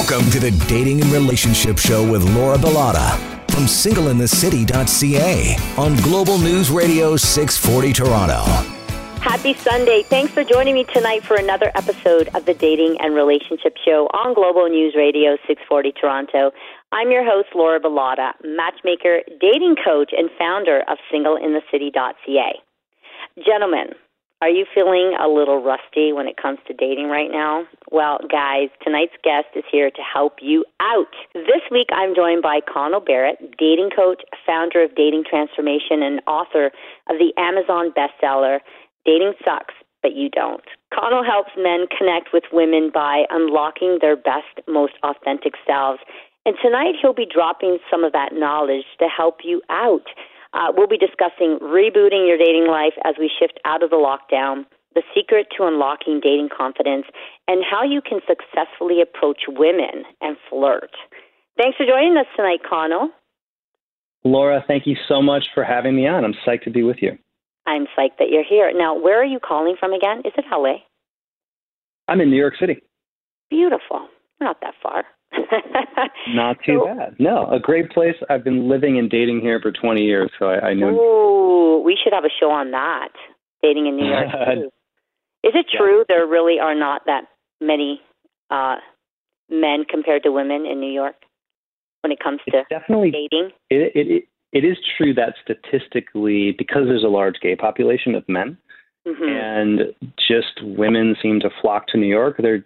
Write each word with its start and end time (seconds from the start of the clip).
Welcome 0.00 0.30
to 0.30 0.40
the 0.40 0.50
Dating 0.66 1.02
and 1.02 1.12
Relationship 1.12 1.76
Show 1.76 2.10
with 2.10 2.24
Laura 2.34 2.56
Bilotta 2.56 3.18
from 3.50 3.64
singleinthecity.ca 3.64 5.56
on 5.76 5.94
Global 5.96 6.38
News 6.38 6.70
Radio 6.70 7.18
640 7.18 7.92
Toronto. 7.92 8.40
Happy 9.20 9.52
Sunday. 9.52 10.02
Thanks 10.02 10.32
for 10.32 10.42
joining 10.42 10.72
me 10.72 10.84
tonight 10.84 11.22
for 11.22 11.36
another 11.36 11.70
episode 11.74 12.30
of 12.34 12.46
the 12.46 12.54
Dating 12.54 12.98
and 12.98 13.14
Relationship 13.14 13.76
Show 13.84 14.06
on 14.14 14.32
Global 14.32 14.70
News 14.70 14.94
Radio 14.96 15.36
640 15.46 15.92
Toronto. 15.92 16.50
I'm 16.92 17.10
your 17.10 17.22
host, 17.22 17.50
Laura 17.54 17.78
Bilotta, 17.78 18.32
matchmaker, 18.42 19.20
dating 19.38 19.76
coach, 19.84 20.12
and 20.16 20.30
founder 20.38 20.82
of 20.88 20.96
singleinthecity.ca. 21.12 22.52
Gentlemen, 23.44 23.88
are 24.42 24.48
you 24.48 24.64
feeling 24.74 25.14
a 25.20 25.28
little 25.28 25.62
rusty 25.62 26.12
when 26.12 26.26
it 26.26 26.36
comes 26.40 26.58
to 26.66 26.72
dating 26.72 27.08
right 27.08 27.30
now? 27.30 27.64
Well, 27.90 28.18
guys, 28.30 28.68
tonight's 28.82 29.16
guest 29.22 29.48
is 29.54 29.64
here 29.70 29.90
to 29.90 30.00
help 30.00 30.36
you 30.40 30.64
out. 30.80 31.12
This 31.34 31.60
week 31.70 31.88
I'm 31.92 32.14
joined 32.14 32.42
by 32.42 32.60
Connell 32.60 33.00
Barrett, 33.00 33.36
dating 33.58 33.90
coach, 33.94 34.22
founder 34.46 34.82
of 34.82 34.94
Dating 34.94 35.24
Transformation, 35.28 36.02
and 36.02 36.22
author 36.26 36.72
of 37.10 37.18
the 37.18 37.34
Amazon 37.36 37.92
bestseller, 37.92 38.60
Dating 39.04 39.34
Sucks, 39.44 39.74
But 40.00 40.14
You 40.16 40.30
Don't. 40.30 40.64
Connell 40.94 41.22
helps 41.22 41.50
men 41.58 41.84
connect 41.96 42.32
with 42.32 42.44
women 42.50 42.90
by 42.92 43.24
unlocking 43.28 43.98
their 44.00 44.16
best, 44.16 44.64
most 44.66 44.94
authentic 45.02 45.52
selves. 45.66 46.00
And 46.46 46.56
tonight 46.62 46.94
he'll 47.00 47.12
be 47.12 47.28
dropping 47.30 47.78
some 47.90 48.04
of 48.04 48.12
that 48.12 48.32
knowledge 48.32 48.86
to 49.00 49.06
help 49.06 49.40
you 49.44 49.60
out. 49.68 50.06
Uh, 50.52 50.72
we'll 50.76 50.88
be 50.88 50.98
discussing 50.98 51.58
rebooting 51.62 52.26
your 52.26 52.38
dating 52.38 52.66
life 52.66 52.94
as 53.04 53.14
we 53.18 53.30
shift 53.38 53.60
out 53.64 53.82
of 53.82 53.90
the 53.90 53.96
lockdown, 53.96 54.64
the 54.94 55.02
secret 55.14 55.46
to 55.56 55.64
unlocking 55.64 56.20
dating 56.20 56.48
confidence, 56.54 57.06
and 57.46 57.62
how 57.68 57.84
you 57.84 58.00
can 58.00 58.20
successfully 58.26 59.00
approach 59.00 59.42
women 59.48 60.04
and 60.20 60.36
flirt. 60.48 60.90
Thanks 61.56 61.76
for 61.76 61.86
joining 61.86 62.16
us 62.16 62.26
tonight, 62.36 62.60
Connell. 62.68 63.10
Laura, 64.24 64.64
thank 64.66 64.86
you 64.86 64.96
so 65.08 65.22
much 65.22 65.44
for 65.54 65.64
having 65.64 65.94
me 65.96 66.06
on. 66.06 66.24
I'm 66.24 66.34
psyched 66.46 66.64
to 66.64 66.70
be 66.70 66.82
with 66.82 66.98
you. 67.00 67.16
I'm 67.66 67.86
psyched 67.96 68.18
that 68.18 68.28
you're 68.30 68.44
here. 68.44 68.72
Now, 68.74 68.98
where 68.98 69.20
are 69.20 69.26
you 69.26 69.38
calling 69.38 69.76
from 69.78 69.92
again? 69.92 70.20
Is 70.24 70.32
it 70.36 70.44
LA? 70.50 70.76
I'm 72.08 72.20
in 72.20 72.30
New 72.30 72.36
York 72.36 72.54
City. 72.58 72.82
Beautiful. 73.50 74.08
We're 74.40 74.46
Not 74.46 74.60
that 74.62 74.74
far. 74.82 75.04
Not 76.34 76.56
too 76.64 76.80
so, 76.84 76.94
bad. 76.94 77.16
No, 77.18 77.46
a 77.50 77.58
great 77.58 77.90
place. 77.90 78.16
I've 78.28 78.44
been 78.44 78.68
living 78.68 78.98
and 78.98 79.10
dating 79.10 79.40
here 79.40 79.60
for 79.60 79.72
20 79.72 80.02
years, 80.02 80.30
so 80.38 80.46
I, 80.46 80.68
I 80.68 80.74
know. 80.74 80.90
Ooh, 80.90 81.82
we 81.84 81.96
should 82.02 82.12
have 82.12 82.24
a 82.24 82.30
show 82.40 82.50
on 82.50 82.70
that. 82.72 83.10
Dating 83.62 83.86
in 83.86 83.96
New 83.96 84.06
York. 84.06 84.26
Is 85.42 85.52
it 85.54 85.66
true 85.76 85.98
yeah. 85.98 86.04
there 86.08 86.26
really 86.26 86.58
are 86.60 86.74
not 86.74 87.02
that 87.06 87.24
many 87.60 88.00
uh, 88.50 88.76
men 89.48 89.84
compared 89.88 90.22
to 90.24 90.32
women 90.32 90.66
in 90.66 90.80
New 90.80 90.92
York 90.92 91.16
when 92.02 92.12
it 92.12 92.18
comes 92.22 92.40
it's 92.46 92.56
to 92.56 92.78
definitely, 92.78 93.10
dating? 93.10 93.50
It, 93.70 93.92
it, 93.94 94.06
it, 94.08 94.24
it 94.52 94.64
is 94.66 94.76
true 94.96 95.14
that 95.14 95.34
statistically, 95.42 96.54
because 96.58 96.82
there's 96.86 97.04
a 97.04 97.08
large 97.08 97.36
gay 97.40 97.56
population 97.56 98.14
of 98.14 98.28
men, 98.28 98.58
mm-hmm. 99.06 99.22
and 99.22 99.94
just 100.18 100.60
women 100.62 101.16
seem 101.22 101.40
to 101.40 101.50
flock 101.60 101.86
to 101.88 101.98
New 101.98 102.06
York, 102.06 102.36
they're 102.38 102.64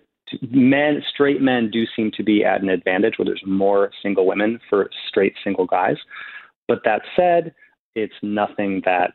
men, 0.50 1.02
straight 1.12 1.40
men 1.40 1.70
do 1.70 1.84
seem 1.94 2.10
to 2.16 2.22
be 2.22 2.44
at 2.44 2.62
an 2.62 2.68
advantage 2.68 3.14
where 3.18 3.26
there's 3.26 3.42
more 3.46 3.90
single 4.02 4.26
women 4.26 4.60
for 4.68 4.90
straight 5.08 5.34
single 5.42 5.66
guys. 5.66 5.96
But 6.68 6.80
that 6.84 7.02
said, 7.14 7.54
it's 7.94 8.14
nothing 8.22 8.82
that 8.84 9.12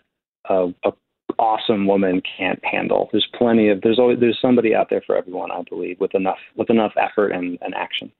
a, 0.50 0.68
a 0.86 0.92
awesome 1.38 1.88
woman 1.88 2.22
can't 2.38 2.64
handle. 2.64 3.10
There's 3.12 3.28
plenty 3.38 3.70
of 3.70 3.82
there's 3.82 4.00
always 4.00 4.20
there's 4.20 4.40
somebody 4.42 4.76
out 4.76 4.88
there 4.90 5.02
for 5.06 5.16
everyone, 5.16 5.52
I 5.52 5.62
believe, 5.68 6.00
with 6.00 6.16
enough 6.16 6.40
with 6.56 6.70
enough 6.70 6.94
effort 6.98 7.30
and, 7.30 7.58
and 7.62 7.74
action. 7.76 8.12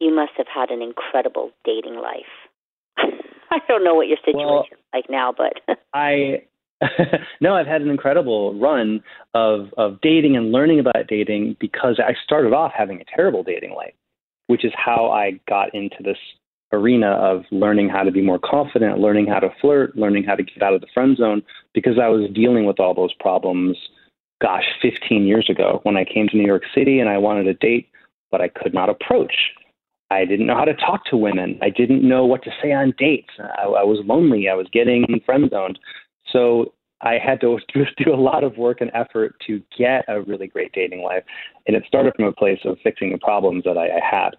You 0.00 0.14
must 0.14 0.32
have 0.36 0.46
had 0.52 0.70
an 0.70 0.82
incredible 0.82 1.50
dating 1.64 1.96
life. 1.96 2.24
I 3.50 3.58
don't 3.68 3.84
know 3.84 3.94
what 3.94 4.08
your 4.08 4.16
situation 4.18 4.46
well, 4.46 4.66
is 4.70 4.78
like 4.94 5.10
now, 5.10 5.34
but 5.36 5.78
I 5.94 6.44
no, 7.40 7.54
I've 7.54 7.66
had 7.66 7.82
an 7.82 7.90
incredible 7.90 8.58
run 8.58 9.02
of 9.34 9.68
of 9.76 10.00
dating 10.00 10.36
and 10.36 10.50
learning 10.50 10.80
about 10.80 11.06
dating 11.08 11.56
because 11.60 12.00
I 12.02 12.14
started 12.24 12.52
off 12.52 12.72
having 12.76 13.00
a 13.00 13.04
terrible 13.14 13.42
dating 13.42 13.74
life, 13.74 13.94
which 14.46 14.64
is 14.64 14.72
how 14.76 15.10
I 15.10 15.40
got 15.48 15.74
into 15.74 16.02
this 16.02 16.16
arena 16.72 17.10
of 17.12 17.42
learning 17.50 17.88
how 17.88 18.02
to 18.02 18.10
be 18.10 18.22
more 18.22 18.38
confident, 18.38 18.98
learning 18.98 19.26
how 19.26 19.40
to 19.40 19.50
flirt, 19.60 19.96
learning 19.96 20.24
how 20.24 20.36
to 20.36 20.42
get 20.42 20.62
out 20.62 20.72
of 20.72 20.80
the 20.80 20.86
friend 20.94 21.16
zone 21.16 21.42
because 21.74 21.98
I 22.00 22.08
was 22.08 22.30
dealing 22.32 22.64
with 22.64 22.78
all 22.78 22.94
those 22.94 23.12
problems 23.18 23.76
gosh, 24.40 24.64
15 24.82 25.26
years 25.26 25.48
ago 25.50 25.80
when 25.82 25.96
I 25.96 26.04
came 26.04 26.28
to 26.28 26.36
New 26.36 26.46
York 26.46 26.62
City 26.74 26.98
and 26.98 27.08
I 27.08 27.18
wanted 27.18 27.46
a 27.46 27.54
date, 27.54 27.88
but 28.30 28.40
I 28.40 28.48
could 28.48 28.74
not 28.74 28.88
approach. 28.88 29.34
I 30.10 30.24
didn't 30.24 30.46
know 30.46 30.56
how 30.56 30.64
to 30.64 30.74
talk 30.74 31.04
to 31.06 31.16
women. 31.16 31.58
I 31.62 31.70
didn't 31.70 32.06
know 32.06 32.26
what 32.26 32.42
to 32.44 32.50
say 32.62 32.72
on 32.72 32.94
dates. 32.98 33.30
I, 33.38 33.62
I 33.64 33.84
was 33.84 34.00
lonely. 34.04 34.48
I 34.48 34.54
was 34.54 34.66
getting 34.72 35.04
friend 35.24 35.48
zoned. 35.50 35.78
So 36.32 36.72
I 37.00 37.18
had 37.18 37.40
to 37.42 37.58
do 37.96 38.14
a 38.14 38.16
lot 38.16 38.44
of 38.44 38.56
work 38.56 38.80
and 38.80 38.90
effort 38.94 39.34
to 39.46 39.62
get 39.76 40.04
a 40.08 40.20
really 40.22 40.46
great 40.46 40.72
dating 40.72 41.02
life. 41.02 41.24
And 41.66 41.76
it 41.76 41.84
started 41.86 42.14
from 42.16 42.26
a 42.26 42.32
place 42.32 42.60
of 42.64 42.78
fixing 42.82 43.12
the 43.12 43.18
problems 43.18 43.64
that 43.64 43.78
I, 43.78 43.86
I 43.86 44.00
had. 44.02 44.30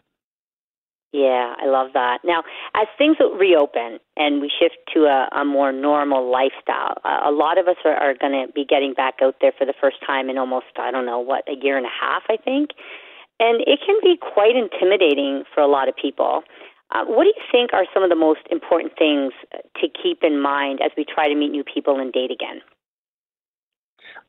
Yeah, 1.14 1.56
I 1.60 1.68
love 1.68 1.92
that. 1.94 2.20
Now, 2.24 2.44
as 2.74 2.88
things 2.98 3.18
reopen 3.20 4.00
and 4.16 4.40
we 4.40 4.50
shift 4.50 4.78
to 4.94 5.02
a, 5.06 5.28
a 5.42 5.44
more 5.44 5.74
normal 5.74 6.32
lifestyle, 6.32 6.96
a, 7.04 7.30
a 7.30 7.32
lot 7.32 7.58
of 7.58 7.68
us 7.68 7.76
are, 7.84 7.96
are 7.96 8.14
going 8.14 8.32
to 8.32 8.52
be 8.54 8.64
getting 8.64 8.94
back 8.94 9.16
out 9.22 9.36
there 9.42 9.52
for 9.58 9.66
the 9.66 9.74
first 9.80 9.98
time 10.08 10.30
in 10.30 10.38
almost, 10.38 10.68
I 10.78 10.90
don't 10.90 11.06
know, 11.06 11.20
what, 11.20 11.44
a 11.50 11.56
year 11.62 11.76
and 11.76 11.86
a 11.86 11.90
half, 11.90 12.24
I 12.30 12.38
think. 12.38 12.70
And 13.42 13.60
it 13.68 13.80
can 13.86 13.98
be 14.02 14.16
quite 14.22 14.56
intimidating 14.56 15.44
for 15.54 15.62
a 15.62 15.68
lot 15.68 15.90
of 15.90 15.96
people. 15.98 16.44
Uh, 16.92 17.06
what 17.06 17.24
do 17.24 17.30
you 17.30 17.44
think 17.52 17.74
are 17.74 17.86
some 17.94 18.04
of 18.04 18.10
the 18.10 18.16
most 18.16 18.42
important 18.52 18.94
things 18.98 19.32
to 19.80 19.88
keep 19.88 20.24
in 20.24 20.42
mind 20.42 20.80
as 20.84 20.92
we 20.98 21.06
try 21.06 21.28
to 21.28 21.36
meet 21.36 21.50
new 21.52 21.64
people 21.64 22.00
and 22.00 22.12
date 22.12 22.32
again? 22.32 22.62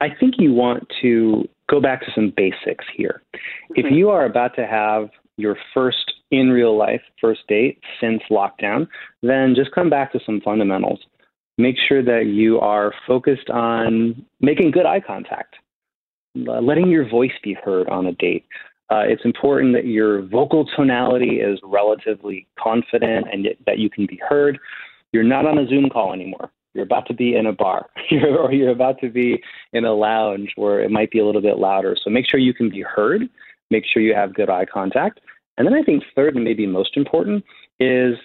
I 0.00 0.08
think 0.18 0.34
you 0.38 0.52
want 0.52 0.86
to 1.02 1.48
go 1.68 1.80
back 1.80 2.00
to 2.02 2.12
some 2.14 2.32
basics 2.36 2.84
here. 2.96 3.22
Mm-hmm. 3.34 3.86
If 3.86 3.92
you 3.92 4.10
are 4.10 4.24
about 4.24 4.54
to 4.56 4.66
have 4.66 5.10
your 5.36 5.56
first 5.74 6.12
in 6.30 6.50
real 6.50 6.76
life 6.76 7.02
first 7.20 7.40
date 7.48 7.78
since 8.00 8.22
lockdown, 8.30 8.86
then 9.22 9.54
just 9.54 9.72
come 9.72 9.90
back 9.90 10.12
to 10.12 10.20
some 10.24 10.40
fundamentals. 10.40 11.00
Make 11.58 11.76
sure 11.88 12.02
that 12.02 12.26
you 12.26 12.58
are 12.60 12.92
focused 13.06 13.50
on 13.50 14.24
making 14.40 14.70
good 14.70 14.86
eye 14.86 15.00
contact, 15.00 15.56
letting 16.34 16.88
your 16.88 17.08
voice 17.08 17.32
be 17.42 17.54
heard 17.62 17.88
on 17.88 18.06
a 18.06 18.12
date, 18.12 18.46
uh, 18.92 19.04
it's 19.06 19.24
important 19.24 19.72
that 19.72 19.86
your 19.86 20.20
vocal 20.20 20.66
tonality 20.76 21.40
is 21.40 21.58
relatively 21.64 22.46
confident 22.58 23.26
and 23.32 23.48
that 23.66 23.78
you 23.78 23.88
can 23.88 24.04
be 24.04 24.20
heard. 24.28 24.58
You're 25.12 25.22
not 25.22 25.46
on 25.46 25.56
a 25.56 25.66
Zoom 25.66 25.88
call 25.88 26.12
anymore. 26.12 26.50
You're 26.74 26.84
about 26.84 27.06
to 27.06 27.14
be 27.14 27.34
in 27.34 27.46
a 27.46 27.52
bar 27.52 27.88
or 28.38 28.52
you're 28.52 28.70
about 28.70 29.00
to 29.00 29.08
be 29.08 29.42
in 29.72 29.86
a 29.86 29.94
lounge 29.94 30.52
where 30.56 30.80
it 30.80 30.90
might 30.90 31.10
be 31.10 31.20
a 31.20 31.24
little 31.24 31.40
bit 31.40 31.56
louder. 31.56 31.96
So 32.02 32.10
make 32.10 32.26
sure 32.28 32.38
you 32.38 32.52
can 32.52 32.68
be 32.68 32.82
heard. 32.82 33.22
Make 33.70 33.84
sure 33.86 34.02
you 34.02 34.14
have 34.14 34.34
good 34.34 34.50
eye 34.50 34.66
contact. 34.66 35.20
And 35.56 35.66
then 35.66 35.74
I 35.74 35.82
think 35.82 36.02
third 36.14 36.34
and 36.34 36.44
maybe 36.44 36.66
most 36.66 36.94
important 36.94 37.44
is 37.80 38.16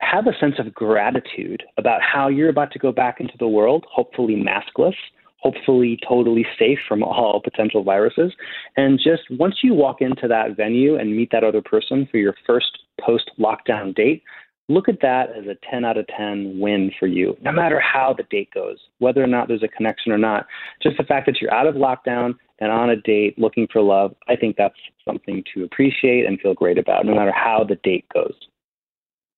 have 0.00 0.26
a 0.26 0.38
sense 0.40 0.54
of 0.58 0.72
gratitude 0.72 1.62
about 1.76 2.00
how 2.00 2.28
you're 2.28 2.48
about 2.48 2.72
to 2.72 2.78
go 2.78 2.92
back 2.92 3.20
into 3.20 3.36
the 3.38 3.48
world, 3.48 3.84
hopefully 3.90 4.36
maskless, 4.36 4.94
hopefully 5.40 5.98
totally 6.06 6.46
safe 6.58 6.78
from 6.86 7.02
all 7.02 7.40
potential 7.44 7.82
viruses. 7.82 8.32
And 8.76 8.98
just 8.98 9.22
once 9.30 9.56
you 9.62 9.74
walk 9.74 10.00
into 10.00 10.28
that 10.28 10.56
venue 10.56 10.96
and 10.96 11.16
meet 11.16 11.30
that 11.32 11.44
other 11.44 11.62
person 11.62 12.08
for 12.10 12.18
your 12.18 12.34
first 12.46 12.78
post 13.00 13.30
lockdown 13.38 13.94
date, 13.94 14.22
look 14.68 14.88
at 14.88 15.00
that 15.02 15.30
as 15.36 15.46
a 15.46 15.56
10 15.68 15.84
out 15.84 15.98
of 15.98 16.06
10 16.06 16.58
win 16.60 16.92
for 16.98 17.06
you, 17.06 17.36
no 17.42 17.50
matter 17.50 17.80
how 17.80 18.14
the 18.16 18.22
date 18.24 18.50
goes, 18.54 18.78
whether 18.98 19.22
or 19.22 19.26
not 19.26 19.48
there's 19.48 19.64
a 19.64 19.68
connection 19.68 20.12
or 20.12 20.18
not. 20.18 20.46
Just 20.82 20.96
the 20.96 21.04
fact 21.04 21.26
that 21.26 21.40
you're 21.40 21.52
out 21.52 21.66
of 21.66 21.74
lockdown 21.74 22.34
and 22.60 22.70
on 22.70 22.90
a 22.90 22.96
date 22.96 23.38
looking 23.38 23.66
for 23.72 23.82
love, 23.82 24.14
I 24.28 24.36
think 24.36 24.56
that's 24.56 24.78
something 25.04 25.42
to 25.54 25.64
appreciate 25.64 26.26
and 26.26 26.40
feel 26.40 26.54
great 26.54 26.78
about, 26.78 27.04
no 27.04 27.14
matter 27.14 27.32
how 27.32 27.64
the 27.64 27.76
date 27.76 28.06
goes. 28.14 28.34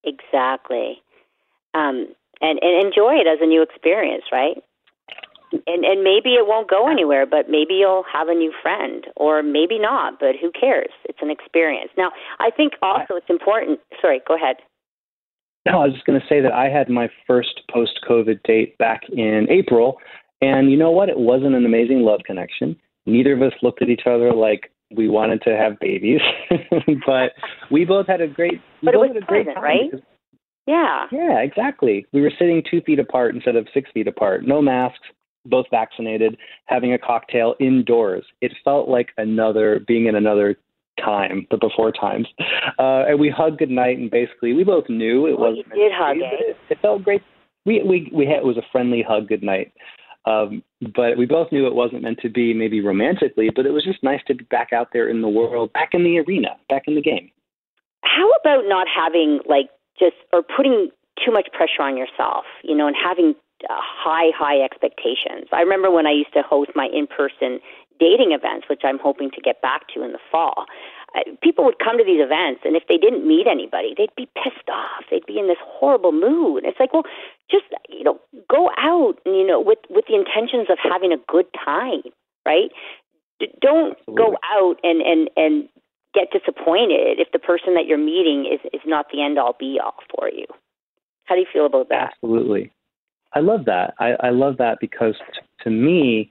Exactly. 0.05 1.00
Um, 1.75 2.09
and, 2.41 2.59
and 2.61 2.87
enjoy 2.87 3.15
it 3.15 3.26
as 3.26 3.38
a 3.41 3.47
new 3.47 3.62
experience, 3.62 4.25
right? 4.32 4.62
And 5.52 5.84
and 5.84 6.02
maybe 6.02 6.34
it 6.34 6.46
won't 6.46 6.69
go 6.69 6.88
anywhere 6.90 7.26
but 7.26 7.49
maybe 7.49 7.75
you'll 7.75 8.04
have 8.12 8.28
a 8.28 8.34
new 8.34 8.52
friend 8.62 9.06
or 9.16 9.43
maybe 9.43 9.78
not 9.78 10.19
but 10.19 10.34
who 10.40 10.50
cares 10.50 10.90
it's 11.04 11.19
an 11.22 11.31
experience 11.31 11.90
now 11.96 12.10
i 12.40 12.50
think 12.50 12.75
also 12.82 13.14
it's 13.14 13.31
important 13.31 13.78
sorry 14.00 14.20
go 14.26 14.34
ahead 14.34 14.56
no 15.66 15.81
i 15.81 15.84
was 15.84 15.93
just 15.93 16.06
going 16.06 16.19
to 16.19 16.26
say 16.26 16.40
that 16.40 16.52
i 16.52 16.69
had 16.69 16.88
my 16.88 17.08
first 17.26 17.62
post 17.70 18.00
covid 18.08 18.43
date 18.44 18.76
back 18.78 19.02
in 19.10 19.46
april 19.50 19.99
and 20.40 20.70
you 20.70 20.76
know 20.76 20.90
what 20.90 21.08
it 21.08 21.19
wasn't 21.19 21.54
an 21.54 21.64
amazing 21.66 22.00
love 22.00 22.20
connection 22.25 22.76
neither 23.06 23.32
of 23.32 23.43
us 23.43 23.52
looked 23.62 23.82
at 23.82 23.88
each 23.88 24.06
other 24.06 24.32
like 24.32 24.70
we 24.94 25.08
wanted 25.08 25.40
to 25.43 25.56
have 25.56 25.78
babies 25.81 26.20
but 27.06 27.32
we 27.70 27.84
both 27.84 28.06
had 28.06 28.20
a 28.20 28.26
great 28.26 28.60
but 28.82 28.94
it 28.94 28.99
was 28.99 29.08
had 29.08 29.22
a 29.22 29.26
great 29.26 29.46
time 29.46 29.62
right 29.62 29.90
yeah. 30.66 31.06
Yeah, 31.10 31.40
exactly. 31.40 32.06
We 32.12 32.20
were 32.20 32.32
sitting 32.38 32.62
two 32.70 32.81
feet 32.82 32.99
apart 32.99 33.34
instead 33.34 33.56
of 33.56 33.66
six 33.75 33.90
feet 33.93 34.06
apart. 34.06 34.46
No 34.46 34.62
masks, 34.62 35.06
both 35.47 35.67
vaccinated, 35.71 36.37
having 36.67 36.93
a 36.93 36.99
cocktail 36.99 37.55
indoors. 37.61 38.25
It 38.41 38.53
felt 38.65 38.89
like 38.89 39.09
another 39.17 39.81
being 39.87 40.06
in 40.06 40.15
another 40.15 40.56
time, 41.03 41.47
the 41.50 41.56
before 41.56 41.93
times. 41.93 42.29
Uh, 42.79 43.05
and 43.09 43.21
we 43.21 43.29
hugged 43.29 43.59
goodnight, 43.59 43.99
and 43.99 44.11
basically 44.11 44.53
we 44.53 44.65
both 44.65 44.89
knew 44.89 45.27
it 45.27 45.39
well, 45.39 45.50
wasn't. 45.50 45.67
You 45.75 45.83
did 45.83 45.93
hug, 45.94 46.17
it, 46.19 46.56
it 46.71 46.79
felt 46.81 47.03
great. 47.03 47.23
We 47.65 47.83
we 47.83 48.11
we 48.12 48.27
had 48.27 48.39
it 48.39 48.44
was 48.44 48.56
a 48.56 48.62
friendly 48.73 49.03
hug 49.06 49.29
goodnight. 49.29 49.73
Um, 50.25 50.62
but 50.94 51.19
we 51.19 51.27
both 51.27 51.50
knew 51.50 51.67
it 51.67 51.75
wasn't 51.75 52.03
meant 52.03 52.19
to 52.23 52.29
be 52.29 52.55
maybe 52.55 52.81
romantically, 52.81 53.50
but 53.55 53.67
it 53.67 53.73
was 53.73 53.85
just 53.85 54.03
nice 54.03 54.21
to 54.29 54.35
be 54.35 54.45
back 54.45 54.73
out 54.73 54.88
there 54.93 55.09
in 55.09 55.21
the 55.21 55.29
world, 55.29 55.73
back 55.73 55.91
in 55.95 56.05
the 56.05 56.19
arena, 56.21 56.50
back 56.69 56.85
in 56.87 56.95
the 56.95 57.03
game. 57.03 57.31
How 58.03 58.31
about 58.41 58.65
not 58.67 58.87
having 58.88 59.41
like 59.49 59.71
just 59.99 60.17
or 60.33 60.43
putting 60.43 60.91
too 61.25 61.33
much 61.33 61.49
pressure 61.53 61.83
on 61.83 61.97
yourself, 61.97 62.45
you 62.62 62.77
know, 62.77 62.87
and 62.87 62.97
having 62.97 63.35
high, 63.70 64.31
high 64.37 64.61
expectations. 64.61 65.49
I 65.53 65.61
remember 65.61 65.91
when 65.91 66.06
I 66.06 66.12
used 66.12 66.32
to 66.35 66.43
host 66.43 66.70
my 66.75 66.88
in 66.93 67.06
person 67.06 67.61
dating 68.00 68.32
events, 68.32 68.67
which 68.69 68.82
I'm 68.85 68.99
hoping 68.99 69.31
to 69.31 69.41
get 69.41 69.62
back 69.62 69.88
to 69.94 70.03
in 70.03 70.12
the 70.12 70.19
fall. 70.31 70.67
Uh, 71.14 71.20
people 71.43 71.64
would 71.64 71.79
come 71.79 71.99
to 71.99 72.05
these 72.05 72.20
events, 72.20 72.62
and 72.64 72.75
if 72.75 72.85
they 72.88 72.97
didn't 72.97 73.26
meet 73.26 73.47
anybody, 73.47 73.94
they'd 73.97 74.14
be 74.17 74.29
pissed 74.35 74.69
off. 74.69 75.05
They'd 75.11 75.26
be 75.26 75.38
in 75.38 75.47
this 75.47 75.61
horrible 75.61 76.12
mood. 76.12 76.64
It's 76.64 76.81
like, 76.81 76.93
well, 76.93 77.05
just 77.50 77.67
you 77.88 78.03
know, 78.03 78.19
go 78.49 78.70
out, 78.79 79.20
and, 79.25 79.37
you 79.37 79.47
know, 79.47 79.61
with 79.61 79.79
with 79.91 80.06
the 80.09 80.17
intentions 80.17 80.69
of 80.70 80.79
having 80.82 81.12
a 81.12 81.19
good 81.29 81.47
time, 81.53 82.03
right? 82.47 82.70
D- 83.38 83.53
don't 83.61 83.97
Absolutely. 83.99 84.25
go 84.25 84.37
out 84.50 84.76
and 84.82 85.03
and 85.03 85.31
and 85.37 85.69
get 86.14 86.32
disappointed 86.32 87.20
if 87.20 87.29
the 87.32 87.38
person 87.38 87.75
that 87.75 87.87
you're 87.87 87.99
meeting 87.99 88.47
is 88.50 88.61
is 88.73 88.82
not 88.87 89.06
the 89.12 89.23
end 89.23 89.38
all 89.38 89.55
be 89.59 89.79
all 89.82 89.94
for 90.17 90.31
you. 90.31 90.47
How 91.25 91.35
do 91.35 91.41
you 91.41 91.47
feel 91.53 91.67
about 91.67 91.88
that? 91.91 92.14
Absolutely. 92.14 92.73
I 93.34 93.40
love 93.40 93.64
that. 93.67 93.94
I, 93.99 94.12
I 94.20 94.31
love 94.31 94.56
that 94.58 94.79
because 94.81 95.14
t- 95.32 95.40
to 95.64 95.70
me, 95.70 96.31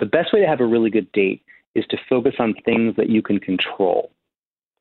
the 0.00 0.06
best 0.06 0.32
way 0.32 0.40
to 0.40 0.46
have 0.46 0.60
a 0.60 0.66
really 0.66 0.90
good 0.90 1.10
date 1.12 1.42
is 1.74 1.84
to 1.90 1.96
focus 2.08 2.34
on 2.38 2.54
things 2.64 2.94
that 2.96 3.08
you 3.08 3.22
can 3.22 3.38
control. 3.38 4.10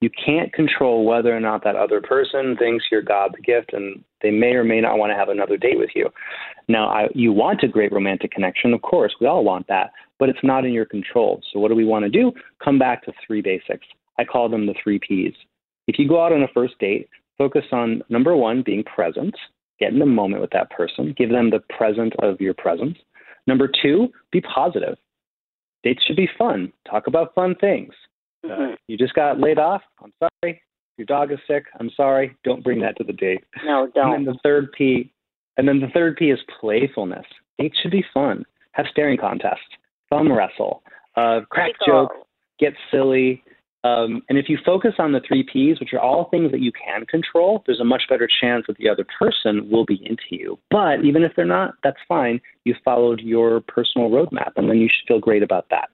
You 0.01 0.09
can't 0.24 0.51
control 0.53 1.06
whether 1.06 1.36
or 1.36 1.39
not 1.39 1.63
that 1.63 1.75
other 1.75 2.01
person 2.01 2.57
thinks 2.57 2.86
you're 2.92 3.01
God's 3.01 3.36
gift, 3.44 3.74
and 3.74 4.03
they 4.21 4.31
may 4.31 4.53
or 4.53 4.63
may 4.63 4.81
not 4.81 4.97
want 4.97 5.12
to 5.12 5.15
have 5.15 5.30
another 5.30 5.57
date 5.57 5.77
with 5.77 5.92
you. 5.95 6.09
Now, 6.68 6.89
I, 6.89 7.07
you 7.13 7.31
want 7.31 7.63
a 7.63 7.68
great 7.68 7.91
romantic 7.91 8.31
connection, 8.31 8.74
of 8.74 8.81
course, 8.81 9.15
we 9.19 9.27
all 9.27 9.44
want 9.44 9.68
that, 9.68 9.91
but 10.19 10.30
it's 10.30 10.44
not 10.44 10.65
in 10.65 10.74
your 10.74 10.86
control. 10.86 11.41
So, 11.51 11.59
what 11.59 11.69
do 11.69 11.75
we 11.75 11.86
want 11.86 12.03
to 12.03 12.09
do? 12.09 12.31
Come 12.63 12.77
back 12.77 13.03
to 13.06 13.13
three 13.25 13.41
basics. 13.41 13.88
I 14.19 14.25
call 14.25 14.50
them 14.50 14.65
the 14.65 14.75
three 14.81 15.00
P's. 15.00 15.33
If 15.88 15.98
you 16.00 16.07
go 16.07 16.24
out 16.24 16.33
on 16.33 16.44
a 16.44 16.48
first 16.53 16.77
date, 16.80 17.09
focus 17.38 17.65
on 17.71 18.01
number 18.09 18.36
one, 18.36 18.63
being 18.63 18.83
present, 18.83 19.36
get 19.80 19.92
in 19.92 20.00
the 20.00 20.06
moment 20.06 20.42
with 20.42 20.51
that 20.51 20.72
person, 20.72 21.13
give 21.18 21.30
them 21.30 21.50
the 21.50 21.62
present 21.75 22.13
of 22.19 22.39
your 22.39 22.54
presence. 22.54 22.98
Number 23.48 23.69
two, 23.81 24.10
be 24.31 24.42
positive. 24.42 24.98
Dates 25.83 26.04
should 26.06 26.16
be 26.16 26.30
fun. 26.38 26.74
Talk 26.89 27.07
about 27.07 27.36
fun 27.36 27.56
things. 27.62 27.94
Mm-hmm. 28.45 28.74
Uh, 28.74 28.75
you 28.88 28.98
just 28.98 29.13
got 29.13 29.39
laid 29.39 29.60
off. 29.60 29.81
I'm 30.04 30.13
sorry. 30.19 30.62
Your 30.98 31.06
dog 31.06 31.31
is 31.31 31.39
sick. 31.48 31.66
I'm 31.80 31.92
sorry. 31.95 32.36
Don't 32.44 32.63
bring 32.63 32.80
that 32.81 32.98
to 32.98 33.04
the 33.04 33.13
date. 33.13 33.44
No, 33.66 33.89
don't. 33.94 34.13
And 34.16 34.27
then 34.27 34.33
the 34.33 34.39
third 34.44 34.72
P, 34.72 35.12
and 35.57 35.68
then 35.68 35.80
the 35.80 35.89
third 35.94 36.16
P 36.18 36.31
is 36.31 36.39
playfulness. 36.60 37.25
Dates 37.60 37.77
should 37.81 37.92
be 37.92 38.06
fun. 38.13 38.45
Have 38.72 38.86
staring 38.92 39.18
contests, 39.18 39.60
thumb 40.10 40.31
wrestle, 40.31 40.83
uh, 41.16 41.42
crack 41.50 41.72
jokes, 41.86 42.16
get 42.60 42.74
silly. 42.92 43.44
Um, 43.86 44.24
and 44.30 44.40
if 44.40 44.50
you 44.50 44.58
focus 44.66 44.94
on 44.98 45.12
the 45.12 45.22
three 45.28 45.44
P's, 45.44 45.80
which 45.80 45.94
are 45.94 46.00
all 46.00 46.28
things 46.30 46.52
that 46.52 46.60
you 46.60 46.72
can 46.72 47.06
control, 47.06 47.64
there's 47.66 47.80
a 47.80 47.86
much 47.86 48.04
better 48.10 48.28
chance 48.42 48.66
that 48.68 48.78
the 48.78 48.90
other 48.90 49.06
person 49.20 49.70
will 49.70 49.86
be 49.86 50.02
into 50.04 50.24
you. 50.32 50.58
But 50.72 51.06
even 51.06 51.24
if 51.24 51.34
they're 51.36 51.46
not, 51.46 51.76
that's 51.84 52.00
fine. 52.08 52.42
You 52.64 52.74
followed 52.84 53.20
your 53.20 53.62
personal 53.62 54.10
roadmap, 54.10 54.54
and 54.56 54.68
then 54.68 54.78
you 54.78 54.90
should 54.90 55.08
feel 55.08 55.20
great 55.20 55.44
about 55.44 55.68
that. 55.70 55.90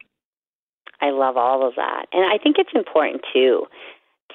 I 1.02 1.10
love 1.10 1.36
all 1.36 1.68
of 1.68 1.74
that, 1.76 2.06
and 2.14 2.24
I 2.32 2.42
think 2.42 2.56
it's 2.60 2.70
important 2.74 3.24
too 3.34 3.66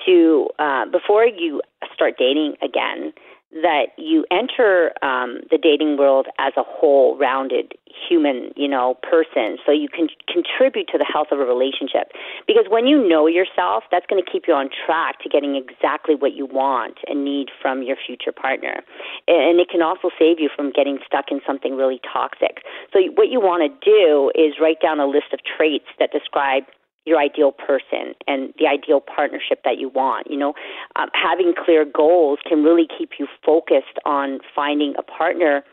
to 0.05 0.49
uh, 0.59 0.85
before 0.93 1.25
you 1.25 1.63
start 1.95 2.15
dating 2.19 2.57
again 2.61 3.15
that 3.63 3.97
you 3.97 4.25
enter 4.31 4.93
um, 5.03 5.41
the 5.51 5.59
dating 5.59 5.97
world 5.97 6.27
as 6.39 6.53
a 6.57 6.63
whole 6.63 7.17
rounded 7.17 7.75
human 8.09 8.53
you 8.57 8.69
know 8.69 8.97
person. 9.03 9.57
So 9.65 9.73
you 9.73 9.89
can 9.89 10.09
contribute 10.29 10.89
to 10.93 10.99
the 10.99 11.05
health 11.05 11.29
of 11.33 11.41
a 11.41 11.45
relationship. 11.45 12.13
Because 12.47 12.67
when 12.69 12.87
you 12.87 13.01
know 13.01 13.27
yourself 13.27 13.85
that's 13.91 14.07
going 14.07 14.23
to 14.23 14.31
keep 14.31 14.45
you 14.47 14.55
on 14.55 14.69
track 14.69 15.21
to 15.23 15.29
getting 15.29 15.57
exactly 15.57 16.15
what 16.15 16.35
you 16.35 16.47
want 16.47 16.99
and 17.09 17.25
need 17.25 17.49
from 17.61 17.83
your 17.83 17.97
future 17.97 18.33
partner. 18.33 18.85
And 19.27 19.59
it 19.59 19.69
can 19.71 19.83
also 19.83 20.11
save 20.19 20.39
you 20.39 20.51
from 20.55 20.71
getting 20.71 20.99
stuck 21.07 21.27
in 21.31 21.41
something 21.47 21.77
really 21.77 22.01
toxic. 22.01 22.63
So 22.93 23.01
what 23.15 23.29
you 23.31 23.41
want 23.41 23.65
to 23.65 23.73
do 23.81 24.31
is 24.35 24.55
write 24.61 24.81
down 24.81 25.01
a 25.01 25.07
list 25.07 25.33
of 25.33 25.41
traits 25.57 25.89
that 25.99 26.13
describe 26.13 26.65
your 27.07 27.19
ideal 27.19 27.53
person 27.53 28.15
and 28.27 28.53
the 28.59 28.67
ideal 28.67 29.01
partnership 29.01 29.61
that 29.65 29.79
you 29.79 29.89
want. 29.89 30.29
You 30.29 30.37
know, 30.37 30.55
um, 30.97 31.09
having 31.15 31.55
clear 31.57 31.85
goals 31.87 32.41
can 32.47 32.63
really 32.65 32.87
keep 32.99 33.13
you 33.19 33.27
focused 33.45 33.99
on 34.05 34.41
finding 34.55 34.95
a 34.99 35.03
partner 35.03 35.65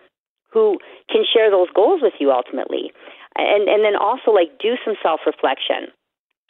who 0.52 0.78
can 1.10 1.24
share 1.26 1.50
those 1.50 1.68
goals 1.74 2.02
with 2.02 2.14
you 2.20 2.32
ultimately. 2.32 2.94
And 3.36 3.68
and 3.68 3.84
then 3.84 3.96
also 4.00 4.32
like 4.32 4.60
do 4.60 4.76
some 4.86 4.94
self 5.02 5.22
reflection 5.26 5.90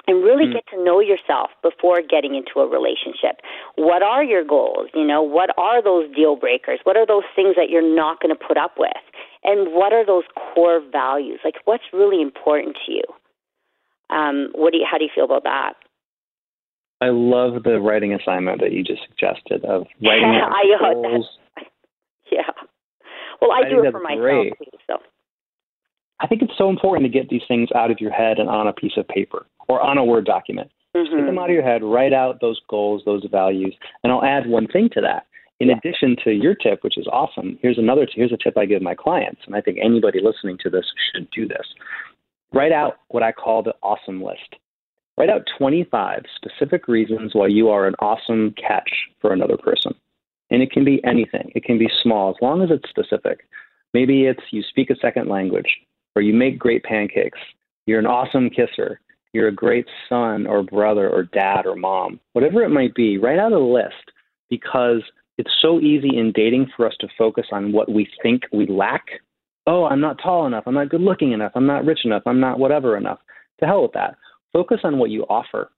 and 0.06 0.22
really 0.22 0.48
Mm. 0.48 0.54
get 0.54 0.68
to 0.68 0.84
know 0.84 1.00
yourself 1.00 1.52
before 1.62 2.02
getting 2.02 2.36
into 2.36 2.60
a 2.60 2.68
relationship. 2.68 3.40
What 3.76 4.04
are 4.04 4.22
your 4.22 4.44
goals? 4.44 4.90
You 4.94 5.06
know, 5.06 5.22
what 5.22 5.52
are 5.58 5.82
those 5.82 6.14
deal 6.14 6.36
breakers? 6.36 6.82
What 6.84 6.98
are 6.98 7.06
those 7.06 7.24
things 7.38 7.56
that 7.56 7.70
you're 7.70 7.82
not 7.96 8.20
going 8.20 8.36
to 8.36 8.46
put 8.48 8.58
up 8.58 8.78
with? 8.78 8.92
And 9.46 9.72
what 9.74 9.94
are 9.94 10.06
those 10.06 10.26
core 10.36 10.82
values? 10.92 11.40
Like 11.46 11.56
what's 11.64 11.86
really 11.94 12.22
important 12.22 12.78
to 12.86 12.92
you? 12.92 13.04
Um, 14.14 14.50
what 14.54 14.72
do 14.72 14.78
you, 14.78 14.86
how 14.90 14.98
do 14.98 15.04
you 15.04 15.10
feel 15.14 15.26
about 15.26 15.44
that? 15.44 15.74
I 17.02 17.10
love 17.10 17.64
the 17.64 17.80
writing 17.82 18.14
assignment 18.14 18.62
that 18.62 18.72
you 18.72 18.84
just 18.84 19.02
suggested 19.10 19.66
of 19.66 19.88
writing 20.06 20.26
I- 20.30 20.78
uh, 20.80 20.94
goals. 20.94 21.30
Yeah. 22.32 22.50
Well, 23.42 23.52
I, 23.52 23.68
I 23.68 23.70
do 23.70 23.84
it 23.84 23.92
for 23.92 24.00
myself 24.00 24.20
great. 24.22 24.54
So 24.88 24.98
I 26.20 26.26
think 26.28 26.42
it's 26.42 26.58
so 26.58 26.70
important 26.70 27.12
to 27.12 27.20
get 27.20 27.30
these 27.30 27.42
things 27.48 27.70
out 27.76 27.92
of 27.92 28.00
your 28.00 28.12
head 28.12 28.40
and 28.40 28.50
on 28.50 28.68
a 28.68 28.74
piece 28.74 28.94
of 28.98 29.08
paper 29.08 29.46
or 29.68 29.82
on 29.82 29.98
a 29.98 30.04
Word 30.06 30.26
document. 30.26 30.72
Get 30.96 31.10
them 31.12 31.36
Mhm. 31.36 31.40
out 31.40 31.50
of 31.50 31.54
your 31.54 31.64
head, 31.64 31.84
write 31.84 32.14
out 32.14 32.40
those 32.40 32.60
goals, 32.70 33.04
those 33.06 33.26
values. 33.30 33.76
And 34.04 34.12
I'll 34.14 34.24
add 34.24 34.48
one 34.48 34.68
thing 34.68 34.90
to 34.94 35.02
that. 35.02 35.26
In 35.60 35.68
Yeah. 35.70 35.78
addition 35.78 36.16
to 36.24 36.32
your 36.32 36.56
tip, 36.56 36.84
which 36.84 36.98
is 36.98 37.08
awesome, 37.12 37.60
here's 37.62 37.78
another 37.78 38.08
here's 38.12 38.32
a 38.32 38.38
tip 38.38 38.58
I 38.58 38.66
give 38.66 38.82
my 38.82 38.96
clients, 38.96 39.42
and 39.46 39.56
I 39.56 39.62
think 39.62 39.78
anybody 39.82 40.20
listening 40.22 40.58
to 40.64 40.70
this 40.70 40.86
should 41.12 41.30
do 41.32 41.48
this. 41.48 41.68
Write 42.54 42.72
out 42.72 43.00
what 43.08 43.24
I 43.24 43.32
call 43.32 43.64
the 43.64 43.74
awesome 43.82 44.22
list. 44.22 44.56
Write 45.18 45.30
out 45.30 45.48
25 45.58 46.24
specific 46.36 46.88
reasons 46.88 47.32
why 47.34 47.48
you 47.48 47.70
are 47.70 47.88
an 47.88 47.96
awesome 48.00 48.54
catch 48.54 48.90
for 49.20 49.34
another 49.34 49.58
person. 49.58 49.94
And 50.52 50.62
it 50.62 50.72
can 50.72 50.86
be 50.86 51.04
anything. 51.04 51.52
It 51.56 51.64
can 51.64 51.80
be 51.80 51.90
small 52.02 52.30
as 52.30 52.36
long 52.42 52.62
as 52.62 52.70
it's 52.70 52.88
specific. 52.90 53.48
Maybe 53.94 54.26
it's 54.26 54.42
you 54.52 54.62
speak 54.62 54.92
a 54.92 54.96
second 54.96 55.30
language, 55.30 55.80
or 56.16 56.22
you 56.22 56.34
make 56.34 56.60
great 56.60 56.84
pancakes. 56.84 57.40
You're 57.88 58.00
an 58.00 58.06
awesome 58.06 58.52
kisser. 58.52 59.00
You're 59.34 59.48
a 59.48 59.52
great 59.52 59.88
son 60.08 60.46
or 60.46 60.62
brother 60.62 61.10
or 61.10 61.24
dad 61.24 61.66
or 61.66 61.76
mom. 61.76 62.20
Whatever 62.34 62.64
it 62.64 62.70
might 62.70 62.94
be, 62.94 63.18
write 63.18 63.40
out 63.40 63.52
a 63.52 63.60
list 63.60 64.12
because 64.50 65.02
it's 65.40 65.54
so 65.60 65.80
easy 65.80 66.18
in 66.18 66.32
dating 66.32 66.68
for 66.76 66.86
us 66.86 66.94
to 67.00 67.08
focus 67.18 67.48
on 67.52 67.72
what 67.72 67.92
we 67.92 68.08
think 68.22 68.44
we 68.52 68.68
lack. 68.68 69.06
Oh, 69.66 69.86
I'm 69.86 70.02
not 70.02 70.20
tall 70.22 70.46
enough. 70.46 70.66
I'm 70.68 70.74
not 70.74 70.90
good 70.90 71.02
looking 71.02 71.32
enough. 71.32 71.54
I'm 71.56 71.66
not 71.66 71.86
rich 71.86 72.00
enough. 72.04 72.24
I'm 72.26 72.40
not 72.40 72.60
whatever 72.60 72.98
enough. 72.98 73.20
To 73.60 73.66
hell 73.66 73.84
with 73.84 73.94
that. 73.94 74.18
Focus 74.52 74.80
on 74.84 74.98
what 74.98 75.10
you 75.10 75.24
offer. 75.24 75.72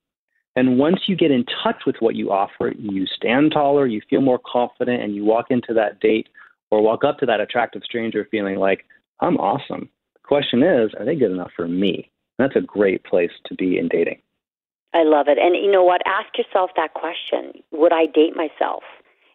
And 0.55 0.79
once 0.79 1.01
you 1.07 1.15
get 1.15 1.31
in 1.31 1.45
touch 1.63 1.83
with 1.85 1.97
what 1.99 2.15
you 2.15 2.31
offer, 2.31 2.73
you 2.77 3.05
stand 3.05 3.51
taller, 3.51 3.85
you 3.85 4.01
feel 4.09 4.21
more 4.21 4.39
confident, 4.39 5.03
and 5.03 5.13
you 5.13 5.25
walk 5.25 5.47
into 5.49 5.73
that 5.73 5.99
date 5.99 6.29
or 6.71 6.81
walk 6.81 7.03
up 7.03 7.19
to 7.19 7.25
that 7.25 7.41
attractive 7.41 7.83
stranger 7.83 8.27
feeling 8.31 8.57
like, 8.57 8.85
I'm 9.19 9.37
awesome. 9.37 9.89
The 10.13 10.27
question 10.27 10.63
is, 10.63 10.91
are 10.97 11.05
they 11.05 11.15
good 11.15 11.31
enough 11.31 11.51
for 11.55 11.67
me? 11.67 12.09
That's 12.37 12.55
a 12.55 12.61
great 12.61 13.03
place 13.03 13.31
to 13.45 13.55
be 13.55 13.77
in 13.77 13.87
dating. 13.89 14.21
I 14.93 15.03
love 15.03 15.27
it. 15.27 15.37
And 15.37 15.55
you 15.55 15.71
know 15.71 15.83
what? 15.83 16.01
Ask 16.05 16.37
yourself 16.37 16.71
that 16.77 16.93
question 16.93 17.61
Would 17.71 17.93
I 17.93 18.05
date 18.05 18.35
myself? 18.35 18.83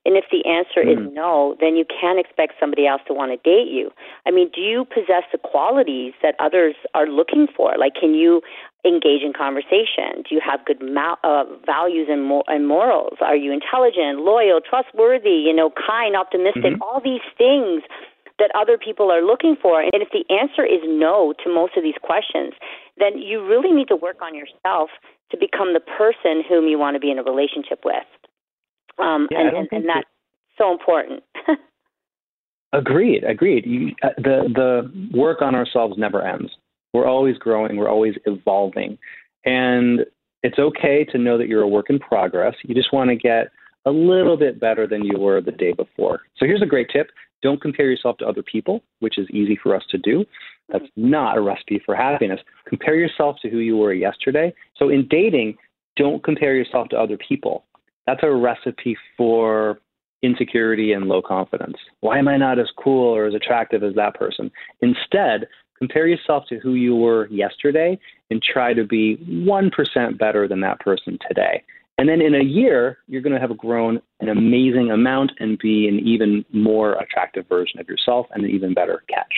And 0.07 0.17
if 0.17 0.25
the 0.33 0.45
answer 0.47 0.81
is 0.81 0.97
Mm. 0.99 1.13
no, 1.13 1.57
then 1.61 1.77
you 1.77 1.85
can't 1.85 2.19
expect 2.19 2.59
somebody 2.59 2.87
else 2.87 3.03
to 3.07 3.13
want 3.13 3.33
to 3.33 3.37
date 3.39 3.69
you. 3.69 3.93
I 4.25 4.31
mean, 4.31 4.49
do 4.49 4.61
you 4.63 4.85
possess 4.87 5.25
the 5.31 5.39
qualities 5.39 6.15
that 6.23 6.37
others 6.39 6.75
are 6.95 7.07
looking 7.07 7.47
for? 7.47 7.77
Like, 7.77 7.95
can 7.95 8.15
you 8.15 8.43
engage 8.85 9.23
in 9.23 9.35
conversation? 9.35 10.23
Do 10.27 10.35
you 10.35 10.41
have 10.41 10.65
good 10.65 10.81
mo- 10.83 11.19
uh, 11.23 11.45
values 11.67 12.09
and, 12.09 12.25
mo- 12.25 12.45
and 12.49 12.67
morals? 12.67 13.19
Are 13.21 13.37
you 13.37 13.53
intelligent, 13.53 14.21
loyal, 14.21 14.61
trustworthy, 14.63 15.37
you 15.37 15.53
know, 15.53 15.69
kind, 15.71 16.17
optimistic? 16.17 16.75
Mhm. 16.75 16.81
All 16.81 17.01
these 17.01 17.21
things 17.37 17.83
that 18.39 18.51
other 18.55 18.79
people 18.79 19.13
are 19.13 19.21
looking 19.21 19.55
for. 19.55 19.83
And 19.83 20.01
if 20.01 20.09
the 20.13 20.25
answer 20.31 20.65
is 20.65 20.81
no 20.87 21.35
to 21.45 21.51
most 21.51 21.77
of 21.77 21.83
these 21.83 21.99
questions, 22.01 22.55
then 22.97 23.19
you 23.19 23.45
really 23.45 23.71
need 23.71 23.89
to 23.89 23.97
work 23.97 24.23
on 24.23 24.35
yourself 24.35 24.91
to 25.31 25.37
become 25.37 25.75
the 25.75 25.81
person 25.81 26.43
whom 26.49 26.67
you 26.67 26.79
want 26.79 26.95
to 26.95 27.01
be 27.01 27.11
in 27.11 27.19
a 27.19 27.23
relationship 27.23 27.85
with. 27.85 28.07
Um, 29.01 29.29
Yeah, 29.31 29.41
and, 29.41 29.57
and, 29.57 29.69
and 29.73 29.89
that's 29.89 30.09
so 30.59 30.73
important. 30.73 31.23
Agreed, 32.73 33.25
agreed. 33.25 33.67
You, 33.67 33.89
uh, 34.03 34.11
the 34.17 34.49
the 34.55 35.19
work 35.19 35.43
on 35.43 35.57
ourselves 35.57 35.97
never 35.99 36.25
ends. 36.25 36.53
We're 36.93 37.07
always 37.07 37.37
growing. 37.37 37.77
We're 37.77 37.89
always 37.89 38.15
evolving, 38.27 38.97
and 39.45 40.07
It's 40.45 40.59
okay 40.59 41.05
to 41.07 41.19
know 41.19 41.37
that 41.37 41.49
you're 41.49 41.63
a 41.63 41.69
work 41.69 41.91
in 41.91 41.99
progress. 41.99 42.55
You 42.63 42.75
just 42.75 42.93
want 42.93 43.11
to 43.11 43.17
get 43.17 43.49
a 43.87 43.91
little 43.91 44.37
bit 44.37 44.61
better 44.61 44.87
than 44.87 45.05
you 45.05 45.19
were 45.19 45.41
the 45.41 45.53
day 45.53 45.73
before. 45.73 46.21
So 46.37 46.47
here's 46.47 46.63
a 46.63 46.67
great 46.67 46.89
tip 46.93 47.11
don't 47.43 47.61
compare 47.61 47.91
yourself 47.91 48.19
to 48.19 48.27
other 48.27 48.43
people, 48.43 48.83
which 49.01 49.19
is 49.19 49.27
easy 49.31 49.59
for 49.63 49.75
us 49.75 49.83
to 49.91 49.99
do. 49.99 50.25
That's 50.69 50.85
not 50.97 51.39
a 51.39 51.41
recipe 51.41 51.81
for 51.85 51.95
happiness. 51.97 52.41
Compare 52.69 52.97
yourself 52.97 53.37
to 53.43 53.51
who 53.51 53.59
you 53.59 53.77
were 53.77 53.95
yesterday. 53.95 54.53
So 54.77 54.91
in 54.91 55.09
dating, 55.09 55.57
don't 55.97 56.23
compare 56.23 56.55
yourself 56.55 56.89
to 56.91 56.99
other 56.99 57.17
people. 57.17 57.65
That's 58.11 58.25
a 58.25 58.35
recipe 58.35 58.97
for 59.17 59.79
insecurity 60.21 60.93
and 60.93 61.07
low 61.07 61.23
confidence. 61.23 61.77
Why 62.01 62.19
am 62.19 62.27
I 62.27 62.39
not 62.39 62.59
as 62.59 62.67
cool 62.77 63.15
or 63.15 63.27
as 63.27 63.35
attractive 63.35 63.85
as 63.85 63.95
that 63.95 64.17
person? 64.17 64.51
Instead, 64.81 65.47
compare 65.79 66.09
yourself 66.09 66.43
to 66.49 66.59
who 66.59 66.75
you 66.75 66.97
were 66.97 67.29
yesterday 67.29 67.97
and 68.29 68.43
try 68.43 68.75
to 68.75 68.83
be 68.85 69.17
1% 69.29 70.19
better 70.19 70.49
than 70.49 70.61
that 70.61 70.81
person 70.81 71.21
today. 71.29 71.63
And 71.99 72.09
then 72.09 72.21
in 72.21 72.35
a 72.35 72.43
year, 72.43 72.99
you're 73.07 73.23
going 73.23 73.35
to 73.35 73.41
have 73.41 73.57
grown 73.57 74.03
an 74.19 74.29
amazing 74.29 74.91
amount 74.91 75.31
and 75.39 75.57
be 75.57 75.87
an 75.87 76.01
even 76.01 76.45
more 76.53 76.95
attractive 76.95 77.47
version 77.49 77.79
of 77.79 77.89
yourself 77.89 78.27
and 78.33 78.43
an 78.45 78.51
even 78.51 78.75
better 78.75 79.05
catch. 79.09 79.33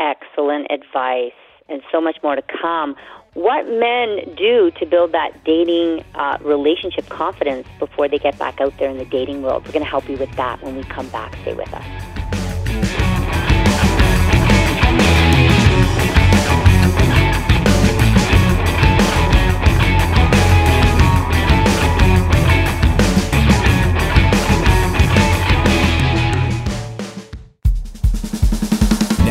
Excellent 0.00 0.68
advice, 0.70 1.32
and 1.70 1.82
so 1.90 2.00
much 2.00 2.18
more 2.22 2.36
to 2.36 2.42
come. 2.60 2.96
What 3.34 3.66
men 3.68 4.34
do 4.36 4.72
to 4.72 4.86
build 4.86 5.12
that 5.12 5.44
dating 5.44 6.04
uh, 6.14 6.38
relationship 6.40 7.08
confidence 7.08 7.68
before 7.78 8.08
they 8.08 8.18
get 8.18 8.36
back 8.38 8.60
out 8.60 8.76
there 8.78 8.90
in 8.90 8.98
the 8.98 9.04
dating 9.04 9.42
world? 9.42 9.64
We're 9.64 9.72
going 9.72 9.84
to 9.84 9.90
help 9.90 10.08
you 10.08 10.16
with 10.16 10.34
that 10.36 10.62
when 10.62 10.76
we 10.76 10.82
come 10.84 11.08
back. 11.10 11.36
Stay 11.42 11.54
with 11.54 11.72
us. 11.72 12.29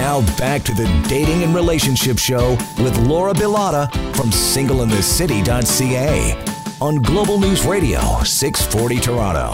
Now 0.10 0.25
back 0.38 0.63
to 0.63 0.74
the 0.74 0.88
Dating 1.08 1.44
and 1.44 1.54
Relationship 1.54 2.18
Show 2.18 2.58
with 2.80 2.98
Laura 2.98 3.32
Bilotta 3.32 3.92
from 4.16 4.32
singleinthecity.ca 4.32 6.34
on 6.82 7.00
Global 7.04 7.39
News 7.39 7.63
Radio 7.63 8.00
640 8.24 9.00
Toronto. 9.01 9.54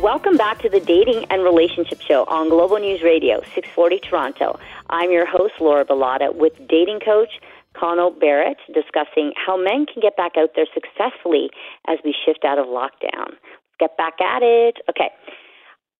Welcome 0.00 0.36
back 0.36 0.60
to 0.60 0.68
the 0.68 0.78
Dating 0.78 1.24
and 1.30 1.42
Relationship 1.42 2.00
Show 2.00 2.22
on 2.28 2.48
Global 2.48 2.78
News 2.78 3.02
Radio 3.02 3.40
640 3.56 3.98
Toronto. 4.08 4.56
I'm 4.88 5.10
your 5.10 5.26
host, 5.26 5.54
Laura 5.60 5.84
Bilotta, 5.84 6.32
with 6.32 6.52
dating 6.68 7.00
coach 7.00 7.40
Connell 7.72 8.12
Barrett, 8.12 8.58
discussing 8.72 9.32
how 9.34 9.56
men 9.56 9.86
can 9.86 10.00
get 10.00 10.16
back 10.16 10.36
out 10.36 10.50
there 10.54 10.66
successfully 10.72 11.50
as 11.88 11.98
we 12.04 12.14
shift 12.24 12.44
out 12.44 12.60
of 12.60 12.66
lockdown. 12.66 13.32
Get 13.80 13.96
back 13.96 14.20
at 14.20 14.44
it. 14.44 14.78
Okay. 14.88 15.10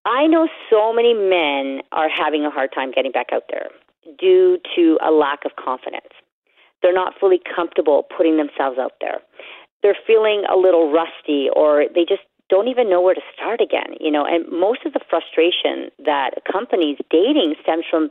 I 0.04 0.26
know 0.26 0.48
so 0.70 0.92
many 0.92 1.14
men 1.14 1.80
are 1.92 2.08
having 2.08 2.44
a 2.44 2.50
hard 2.50 2.70
time 2.74 2.92
getting 2.92 3.12
back 3.12 3.28
out 3.32 3.44
there 3.50 3.68
due 4.18 4.58
to 4.76 4.98
a 5.06 5.10
lack 5.10 5.44
of 5.44 5.52
confidence. 5.56 6.12
They're 6.82 6.92
not 6.92 7.14
fully 7.18 7.40
comfortable 7.56 8.04
putting 8.14 8.36
themselves 8.36 8.78
out 8.78 8.92
there. 9.00 9.20
They're 9.82 9.96
feeling 10.06 10.44
a 10.50 10.56
little 10.56 10.92
rusty 10.92 11.48
or 11.54 11.84
they 11.94 12.04
just 12.06 12.22
don't 12.50 12.68
even 12.68 12.90
know 12.90 13.00
where 13.00 13.14
to 13.14 13.22
start 13.34 13.60
again, 13.60 13.96
you 14.00 14.10
know, 14.10 14.26
and 14.26 14.44
most 14.52 14.84
of 14.84 14.92
the 14.92 15.00
frustration 15.08 15.90
that 16.04 16.32
accompanies 16.36 16.98
dating 17.10 17.54
stems 17.62 17.84
from 17.90 18.10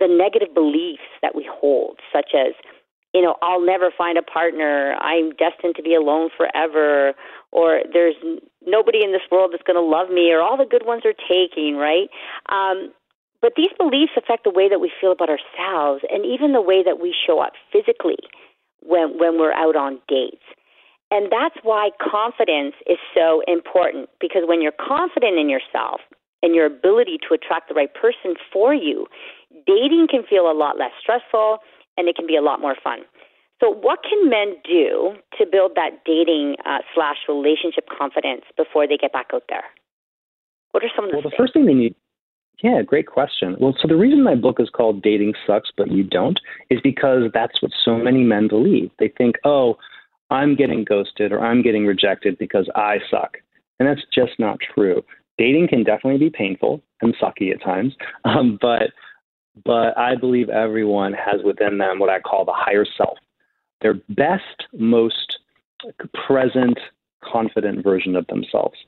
the 0.00 0.08
negative 0.08 0.54
beliefs 0.54 1.04
that 1.22 1.34
we 1.34 1.48
hold, 1.50 2.00
such 2.12 2.30
as, 2.34 2.54
you 3.12 3.20
know, 3.22 3.36
I'll 3.42 3.64
never 3.64 3.90
find 3.96 4.16
a 4.18 4.22
partner, 4.22 4.94
I'm 5.00 5.30
destined 5.36 5.76
to 5.76 5.82
be 5.82 5.94
alone 5.94 6.30
forever, 6.36 7.12
or 7.52 7.82
there's 7.92 8.16
nobody 8.66 9.02
in 9.02 9.12
this 9.12 9.22
world 9.30 9.52
that's 9.52 9.62
going 9.62 9.76
to 9.76 9.82
love 9.82 10.10
me, 10.10 10.32
or 10.32 10.40
all 10.40 10.56
the 10.56 10.68
good 10.68 10.86
ones 10.86 11.02
are 11.04 11.14
taking, 11.28 11.76
right? 11.76 12.08
Um, 12.48 12.92
but 13.40 13.52
these 13.56 13.72
beliefs 13.76 14.12
affect 14.16 14.44
the 14.44 14.50
way 14.50 14.68
that 14.70 14.80
we 14.80 14.90
feel 15.00 15.12
about 15.12 15.28
ourselves 15.28 16.02
and 16.10 16.24
even 16.24 16.52
the 16.52 16.62
way 16.62 16.82
that 16.82 16.98
we 16.98 17.14
show 17.14 17.40
up 17.40 17.52
physically 17.70 18.16
when, 18.80 19.18
when 19.18 19.38
we're 19.38 19.52
out 19.52 19.76
on 19.76 20.00
dates. 20.08 20.42
And 21.10 21.30
that's 21.30 21.54
why 21.62 21.90
confidence 22.00 22.74
is 22.88 22.96
so 23.14 23.42
important 23.46 24.08
because 24.18 24.42
when 24.46 24.62
you're 24.62 24.72
confident 24.72 25.38
in 25.38 25.50
yourself 25.50 26.00
and 26.42 26.54
your 26.54 26.64
ability 26.64 27.18
to 27.28 27.34
attract 27.34 27.68
the 27.68 27.74
right 27.74 27.92
person 27.92 28.34
for 28.50 28.72
you, 28.72 29.06
dating 29.66 30.08
can 30.10 30.24
feel 30.24 30.50
a 30.50 30.56
lot 30.56 30.78
less 30.78 30.92
stressful 30.98 31.58
and 31.96 32.08
it 32.08 32.16
can 32.16 32.26
be 32.26 32.36
a 32.36 32.42
lot 32.42 32.60
more 32.60 32.76
fun. 32.82 33.00
So, 33.64 33.70
what 33.70 34.00
can 34.02 34.28
men 34.28 34.56
do 34.62 35.14
to 35.38 35.46
build 35.50 35.72
that 35.76 36.04
dating 36.04 36.56
uh, 36.66 36.78
slash 36.94 37.16
relationship 37.26 37.88
confidence 37.88 38.42
before 38.58 38.86
they 38.86 38.98
get 38.98 39.10
back 39.10 39.28
out 39.32 39.44
there? 39.48 39.64
What 40.72 40.84
are 40.84 40.90
some 40.94 41.06
of 41.06 41.12
the 41.12 41.16
Well, 41.16 41.30
the 41.30 41.36
first 41.36 41.54
thing 41.54 41.64
they 41.64 41.72
need, 41.72 41.94
yeah, 42.62 42.82
great 42.82 43.06
question. 43.06 43.56
Well, 43.58 43.74
so 43.80 43.88
the 43.88 43.96
reason 43.96 44.22
my 44.22 44.34
book 44.34 44.56
is 44.60 44.68
called 44.68 45.00
Dating 45.00 45.32
Sucks 45.46 45.70
But 45.78 45.90
You 45.90 46.04
Don't 46.04 46.38
is 46.68 46.78
because 46.82 47.30
that's 47.32 47.62
what 47.62 47.72
so 47.82 47.96
many 47.96 48.22
men 48.22 48.48
believe. 48.48 48.90
They 48.98 49.08
think, 49.08 49.36
oh, 49.44 49.78
I'm 50.30 50.56
getting 50.56 50.84
ghosted 50.84 51.32
or 51.32 51.40
I'm 51.40 51.62
getting 51.62 51.86
rejected 51.86 52.36
because 52.36 52.68
I 52.74 52.98
suck. 53.10 53.38
And 53.78 53.88
that's 53.88 54.02
just 54.14 54.32
not 54.38 54.58
true. 54.74 55.02
Dating 55.38 55.68
can 55.68 55.84
definitely 55.84 56.18
be 56.18 56.30
painful 56.30 56.82
and 57.00 57.16
sucky 57.16 57.50
at 57.50 57.62
times, 57.62 57.94
um, 58.26 58.58
but 58.60 58.90
but 59.64 59.96
I 59.96 60.16
believe 60.16 60.48
everyone 60.48 61.12
has 61.12 61.40
within 61.44 61.78
them 61.78 62.00
what 62.00 62.10
I 62.10 62.20
call 62.20 62.44
the 62.44 62.52
higher 62.52 62.84
self, 62.96 63.16
their 63.84 63.94
best, 64.08 64.64
most 64.72 65.38
present, 66.26 66.78
confident 67.22 67.84
version 67.84 68.16
of 68.16 68.26
themselves. 68.28 68.78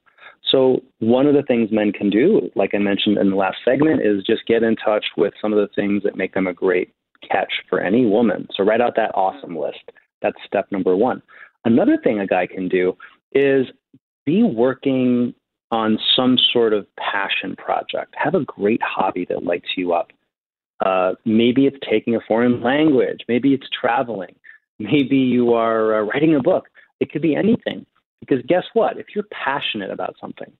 So, 0.50 0.82
one 1.00 1.26
of 1.26 1.34
the 1.34 1.42
things 1.42 1.70
men 1.70 1.92
can 1.92 2.08
do, 2.08 2.50
like 2.54 2.70
I 2.72 2.78
mentioned 2.78 3.18
in 3.18 3.30
the 3.30 3.36
last 3.36 3.58
segment, 3.64 4.00
is 4.00 4.24
just 4.24 4.46
get 4.46 4.62
in 4.62 4.74
touch 4.76 5.04
with 5.16 5.34
some 5.40 5.52
of 5.52 5.58
the 5.58 5.72
things 5.74 6.02
that 6.04 6.16
make 6.16 6.34
them 6.34 6.46
a 6.46 6.54
great 6.54 6.94
catch 7.28 7.52
for 7.68 7.80
any 7.80 8.06
woman. 8.06 8.48
So, 8.54 8.64
write 8.64 8.80
out 8.80 8.96
that 8.96 9.14
awesome 9.14 9.56
list. 9.56 9.90
That's 10.22 10.36
step 10.46 10.66
number 10.70 10.96
one. 10.96 11.20
Another 11.64 11.98
thing 12.02 12.20
a 12.20 12.26
guy 12.26 12.46
can 12.46 12.68
do 12.68 12.96
is 13.32 13.66
be 14.24 14.42
working 14.44 15.34
on 15.72 15.98
some 16.14 16.38
sort 16.52 16.72
of 16.72 16.86
passion 16.96 17.56
project. 17.56 18.14
Have 18.16 18.34
a 18.34 18.44
great 18.44 18.80
hobby 18.82 19.26
that 19.28 19.44
lights 19.44 19.70
you 19.76 19.92
up. 19.92 20.12
Uh, 20.84 21.14
maybe 21.24 21.66
it's 21.66 21.78
taking 21.90 22.14
a 22.14 22.20
foreign 22.26 22.62
language. 22.62 23.20
Maybe 23.28 23.52
it's 23.52 23.66
traveling. 23.78 24.34
Maybe 24.78 25.16
you 25.16 25.54
are 25.54 26.00
uh, 26.00 26.02
writing 26.02 26.34
a 26.34 26.42
book. 26.42 26.66
It 27.00 27.10
could 27.10 27.22
be 27.22 27.34
anything. 27.34 27.86
Because 28.20 28.44
guess 28.46 28.64
what? 28.72 28.98
If 28.98 29.06
you're 29.14 29.24
passionate 29.30 29.90
about 29.90 30.16
something 30.20 30.50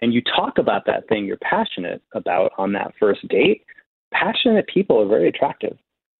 and 0.00 0.12
you 0.12 0.22
talk 0.22 0.58
about 0.58 0.86
that 0.86 1.08
thing 1.08 1.26
you're 1.26 1.36
passionate 1.38 2.02
about 2.14 2.52
on 2.58 2.72
that 2.72 2.92
first 2.98 3.26
date, 3.28 3.64
passionate 4.12 4.66
people 4.66 5.00
are 5.00 5.08
very 5.08 5.28
attractive. 5.28 5.76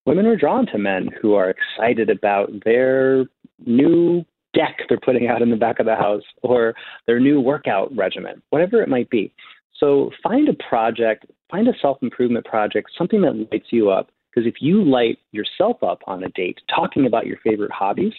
Women 0.07 0.27
are 0.27 0.37
drawn 0.37 0.67
to 0.67 0.79
men 0.79 1.09
who 1.21 1.35
are 1.35 1.51
excited 1.51 2.11
about 2.11 2.51
their 2.65 3.27
new 3.67 4.25
deck 4.55 4.79
they're 4.89 4.99
putting 4.99 5.29
out 5.29 5.43
in 5.43 5.51
the 5.51 5.57
back 5.57 5.79
of 5.79 5.87
the 5.87 5.95
house 5.95 6.23
or 6.43 6.75
their 7.07 7.21
new 7.21 7.41
workout 7.41 7.95
regimen, 7.97 8.43
whatever 8.51 8.83
it 8.83 8.89
might 8.89 9.11
be. 9.11 9.33
So 9.79 10.11
find 10.23 10.49
a 10.49 10.55
project, 10.69 11.27
find 11.51 11.69
a 11.69 11.73
self 11.81 11.99
improvement 12.03 12.45
project, 12.47 12.91
something 12.97 13.21
that 13.23 13.37
lights 13.53 13.69
you 13.71 13.91
up. 13.91 14.11
Because 14.39 14.55
if 14.55 14.63
you 14.63 14.85
light 14.85 15.19
yourself 15.33 15.83
up 15.83 16.03
on 16.07 16.23
a 16.23 16.29
date 16.29 16.61
talking 16.73 17.07
about 17.07 17.27
your 17.27 17.39
favorite 17.39 17.73
hobbies, 17.73 18.13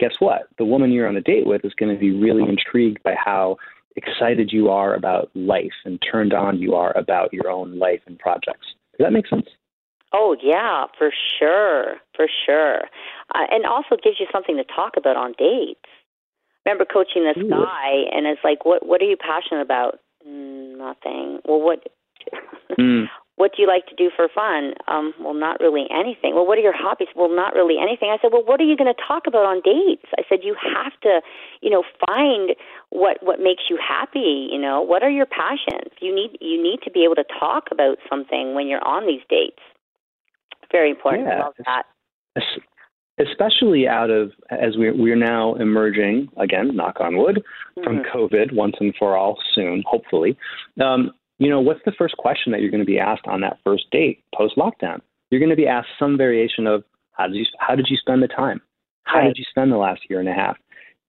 guess 0.00 0.14
what? 0.18 0.48
The 0.58 0.64
woman 0.64 0.90
you're 0.90 1.06
on 1.06 1.16
a 1.16 1.20
date 1.20 1.46
with 1.46 1.64
is 1.64 1.74
going 1.74 1.94
to 1.94 2.00
be 2.00 2.10
really 2.10 2.42
intrigued 2.42 3.00
by 3.04 3.14
how 3.14 3.56
excited 3.94 4.50
you 4.52 4.68
are 4.68 4.94
about 4.94 5.30
life 5.36 5.70
and 5.84 6.02
turned 6.10 6.34
on 6.34 6.58
you 6.58 6.74
are 6.74 6.96
about 6.98 7.32
your 7.32 7.48
own 7.48 7.78
life 7.78 8.00
and 8.06 8.18
projects. 8.18 8.66
Does 8.98 9.04
that 9.04 9.12
make 9.12 9.28
sense? 9.28 9.46
Oh 10.12 10.34
yeah, 10.42 10.86
for 10.98 11.12
sure, 11.38 11.98
for 12.16 12.26
sure, 12.44 12.80
uh, 13.32 13.46
and 13.52 13.64
also 13.64 13.96
gives 14.02 14.18
you 14.18 14.26
something 14.32 14.56
to 14.56 14.64
talk 14.64 14.94
about 14.96 15.16
on 15.16 15.34
dates. 15.38 15.78
Remember 16.66 16.84
coaching 16.84 17.22
this 17.22 17.40
Ooh. 17.44 17.48
guy, 17.48 18.06
and 18.12 18.26
it's 18.26 18.40
like, 18.42 18.64
what 18.64 18.84
what 18.84 19.00
are 19.00 19.04
you 19.04 19.16
passionate 19.16 19.62
about? 19.62 20.00
Mm, 20.26 20.78
nothing. 20.78 21.38
Well, 21.44 21.60
what 21.60 21.86
Mm. 22.78 23.08
What 23.40 23.56
do 23.56 23.62
you 23.62 23.66
like 23.68 23.86
to 23.86 23.94
do 23.96 24.10
for 24.14 24.28
fun? 24.28 24.74
Um, 24.86 25.14
well, 25.18 25.32
not 25.32 25.60
really 25.60 25.86
anything. 25.90 26.34
Well, 26.34 26.46
what 26.46 26.58
are 26.58 26.60
your 26.60 26.76
hobbies? 26.76 27.08
Well, 27.16 27.34
not 27.34 27.54
really 27.54 27.76
anything. 27.80 28.10
I 28.10 28.20
said, 28.20 28.32
well, 28.32 28.44
what 28.44 28.60
are 28.60 28.64
you 28.64 28.76
going 28.76 28.92
to 28.92 29.02
talk 29.08 29.22
about 29.26 29.46
on 29.46 29.62
dates? 29.64 30.04
I 30.18 30.22
said, 30.28 30.40
you 30.42 30.54
have 30.60 30.92
to, 31.04 31.22
you 31.62 31.70
know, 31.70 31.82
find 32.06 32.50
what 32.90 33.16
what 33.22 33.40
makes 33.40 33.62
you 33.70 33.78
happy. 33.80 34.50
You 34.52 34.60
know, 34.60 34.82
what 34.82 35.02
are 35.02 35.08
your 35.08 35.24
passions? 35.24 35.90
You 36.00 36.14
need 36.14 36.36
you 36.42 36.62
need 36.62 36.80
to 36.84 36.90
be 36.90 37.02
able 37.02 37.14
to 37.14 37.24
talk 37.40 37.68
about 37.72 37.96
something 38.10 38.54
when 38.54 38.68
you're 38.68 38.86
on 38.86 39.06
these 39.06 39.22
dates. 39.30 39.64
Very 40.70 40.90
important. 40.90 41.26
I 41.26 41.36
Yeah. 41.36 41.44
love 41.44 41.54
that. 41.64 41.84
Especially 43.18 43.88
out 43.88 44.10
of 44.10 44.32
as 44.50 44.76
we're 44.76 44.94
we're 44.94 45.16
now 45.16 45.54
emerging 45.54 46.28
again, 46.36 46.76
knock 46.76 47.00
on 47.00 47.16
wood, 47.16 47.42
from 47.82 48.00
Mhm. 48.00 48.10
COVID 48.12 48.52
once 48.52 48.76
and 48.80 48.94
for 48.96 49.16
all 49.16 49.38
soon, 49.54 49.82
hopefully. 49.86 50.36
Um, 50.78 51.12
you 51.40 51.48
know, 51.48 51.60
what's 51.60 51.80
the 51.86 51.92
first 51.92 52.16
question 52.18 52.52
that 52.52 52.60
you're 52.60 52.70
going 52.70 52.82
to 52.82 52.86
be 52.86 52.98
asked 53.00 53.26
on 53.26 53.40
that 53.40 53.58
first 53.64 53.90
date 53.90 54.22
post 54.34 54.56
lockdown? 54.56 55.00
You're 55.30 55.40
going 55.40 55.50
to 55.50 55.56
be 55.56 55.66
asked 55.66 55.88
some 55.98 56.18
variation 56.18 56.66
of 56.66 56.84
how 57.12 57.26
did 57.26 57.36
you 57.36 57.46
how 57.58 57.74
did 57.74 57.86
you 57.88 57.96
spend 57.96 58.22
the 58.22 58.28
time? 58.28 58.60
How 59.04 59.20
Right. 59.20 59.28
did 59.28 59.38
you 59.38 59.44
spend 59.48 59.72
the 59.72 59.78
last 59.78 60.02
year 60.08 60.20
and 60.20 60.28
a 60.28 60.34
half? 60.34 60.58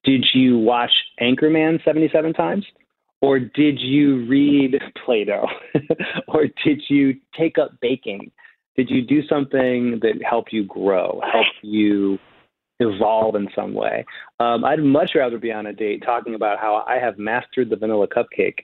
Did 0.03 0.25
you 0.33 0.57
watch 0.57 0.91
Anchorman 1.21 1.83
77 1.83 2.33
times? 2.33 2.65
Or 3.21 3.37
did 3.39 3.79
you 3.79 4.25
read 4.25 4.81
Plato? 5.05 5.45
or 6.27 6.45
did 6.63 6.81
you 6.89 7.15
take 7.37 7.59
up 7.59 7.71
baking? 7.81 8.31
Did 8.75 8.89
you 8.89 9.03
do 9.03 9.21
something 9.27 9.99
that 10.01 10.23
helped 10.27 10.53
you 10.53 10.63
grow, 10.63 11.21
helped 11.31 11.49
you 11.61 12.17
evolve 12.79 13.35
in 13.35 13.47
some 13.53 13.73
way? 13.73 14.05
Um, 14.39 14.65
I'd 14.65 14.79
much 14.79 15.11
rather 15.13 15.37
be 15.37 15.51
on 15.51 15.67
a 15.67 15.73
date 15.73 16.01
talking 16.03 16.33
about 16.33 16.57
how 16.57 16.83
I 16.87 16.95
have 16.95 17.19
mastered 17.19 17.69
the 17.69 17.75
vanilla 17.75 18.07
cupcake 18.07 18.61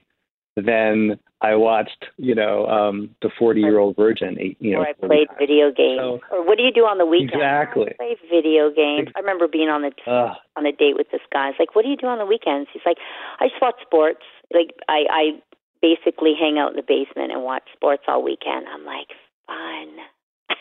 than 0.62 1.18
I 1.40 1.54
watched, 1.54 2.06
you 2.16 2.34
know, 2.34 2.66
um, 2.66 3.14
the 3.22 3.30
40 3.38 3.60
year 3.60 3.78
old 3.78 3.96
virgin, 3.96 4.36
you 4.58 4.72
know, 4.72 4.80
or 4.80 4.86
I 4.88 4.92
played 4.92 5.28
times. 5.28 5.38
video 5.38 5.70
games. 5.70 5.98
So- 6.00 6.20
or 6.32 6.42
what 6.44 6.58
do 6.58 6.64
you 6.64 6.72
do 6.72 6.84
on 6.84 6.98
the 6.98 7.06
weekend? 7.06 7.34
Exactly. 7.34 7.88
I 7.92 7.94
play 7.94 8.16
video 8.28 8.70
games. 8.70 9.08
I 9.14 9.20
remember 9.20 9.46
being 9.46 9.68
on 9.68 9.82
the 9.82 9.92
Ugh. 10.06 10.36
on 10.56 10.66
a 10.66 10.72
date 10.72 10.96
with 10.96 11.10
this 11.10 11.20
guy. 11.32 11.50
It's 11.50 11.58
like, 11.58 11.74
what 11.76 11.84
do 11.84 11.90
you 11.90 11.96
do 11.96 12.06
on 12.06 12.18
the 12.18 12.26
weekends? 12.26 12.68
He's 12.72 12.82
like, 12.84 12.98
I 13.40 13.48
just 13.48 13.60
watch 13.62 13.76
sports. 13.82 14.24
Like 14.52 14.74
I 14.88 15.04
I 15.10 15.42
basically 15.80 16.34
hang 16.38 16.58
out 16.58 16.70
in 16.70 16.76
the 16.76 16.82
basement 16.82 17.30
and 17.30 17.44
watch 17.44 17.62
sports 17.72 18.02
all 18.08 18.22
weekend. 18.22 18.66
I'm 18.66 18.84
like, 18.84 19.08
fun. 19.46 19.88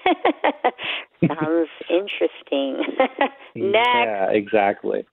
Sounds 1.27 1.70
interesting. 1.89 2.84
Next. 3.56 3.88
Yeah, 3.88 4.30
exactly. 4.30 5.06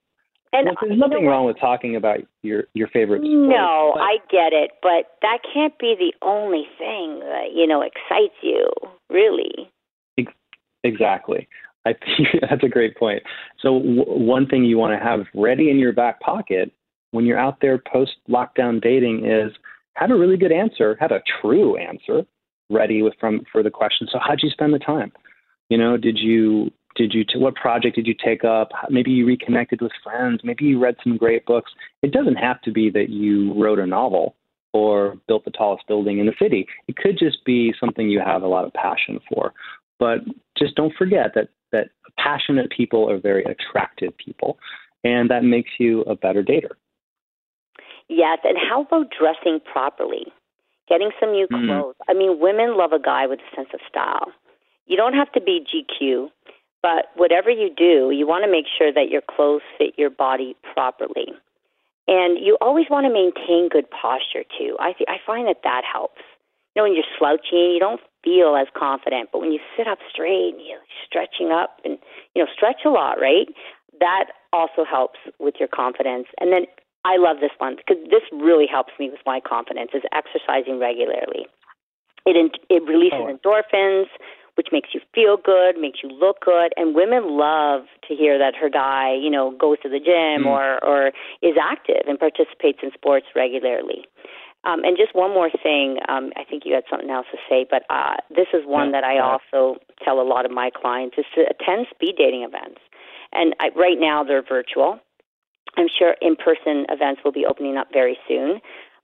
And 0.55 0.67
well, 0.67 0.77
there's 0.83 0.99
nothing 0.99 1.27
wrong 1.27 1.47
with 1.47 1.59
talking 1.59 1.97
about 1.97 2.19
your 2.43 2.65
your 2.75 2.89
favorite 2.89 3.23
sport. 3.23 3.49
No, 3.49 3.93
but- 3.95 4.01
I 4.01 4.17
get 4.31 4.53
it, 4.53 4.71
but 4.83 5.19
that 5.23 5.39
can't 5.53 5.77
be 5.79 5.95
the 5.99 6.13
only 6.25 6.65
thing 6.79 7.21
that 7.21 7.53
you 7.55 7.67
know 7.67 7.83
excites 7.83 8.35
you. 8.43 8.71
Really. 9.11 9.71
Exactly. 10.85 11.49
I 11.87 11.95
think 11.95 12.29
that's 12.49 12.63
a 12.63 12.69
great 12.69 12.97
point. 12.97 13.23
So 13.61 13.79
w- 13.79 14.05
one 14.05 14.47
thing 14.47 14.65
you 14.65 14.79
want 14.79 14.99
to 14.99 15.03
have 15.05 15.21
ready 15.35 15.71
in 15.71 15.79
your 15.79 15.93
back 15.93 16.21
pocket 16.21 16.71
when 17.11 17.25
you're 17.25 17.39
out 17.39 17.59
there 17.61 17.81
post 17.91 18.13
lockdown 18.29 18.83
dating 18.83 19.25
is 19.25 19.53
have 19.95 20.11
a 20.11 20.17
really 20.17 20.37
good 20.37 20.53
answer, 20.53 20.97
have 21.01 21.11
a 21.11 21.23
true 21.41 21.77
answer 21.79 22.25
ready 22.71 23.03
with 23.03 23.15
from 23.19 23.43
for 23.51 23.63
the 23.63 23.71
question. 23.71 24.07
So 24.11 24.19
how'd 24.21 24.41
you 24.43 24.51
spend 24.51 24.75
the 24.75 24.79
time? 24.79 25.13
You 25.71 25.79
know, 25.79 25.97
did 25.97 26.19
you 26.19 26.71
did 26.95 27.13
you 27.13 27.25
t- 27.25 27.39
what 27.39 27.55
project 27.57 27.97
did 27.97 28.07
you 28.07 28.15
take 28.15 28.45
up? 28.45 28.71
Maybe 28.89 29.11
you 29.11 29.27
reconnected 29.27 29.81
with 29.81 29.93
friends. 30.03 30.41
Maybe 30.45 30.65
you 30.65 30.79
read 30.79 30.97
some 31.03 31.17
great 31.17 31.45
books. 31.47 31.73
It 32.03 32.13
doesn't 32.13 32.37
have 32.37 32.61
to 32.63 32.73
be 32.73 32.91
that 32.91 33.09
you 33.09 33.53
wrote 33.55 33.79
a 33.79 33.87
novel 33.87 34.37
or 34.73 35.17
built 35.29 35.45
the 35.45 35.51
tallest 35.51 35.87
building 35.87 36.19
in 36.19 36.27
the 36.27 36.35
city. 36.41 36.67
It 36.89 36.97
could 36.97 37.19
just 37.19 37.45
be 37.45 37.75
something 37.79 38.09
you 38.09 38.21
have 38.21 38.43
a 38.43 38.49
lot 38.49 38.65
of 38.65 38.73
passion 38.73 39.21
for. 39.33 39.53
But 39.99 40.19
just 40.59 40.75
don't 40.75 40.95
forget 40.97 41.33
that 41.35 41.49
that 41.73 41.89
passionate 42.19 42.71
people 42.71 43.09
are 43.11 43.19
very 43.19 43.45
attractive 43.45 44.17
people, 44.19 44.59
and 45.03 45.31
that 45.31 45.45
makes 45.45 45.71
you 45.79 46.03
a 46.03 46.15
better 46.15 46.43
dater. 46.43 46.73
Yes, 48.09 48.39
and 48.45 48.57
how 48.59 48.83
about 48.83 49.11
dressing 49.11 49.61
properly? 49.61 50.27
Getting 50.89 51.11
some 51.19 51.33
new 51.33 51.47
Mm. 51.49 51.67
clothes. 51.67 51.97
I 52.09 52.13
mean, 52.13 52.39
women 52.39 52.77
love 52.77 52.93
a 52.93 52.99
guy 52.99 53.27
with 53.27 53.41
a 53.41 53.57
sense 53.57 53.71
of 53.73 53.81
style. 53.89 54.33
You 54.87 54.97
don't 54.97 55.15
have 55.15 55.33
to 55.33 55.41
be 55.41 55.61
GQ, 55.61 56.31
but 56.85 57.09
whatever 57.17 57.49
you 57.49 57.71
do, 57.73 58.13
you 58.13 58.29
want 58.29 58.45
to 58.45 58.51
make 58.53 58.67
sure 58.69 58.93
that 58.93 59.09
your 59.09 59.23
clothes 59.25 59.65
fit 59.79 59.97
your 59.97 60.11
body 60.11 60.55
properly. 60.77 61.33
And 62.07 62.37
you 62.37 62.59
always 62.61 62.85
want 62.93 63.07
to 63.09 63.13
maintain 63.13 63.71
good 63.73 63.89
posture 63.89 64.45
too. 64.59 64.77
I 64.79 64.93
th- 64.93 65.09
I 65.09 65.17
find 65.25 65.49
that 65.49 65.65
that 65.65 65.83
helps. 65.91 66.21
You 66.77 66.77
know, 66.77 66.85
when 66.85 66.93
you're 66.93 67.09
slouching, 67.17 67.73
you 67.73 67.81
don't 67.81 68.03
feel 68.23 68.53
as 68.61 68.69
confident, 68.77 69.31
but 69.33 69.41
when 69.41 69.53
you 69.53 69.61
sit 69.77 69.89
up 69.89 69.99
straight 70.13 70.53
and 70.53 70.67
you're 70.67 70.85
stretching 71.09 71.51
up 71.51 71.81
and 71.85 71.97
you 72.35 72.45
know 72.45 72.51
stretch 72.53 72.85
a 72.85 72.91
lot, 72.91 73.17
right? 73.19 73.49
That 74.01 74.37
also 74.53 74.85
helps 74.85 75.19
with 75.41 75.55
your 75.59 75.69
confidence. 75.73 76.27
And 76.39 76.53
then 76.53 76.67
I 77.07 77.17
love 77.17 77.39
this 77.41 77.57
one 77.57 77.77
because 77.77 77.97
this 78.11 78.29
really 78.33 78.67
helps 78.67 78.93
me 79.01 79.09
with 79.09 79.25
my 79.25 79.41
confidence 79.41 79.93
is 79.95 80.03
exercising 80.13 80.79
regularly. 80.79 81.49
It 82.27 82.37
it 82.69 82.83
releases 82.85 83.25
Oh. 83.25 83.33
endorphins, 83.33 84.09
which 84.57 84.69
makes 84.73 84.91
you 84.95 85.01
feel 85.15 85.37
good, 85.37 85.77
makes 85.79 86.01
you 86.03 86.09
look 86.11 86.41
good, 86.41 86.73
and 86.77 86.95
women 86.95 87.37
love 87.37 87.83
to 88.09 88.15
hear 88.15 88.39
that 88.39 88.55
her 88.55 88.69
guy, 88.71 89.15
you 89.15 89.31
know, 89.31 89.51
goes 89.59 89.79
to 89.83 89.89
the 89.89 89.99
gym 89.99 90.45
Mm. 90.45 90.47
or 90.47 90.85
or 90.85 91.13
is 91.43 91.57
active 91.61 92.03
and 92.07 92.19
participates 92.19 92.79
in 92.83 92.91
sports 92.93 93.27
regularly. 93.35 94.07
Um, 94.65 94.83
and 94.83 94.97
just 94.97 95.15
one 95.15 95.31
more 95.31 95.51
thing, 95.51 95.99
um, 96.09 96.33
I 96.37 96.45
think 96.45 96.65
you 96.65 96.75
had 96.75 96.85
something 96.89 97.11
else 97.11 97.27
to 97.33 97.39
say, 97.51 97.67
but 97.71 97.85
uh, 97.91 98.17
this 98.31 98.47
is 98.55 98.65
one 98.65 98.87
Yeah, 98.87 99.01
that 99.01 99.05
I 99.05 99.19
also 99.19 99.79
tell 100.03 100.21
a 100.21 100.25
lot 100.35 100.47
of 100.47 100.51
my 100.51 100.71
clients 100.71 101.19
is 101.19 101.27
to 101.35 101.43
attend 101.43 101.87
speed 101.91 102.15
dating 102.17 102.45
events. 102.45 102.81
And 103.33 103.55
I, 103.61 103.69
right 103.77 103.99
now 104.01 104.25
they're 104.25 104.43
virtual. 104.43 105.01
I'm 105.77 105.89
sure 105.89 106.15
in-person 106.23 106.87
events 106.89 107.21
will 107.25 107.33
be 107.33 107.45
opening 107.45 107.77
up 107.77 107.89
very 107.93 108.17
soon, 108.29 108.61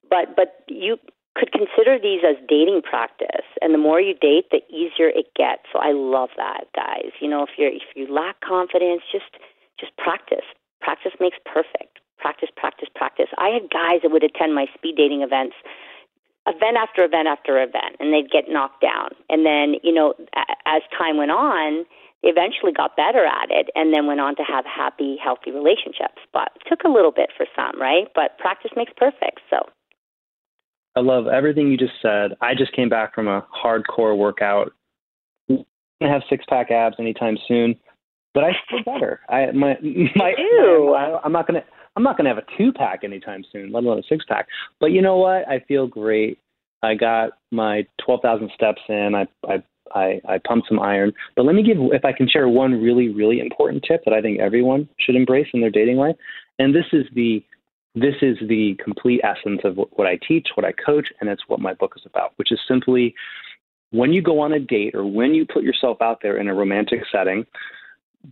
but 0.09 0.35
but 0.37 0.65
you 0.69 0.97
could 1.37 1.53
consider 1.53 1.99
these 1.99 2.21
as 2.27 2.37
dating 2.49 2.83
practice. 2.83 3.47
And 3.63 3.73
the 3.73 3.79
more 3.79 4.01
you 4.01 4.15
date, 4.15 4.51
the 4.51 4.61
easier 4.69 5.09
it 5.09 5.33
gets. 5.37 5.63
So 5.73 5.79
I 5.79 5.93
love 5.93 6.31
that, 6.37 6.67
guys. 6.75 7.13
You 7.21 7.29
know, 7.29 7.43
if 7.43 7.51
you're 7.57 7.71
if 7.71 7.95
you 7.95 8.13
lack 8.13 8.41
confidence, 8.41 9.03
just 9.11 9.39
just 9.79 9.97
practice. 9.97 10.45
Practice 10.81 11.13
makes 11.21 11.39
perfect. 11.45 12.01
Practice, 12.19 12.51
practice, 12.57 12.89
practice. 12.95 13.29
I 13.39 13.49
had 13.49 13.71
guys 13.71 14.03
that 14.03 14.11
would 14.11 14.25
attend 14.25 14.55
my 14.55 14.67
speed 14.77 14.97
dating 14.97 15.23
events 15.23 15.57
event 16.47 16.77
after 16.77 17.05
event 17.05 17.29
after 17.29 17.63
event 17.63 17.97
and 18.01 18.13
they'd 18.13 18.31
get 18.31 18.49
knocked 18.49 18.81
down 18.81 19.11
and 19.29 19.45
then 19.45 19.75
you 19.83 19.93
know 19.93 20.15
as 20.65 20.83
time 20.97 21.17
went 21.19 21.31
on 21.31 21.85
they 22.23 22.29
eventually 22.29 22.73
got 22.73 22.97
better 22.97 23.25
at 23.25 23.51
it 23.51 23.69
and 23.75 23.95
then 23.95 24.07
went 24.07 24.21
on 24.21 24.35
to 24.35 24.43
have 24.43 24.65
happy 24.65 25.19
healthy 25.23 25.51
relationships 25.51 26.25
but 26.33 26.51
it 26.57 26.63
took 26.67 26.83
a 26.85 26.89
little 26.89 27.13
bit 27.13 27.29
for 27.37 27.45
some 27.55 27.79
right 27.79 28.09
but 28.15 28.39
practice 28.39 28.71
makes 28.75 28.93
perfect 28.97 29.41
so 29.51 29.69
I 30.97 31.01
love 31.01 31.27
everything 31.29 31.71
you 31.71 31.77
just 31.77 31.93
said. 32.03 32.33
I 32.41 32.55
just 32.55 32.73
came 32.73 32.89
back 32.89 33.15
from 33.15 33.29
a 33.29 33.47
hardcore 33.65 34.17
workout. 34.17 34.73
I'm 35.49 35.65
gonna 36.01 36.13
have 36.13 36.23
six 36.29 36.45
pack 36.49 36.71
abs 36.71 36.97
anytime 36.99 37.39
soon, 37.47 37.77
but 38.35 38.45
I 38.45 38.53
feel 38.69 38.83
better. 38.85 39.21
I 39.29 39.51
my 39.53 39.77
my, 40.17 40.35
do. 40.37 40.91
my 40.93 41.21
I'm 41.25 41.33
not 41.33 41.47
gonna 41.47 41.65
I'm 41.97 42.03
not 42.03 42.17
gonna 42.17 42.29
have 42.31 42.39
a 42.39 42.59
two 42.59 42.73
pack 42.73 43.05
anytime 43.05 43.45
soon, 43.53 43.73
let 43.73 43.85
alone 43.85 43.99
a 43.99 44.03
six 44.09 44.25
pack. 44.29 44.47
But 44.81 44.93
you 44.93 45.03
know 45.03 45.17
what? 45.17 45.49
I 45.49 45.61
feel 45.69 45.87
great. 45.87 46.39
I 46.83 46.95
got 46.95 47.33
my 47.51 47.87
twelve 48.05 48.21
thousand 48.23 48.51
steps 48.55 48.81
in. 48.89 49.15
I 49.15 49.27
I 49.49 49.63
I, 49.93 50.21
I 50.29 50.39
pumped 50.47 50.69
some 50.69 50.79
iron. 50.79 51.13
But 51.37 51.47
let 51.47 51.55
me 51.55 51.63
give 51.63 51.79
if 51.93 52.05
I 52.05 52.13
can 52.13 52.29
share 52.29 52.49
one 52.49 52.81
really 52.83 53.09
really 53.09 53.41
important 53.41 53.85
tip 53.87 54.03
that 54.05 54.15
I 54.15 54.21
think 54.21 54.41
everyone 54.41 54.89
should 54.99 55.17
embrace 55.17 55.49
in 55.53 55.61
their 55.61 55.71
dating 55.71 55.97
life, 55.97 56.17
and 56.59 56.75
this 56.75 56.87
is 56.93 57.07
the 57.15 57.45
this 57.95 58.15
is 58.23 58.37
the 58.49 58.77
complete 58.83 59.21
essence 59.25 59.61
of 59.65 59.77
what, 59.77 60.07
I 60.07 60.19
teach, 60.27 60.49
what 60.55 60.65
I 60.65 60.73
coach, 60.73 61.09
and 61.21 61.29
it's 61.29 61.43
what 61.49 61.61
my 61.61 61.75
book 61.75 61.95
is 61.97 62.03
about, 62.07 62.33
which 62.37 62.53
is 62.53 62.61
simply 62.69 63.15
when 63.91 64.13
you 64.13 64.23
go 64.23 64.39
on 64.41 64.53
a 64.53 64.61
date 64.61 64.95
or 64.95 65.05
when 65.05 65.35
you 65.35 65.45
put 65.45 65.65
yourself 65.65 66.01
out 66.01 66.21
there 66.23 66.39
in 66.39 66.49
a 66.49 66.55
romantic 66.55 67.01
setting, 67.11 67.45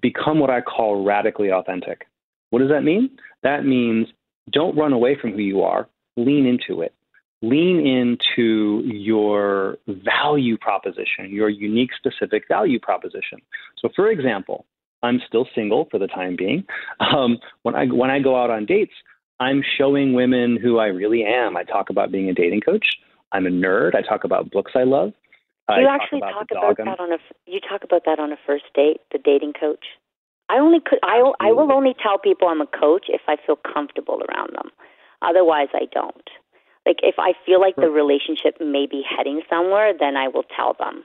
become 0.01 0.38
what 0.38 0.51
I 0.51 0.61
call 0.61 1.05
radically 1.05 1.51
authentic. 1.51 2.07
What 2.51 2.61
does 2.61 2.71
that 2.71 2.83
mean? 2.85 3.11
That 3.42 3.64
means 3.64 4.07
don't 4.53 4.77
run 4.77 4.92
away 4.92 5.16
from 5.21 5.33
who 5.33 5.40
you 5.40 5.62
are, 5.62 5.88
lean 6.16 6.47
into 6.47 6.83
it. 6.83 6.94
Lean 7.40 7.87
into 7.87 8.83
your 8.85 9.79
value 9.87 10.59
proposition, 10.59 11.31
your 11.31 11.49
unique, 11.49 11.90
specific 11.97 12.42
value 12.49 12.81
proposition. 12.81 13.38
So, 13.81 13.88
for 13.94 14.11
example, 14.11 14.66
I'm 15.05 15.21
still 15.29 15.47
single 15.55 15.87
for 15.88 16.01
the 16.01 16.09
time 16.09 16.35
being. 16.37 16.64
Um, 16.99 17.38
when 17.62 17.77
I 17.77 17.87
when 17.87 18.11
I 18.11 18.18
go 18.18 18.35
out 18.35 18.51
on 18.51 18.66
dates, 18.66 18.92
I'm 19.40 19.62
showing 19.77 20.14
women 20.14 20.59
who 20.61 20.79
I 20.79 20.87
really 20.87 21.24
am. 21.24 21.57
I 21.57 21.64
talk 21.64 21.90
about 21.90 22.11
being 22.11 22.29
a 22.29 22.35
dating 22.35 22.62
coach. 22.62 22.87
I'm 23.33 23.46
a 23.46 23.51
nerd. 23.51 23.94
I 23.94 24.03
talk 24.03 24.24
about 24.24 24.51
books 24.51 24.72
I 24.74 24.85
love. 24.85 25.12
I 25.68 25.81
you 25.81 25.87
talk 25.87 26.01
actually 26.01 26.18
about 26.18 26.33
talk 26.33 26.51
about 26.51 26.77
that 26.79 27.01
on 27.01 27.12
a 27.12 27.18
you 27.46 27.61
talk 27.61 27.85
about 27.85 28.03
that 28.07 28.18
on 28.18 28.33
a 28.33 28.37
first 28.46 28.64
date 28.74 29.01
the 29.12 29.18
dating 29.18 29.53
coach 29.53 29.85
i 30.48 30.57
only 30.57 30.81
could 30.81 30.98
i 31.03 31.20
i 31.40 31.53
will 31.53 31.70
only 31.72 31.94
tell 32.03 32.18
people 32.18 32.48
i'm 32.48 32.61
a 32.61 32.66
coach 32.66 33.07
if 33.09 33.20
i 33.29 33.37
feel 33.46 33.57
comfortable 33.57 34.22
around 34.29 34.51
them 34.55 34.70
otherwise 35.22 35.68
i 35.74 35.87
don't 35.92 36.31
like 36.87 37.01
if 37.03 37.16
i 37.18 37.33
feel 37.44 37.61
like 37.61 37.77
the 37.77 37.90
relationship 37.90 38.57
may 38.61 38.87
be 38.87 39.03
heading 39.05 39.42
somewhere 39.51 39.92
then 39.98 40.16
i 40.16 40.27
will 40.27 40.44
tell 40.57 40.74
them 40.79 41.05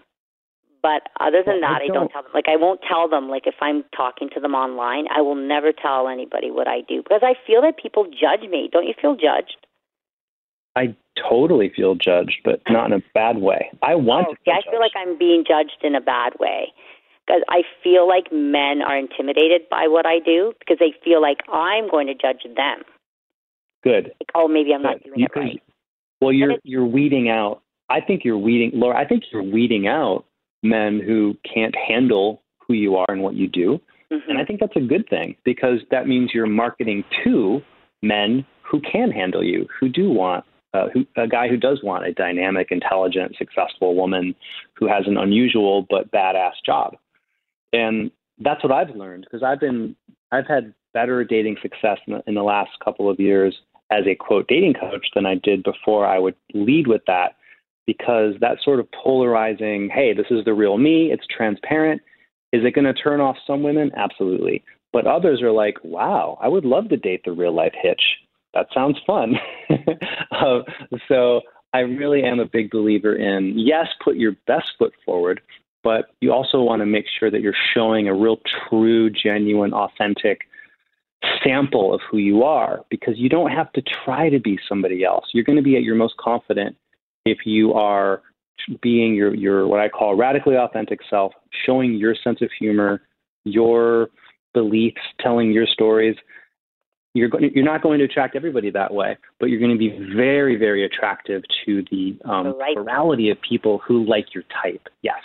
but 0.84 1.08
other 1.20 1.42
than 1.46 1.62
Well, 1.62 1.72
that 1.72 1.82
i 1.82 1.88
don't 1.88 1.96
don't- 1.96 2.12
tell 2.12 2.22
them 2.24 2.32
like 2.34 2.48
i 2.48 2.56
won't 2.56 2.82
tell 2.88 3.08
them 3.10 3.30
like 3.30 3.48
if 3.48 3.56
i'm 3.62 3.84
talking 3.96 4.30
to 4.36 4.40
them 4.40 4.54
online 4.54 5.06
i 5.16 5.22
will 5.22 5.36
never 5.36 5.72
tell 5.72 6.08
anybody 6.08 6.52
what 6.52 6.68
i 6.68 6.82
do 6.82 7.02
because 7.02 7.22
i 7.24 7.34
feel 7.48 7.62
that 7.64 7.78
people 7.82 8.06
judge 8.06 8.48
me 8.50 8.70
don't 8.72 8.86
you 8.86 8.94
feel 9.02 9.16
judged 9.16 9.58
I 10.76 10.96
totally 11.30 11.70
feel 11.76 11.94
judged, 11.94 12.40
but 12.44 12.60
not 12.68 12.92
in 12.92 12.94
a 13.00 13.04
bad 13.14 13.38
way. 13.38 13.70
I 13.84 13.94
want 13.94 14.26
Oh, 14.28 14.32
to. 14.34 14.38
see, 14.40 14.46
Feel 14.46 14.54
I 14.56 14.72
feel 14.72 14.80
like 14.80 14.92
I'm 14.98 15.16
being 15.20 15.44
judged 15.48 15.78
in 15.84 15.94
a 15.94 16.02
bad 16.02 16.34
way 16.40 16.74
because 17.28 17.44
I 17.48 17.62
feel 17.84 18.08
like 18.08 18.32
men 18.32 18.82
are 18.82 18.98
intimidated 18.98 19.70
by 19.70 19.86
what 19.88 20.08
I 20.08 20.18
do 20.18 20.54
because 20.58 20.78
they 20.80 20.92
feel 21.04 21.22
like 21.22 21.42
I'm 21.48 21.88
going 21.92 22.08
to 22.08 22.16
judge 22.16 22.42
them. 22.56 22.82
good. 23.84 24.06
Like, 24.20 24.32
oh, 24.34 24.48
maybe 24.48 24.74
I'm 24.74 24.82
not 24.82 25.04
doing 25.04 25.20
You 25.20 25.26
it 25.26 25.40
right. 25.40 25.64
Well, 26.22 26.32
you're 26.34 26.56
you're 26.64 26.88
weeding 26.88 27.30
out. 27.30 27.62
I 27.90 28.02
think 28.02 28.26
you're 28.26 28.40
weeding, 28.40 28.72
Laura. 28.74 28.98
I 28.98 29.06
think 29.06 29.26
you're 29.32 29.44
weeding 29.44 29.86
out 29.86 30.26
men 30.64 31.00
who 31.00 31.38
can't 31.54 31.76
handle 31.76 32.42
who 32.66 32.74
you 32.74 32.96
are 32.96 33.06
and 33.10 33.22
what 33.22 33.36
you 33.36 33.48
do, 33.48 33.80
Mm-hmm. 34.14 34.30
And 34.30 34.40
I 34.40 34.46
think 34.46 34.60
that's 34.60 34.76
a 34.76 34.82
good 34.82 35.08
thing 35.10 35.36
because 35.44 35.80
that 35.92 36.08
means 36.08 36.32
you're 36.34 36.46
marketing 36.46 37.04
to 37.24 37.62
men 38.02 38.46
who 38.62 38.82
can 38.82 39.12
handle 39.12 39.44
you, 39.44 39.68
who 39.80 39.90
do 39.90 40.10
want 40.10 40.46
uh, 40.74 40.90
who, 40.92 41.06
a 41.16 41.28
guy 41.28 41.48
who 41.48 41.58
does 41.58 41.82
want 41.84 42.04
a 42.04 42.14
dynamic, 42.14 42.70
intelligent, 42.72 43.36
successful 43.38 43.96
woman 43.96 44.34
who 44.74 44.88
has 44.88 45.04
an 45.06 45.18
unusual 45.18 45.86
but 45.88 46.12
badass 46.12 46.54
job. 46.66 46.96
And 47.72 48.10
that's 48.40 48.64
what 48.64 48.72
I've 48.72 48.96
learned 48.96 49.26
because 49.30 49.44
I've 49.44 49.60
been 49.60 49.96
I've 50.32 50.48
had 50.48 50.74
better 50.94 51.24
dating 51.24 51.58
success 51.62 52.00
in 52.08 52.14
the, 52.14 52.24
in 52.26 52.34
the 52.36 52.44
last 52.44 52.72
couple 52.84 53.10
of 53.10 53.20
years 53.20 53.56
as 53.92 54.06
a 54.08 54.16
quote 54.16 54.48
dating 54.48 54.74
coach 54.74 55.08
than 55.14 55.26
I 55.26 55.36
did 55.36 55.64
before 55.64 56.08
I 56.08 56.18
would 56.18 56.36
lead 56.54 56.88
with 56.88 57.02
that 57.06 57.36
because 57.86 58.36
that 58.40 58.58
sort 58.64 58.80
of 58.80 58.88
polarizing, 58.92 59.90
hey, 59.94 60.14
this 60.14 60.28
is 60.30 60.46
the 60.46 60.54
real 60.54 60.78
me, 60.78 61.12
it's 61.12 61.26
transparent. 61.28 62.02
Is 62.52 62.64
it 62.64 62.76
going 62.76 62.86
to 62.86 62.94
turn 62.94 63.20
off 63.20 63.36
some 63.46 63.64
women? 63.64 63.92
Absolutely. 63.98 64.64
But 64.92 65.08
others 65.08 65.42
are 65.42 65.52
like, 65.52 65.78
wow, 65.84 66.38
I 66.42 66.48
would 66.48 66.66
love 66.66 66.90
to 66.90 66.98
date 66.98 67.22
the 67.26 67.32
real 67.32 67.54
life 67.54 67.74
hitch. 67.82 68.02
That 68.54 68.68
sounds 68.74 68.98
fun. 69.08 69.34
uh, 70.32 70.60
so 71.08 71.42
I 71.74 71.80
really 71.80 72.24
am 72.24 72.40
a 72.40 72.46
big 72.46 72.70
believer 72.70 73.16
in 73.16 73.58
yes, 73.58 73.88
put 74.04 74.16
your 74.16 74.34
best 74.46 74.72
foot 74.78 74.94
forward, 75.04 75.42
but 75.84 76.12
you 76.22 76.32
also 76.32 76.62
want 76.62 76.82
to 76.82 76.86
make 76.86 77.06
sure 77.20 77.32
that 77.32 77.42
you're 77.42 77.56
showing 77.74 78.08
a 78.08 78.14
real 78.14 78.38
true, 78.70 79.10
genuine, 79.10 79.74
authentic 79.74 80.42
sample 81.44 81.94
of 81.94 82.02
who 82.10 82.18
you 82.18 82.44
are 82.44 82.82
because 82.90 83.18
you 83.18 83.30
don't 83.30 83.52
have 83.52 83.72
to 83.74 83.82
try 83.82 84.30
to 84.30 84.40
be 84.40 84.60
somebody 84.70 85.04
else. 85.04 85.26
You're 85.34 85.44
going 85.44 85.56
to 85.56 85.64
be 85.64 85.76
at 85.76 85.84
your 85.84 85.96
most 85.96 86.16
confident 86.18 86.76
if 87.26 87.40
you 87.46 87.74
are 87.74 88.22
being 88.82 89.14
your, 89.16 89.34
your 89.34 89.68
what 89.68 89.80
I 89.80 89.90
call 89.90 90.16
radically 90.16 90.56
authentic 90.56 91.00
self, 91.10 91.34
showing 91.66 91.94
your 91.96 92.16
sense 92.24 92.42
of 92.42 92.50
humor, 92.58 93.02
your 93.46 94.10
beliefs, 94.54 95.02
telling 95.20 95.52
your 95.52 95.66
stories. 95.66 96.16
You're, 97.16 97.30
you're 97.40 97.66
not 97.66 97.84
going 97.84 98.00
to 98.00 98.06
attract 98.06 98.36
everybody 98.36 98.72
that 98.72 98.92
way, 98.92 99.18
but 99.40 99.48
you're 99.48 99.60
going 99.60 99.72
to 99.72 99.78
be 99.78 99.90
very, 100.16 100.56
very 100.56 100.84
attractive 100.84 101.44
to 101.64 101.84
the 101.92 102.18
um, 102.26 102.58
right. 102.58 102.76
plurality 102.76 103.30
of 103.30 103.38
people 103.48 103.80
who 103.86 104.04
like 104.04 104.34
your 104.34 104.44
type. 104.64 104.88
Yes. 105.04 105.22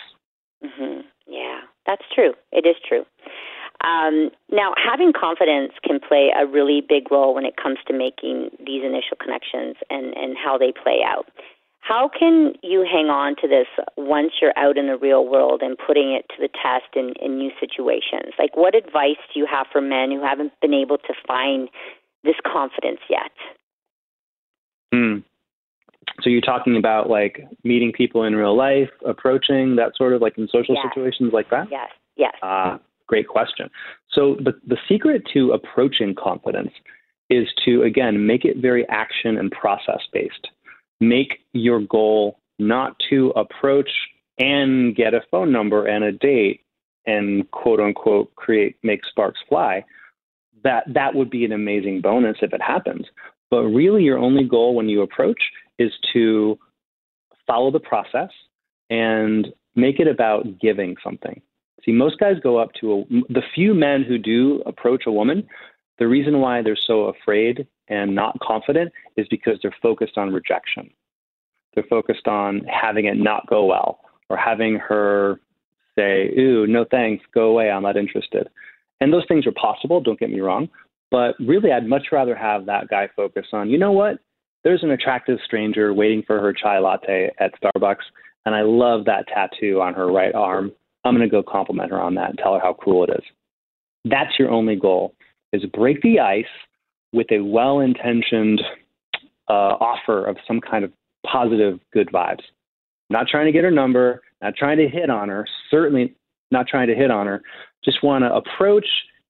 Mm-hmm. 0.63 1.01
Yeah, 1.27 1.61
that's 1.87 2.03
true. 2.13 2.33
It 2.51 2.67
is 2.67 2.75
true. 2.87 3.05
Um, 3.83 4.29
now, 4.51 4.73
having 4.77 5.13
confidence 5.13 5.71
can 5.83 5.99
play 5.99 6.31
a 6.37 6.45
really 6.45 6.81
big 6.87 7.11
role 7.11 7.33
when 7.33 7.45
it 7.45 7.55
comes 7.55 7.77
to 7.87 7.93
making 7.93 8.49
these 8.59 8.83
initial 8.83 9.17
connections 9.19 9.77
and, 9.89 10.13
and 10.15 10.35
how 10.37 10.57
they 10.57 10.71
play 10.71 10.99
out. 11.03 11.25
How 11.79 12.09
can 12.09 12.53
you 12.61 12.81
hang 12.81 13.07
on 13.07 13.35
to 13.41 13.47
this 13.47 13.67
once 13.97 14.33
you're 14.41 14.57
out 14.57 14.77
in 14.77 14.87
the 14.87 14.97
real 14.97 15.25
world 15.25 15.61
and 15.63 15.77
putting 15.77 16.13
it 16.13 16.25
to 16.29 16.35
the 16.39 16.49
test 16.49 16.95
in, 16.95 17.13
in 17.21 17.37
new 17.37 17.51
situations? 17.59 18.33
Like, 18.37 18.55
what 18.55 18.75
advice 18.75 19.17
do 19.33 19.39
you 19.39 19.47
have 19.49 19.67
for 19.71 19.81
men 19.81 20.11
who 20.11 20.21
haven't 20.21 20.53
been 20.61 20.73
able 20.73 20.97
to 20.97 21.13
find 21.27 21.69
this 22.23 22.35
confidence 22.45 22.99
yet? 23.09 23.31
Hmm. 24.93 25.19
So 26.21 26.29
you're 26.29 26.41
talking 26.41 26.75
about 26.75 27.09
like 27.09 27.39
meeting 27.63 27.91
people 27.91 28.23
in 28.23 28.35
real 28.35 28.57
life, 28.57 28.89
approaching 29.05 29.75
that 29.77 29.93
sort 29.95 30.13
of 30.13 30.21
like 30.21 30.37
in 30.37 30.47
social 30.51 30.75
yes. 30.75 30.85
situations 30.89 31.31
like 31.33 31.49
that? 31.49 31.67
Yes. 31.71 31.89
Yes. 32.17 32.33
Uh, 32.43 32.77
great 33.07 33.27
question. 33.27 33.69
So 34.11 34.35
the, 34.43 34.51
the 34.67 34.77
secret 34.87 35.23
to 35.33 35.51
approaching 35.51 36.13
confidence 36.13 36.71
is 37.29 37.47
to, 37.65 37.83
again, 37.83 38.25
make 38.25 38.43
it 38.43 38.57
very 38.57 38.87
action 38.89 39.37
and 39.37 39.51
process 39.51 40.01
based. 40.11 40.49
Make 40.99 41.39
your 41.53 41.81
goal 41.81 42.39
not 42.57 42.95
to 43.09 43.29
approach 43.31 43.89
and 44.37 44.95
get 44.95 45.13
a 45.13 45.21
phone 45.31 45.51
number 45.51 45.85
and 45.85 46.03
a 46.03 46.11
date 46.11 46.61
and 47.05 47.49
quote 47.51 47.79
unquote 47.79 48.35
create, 48.35 48.77
make 48.83 49.01
sparks 49.05 49.39
fly. 49.47 49.85
That, 50.63 50.83
that 50.93 51.15
would 51.15 51.29
be 51.29 51.45
an 51.45 51.53
amazing 51.53 52.01
bonus 52.01 52.37
if 52.41 52.53
it 52.53 52.61
happens. 52.61 53.05
But 53.49 53.63
really, 53.63 54.03
your 54.03 54.19
only 54.19 54.43
goal 54.43 54.75
when 54.75 54.89
you 54.89 55.01
approach 55.01 55.41
is 55.79 55.91
to 56.13 56.59
follow 57.47 57.71
the 57.71 57.79
process 57.79 58.29
and 58.89 59.47
make 59.75 59.99
it 59.99 60.07
about 60.07 60.59
giving 60.59 60.95
something. 61.03 61.41
See, 61.85 61.91
most 61.91 62.19
guys 62.19 62.35
go 62.43 62.57
up 62.57 62.71
to 62.81 62.93
a, 62.93 63.03
the 63.29 63.41
few 63.55 63.73
men 63.73 64.03
who 64.03 64.17
do 64.17 64.61
approach 64.65 65.03
a 65.07 65.11
woman. 65.11 65.47
The 65.99 66.07
reason 66.07 66.39
why 66.39 66.61
they're 66.61 66.77
so 66.87 67.05
afraid 67.05 67.67
and 67.89 68.15
not 68.15 68.39
confident 68.39 68.91
is 69.17 69.27
because 69.29 69.59
they're 69.61 69.75
focused 69.81 70.17
on 70.17 70.31
rejection. 70.33 70.89
They're 71.73 71.83
focused 71.89 72.27
on 72.27 72.61
having 72.67 73.05
it 73.05 73.17
not 73.17 73.47
go 73.47 73.65
well 73.65 73.99
or 74.29 74.37
having 74.37 74.75
her 74.75 75.39
say, 75.97 76.29
Ooh, 76.37 76.65
no 76.67 76.85
thanks, 76.89 77.23
go 77.33 77.49
away, 77.49 77.69
I'm 77.69 77.83
not 77.83 77.97
interested. 77.97 78.49
And 79.01 79.11
those 79.11 79.25
things 79.27 79.45
are 79.45 79.51
possible, 79.51 80.01
don't 80.01 80.19
get 80.19 80.29
me 80.29 80.39
wrong. 80.39 80.69
But 81.11 81.35
really, 81.39 81.71
I'd 81.71 81.87
much 81.87 82.07
rather 82.11 82.35
have 82.35 82.65
that 82.67 82.87
guy 82.87 83.09
focus 83.15 83.47
on, 83.53 83.69
you 83.69 83.77
know 83.77 83.91
what? 83.91 84.19
There's 84.63 84.83
an 84.83 84.91
attractive 84.91 85.39
stranger 85.45 85.93
waiting 85.93 86.23
for 86.25 86.39
her 86.39 86.53
chai 86.53 86.79
latte 86.79 87.31
at 87.39 87.53
Starbucks, 87.61 88.03
and 88.45 88.55
I 88.55 88.61
love 88.61 89.05
that 89.05 89.27
tattoo 89.27 89.81
on 89.81 89.93
her 89.93 90.11
right 90.11 90.35
arm. 90.35 90.71
I'm 91.03 91.15
going 91.15 91.27
to 91.27 91.31
go 91.31 91.41
compliment 91.41 91.91
her 91.91 92.01
on 92.01 92.15
that 92.15 92.31
and 92.31 92.37
tell 92.37 92.53
her 92.53 92.59
how 92.59 92.75
cool 92.83 93.05
it 93.05 93.09
is. 93.11 93.23
That's 94.05 94.37
your 94.37 94.51
only 94.51 94.75
goal: 94.75 95.15
is 95.53 95.65
break 95.65 96.01
the 96.01 96.19
ice 96.19 96.45
with 97.13 97.27
a 97.31 97.39
well-intentioned 97.39 98.61
uh, 99.49 99.75
offer 99.79 100.25
of 100.25 100.37
some 100.47 100.61
kind 100.61 100.83
of 100.83 100.91
positive, 101.25 101.79
good 101.91 102.09
vibes. 102.11 102.43
Not 103.09 103.27
trying 103.27 103.47
to 103.47 103.51
get 103.51 103.63
her 103.63 103.71
number, 103.71 104.21
not 104.41 104.55
trying 104.55 104.77
to 104.77 104.87
hit 104.87 105.09
on 105.09 105.29
her, 105.29 105.47
certainly 105.71 106.15
not 106.51 106.67
trying 106.67 106.87
to 106.87 106.95
hit 106.95 107.11
on 107.11 107.27
her. 107.27 107.41
Just 107.83 108.03
want 108.03 108.23
to 108.23 108.33
approach, 108.33 108.85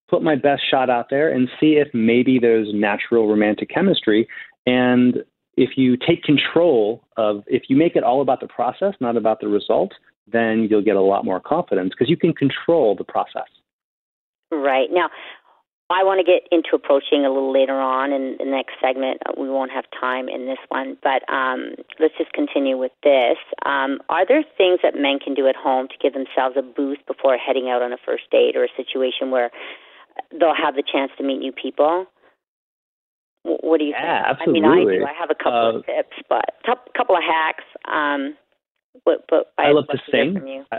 put 0.10 0.22
my 0.22 0.36
best 0.36 0.62
shot 0.70 0.90
out 0.90 1.08
there, 1.10 1.32
and 1.32 1.48
see 1.60 1.74
if 1.74 1.88
maybe 1.94 2.40
there's 2.40 2.68
natural 2.74 3.28
romantic 3.30 3.70
chemistry. 3.70 4.28
And 4.66 5.24
if 5.56 5.72
you 5.78 5.98
take 5.98 6.24
control 6.24 7.04
of, 7.18 7.44
if 7.48 7.64
you 7.70 7.76
make 7.76 7.96
it 7.96 8.04
all 8.04 8.22
about 8.22 8.42
the 8.42 8.48
process, 8.48 8.94
not 9.00 9.18
about 9.18 9.40
the 9.40 9.48
result, 9.48 9.94
then 10.32 10.68
you'll 10.70 10.84
get 10.84 10.96
a 10.96 11.02
lot 11.02 11.26
more 11.26 11.40
confidence 11.40 11.90
because 11.90 12.10
you 12.10 12.18
can 12.18 12.34
control 12.34 12.96
the 12.96 13.04
process. 13.04 13.48
Right. 14.52 14.90
Now, 14.92 15.10
I 15.92 16.04
want 16.04 16.20
to 16.20 16.24
get 16.24 16.46
into 16.52 16.76
approaching 16.76 17.26
a 17.26 17.34
little 17.34 17.52
later 17.52 17.74
on 17.74 18.14
in 18.14 18.38
the 18.38 18.46
next 18.46 18.74
segment. 18.80 19.22
We 19.38 19.50
won't 19.50 19.72
have 19.72 19.86
time 19.90 20.30
in 20.30 20.46
this 20.46 20.60
one, 20.70 20.98
but 21.02 21.26
um, 21.34 21.74
let's 22.00 22.14
just 22.16 22.32
continue 22.34 22.78
with 22.78 22.92
this. 23.04 23.38
Um, 23.66 23.98
are 24.08 24.26
there 24.26 24.44
things 24.56 24.80
that 24.84 24.94
men 24.94 25.18
can 25.18 25.34
do 25.34 25.48
at 25.48 25.56
home 25.56 25.88
to 25.88 25.96
give 26.00 26.14
themselves 26.14 26.56
a 26.58 26.62
boost 26.62 27.06
before 27.08 27.38
heading 27.38 27.70
out 27.70 27.82
on 27.82 27.92
a 27.92 27.98
first 28.06 28.30
date 28.32 28.56
or 28.56 28.64
a 28.64 28.74
situation 28.78 29.32
where 29.32 29.50
they'll 30.40 30.54
have 30.54 30.76
the 30.76 30.84
chance 30.86 31.12
to 31.18 31.24
meet 31.24 31.40
new 31.40 31.52
people? 31.52 32.06
What 33.42 33.80
do 33.80 33.86
you 33.86 33.96
yeah, 33.98 34.36
think? 34.36 34.42
Absolutely. 34.42 34.62
I 34.62 34.76
mean, 34.76 34.88
I 34.90 34.98
do. 34.98 35.06
I 35.06 35.14
have 35.20 35.32
a 35.32 35.36
couple 35.36 35.60
uh, 35.60 35.78
of 35.80 35.86
tips, 35.88 36.18
but 36.30 36.46
a 36.68 36.98
couple 36.98 37.16
of 37.16 37.24
hacks. 37.24 37.64
Um, 37.92 38.38
but, 39.06 39.26
but 39.28 39.54
I, 39.58 39.70
I 39.70 39.72
love 39.72 39.88
to 39.88 39.98
sing. 40.12 40.38
From 40.38 40.46
you. 40.46 40.66
I, 40.72 40.78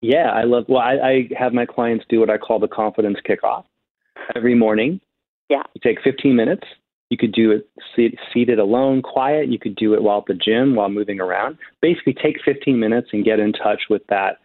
yeah, 0.00 0.30
I 0.30 0.44
love. 0.44 0.64
Well, 0.66 0.80
I, 0.80 0.94
I 0.94 1.28
have 1.36 1.52
my 1.52 1.66
clients 1.66 2.06
do 2.08 2.20
what 2.20 2.30
I 2.30 2.38
call 2.38 2.58
the 2.58 2.68
confidence 2.68 3.18
kickoff 3.28 3.64
every 4.34 4.54
morning. 4.54 5.00
Yeah. 5.48 5.62
You 5.74 5.80
take 5.82 6.02
15 6.02 6.34
minutes. 6.34 6.64
You 7.10 7.18
could 7.18 7.32
do 7.32 7.52
it 7.52 7.68
seated 8.32 8.58
alone, 8.58 9.02
quiet. 9.02 9.48
You 9.48 9.58
could 9.58 9.76
do 9.76 9.94
it 9.94 10.02
while 10.02 10.18
at 10.18 10.26
the 10.26 10.34
gym, 10.34 10.74
while 10.74 10.88
moving 10.88 11.20
around. 11.20 11.58
Basically, 11.80 12.14
take 12.14 12.36
15 12.44 12.78
minutes 12.78 13.08
and 13.12 13.24
get 13.24 13.38
in 13.38 13.52
touch 13.52 13.82
with 13.90 14.02
that, 14.08 14.38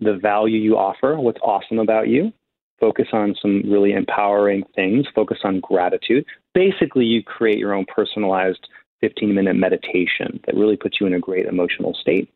the 0.00 0.14
value 0.14 0.58
you 0.58 0.76
offer, 0.76 1.16
what's 1.16 1.40
awesome 1.42 1.78
about 1.78 2.08
you. 2.08 2.32
Focus 2.80 3.06
on 3.12 3.36
some 3.40 3.62
really 3.70 3.92
empowering 3.92 4.64
things. 4.74 5.06
Focus 5.14 5.38
on 5.44 5.60
gratitude. 5.60 6.26
Basically, 6.52 7.04
you 7.04 7.22
create 7.22 7.58
your 7.58 7.72
own 7.72 7.86
personalized 7.86 8.68
15 9.00 9.34
minute 9.34 9.56
meditation 9.56 10.40
that 10.44 10.56
really 10.56 10.76
puts 10.76 11.00
you 11.00 11.06
in 11.06 11.14
a 11.14 11.20
great 11.20 11.46
emotional 11.46 11.94
state. 11.94 12.28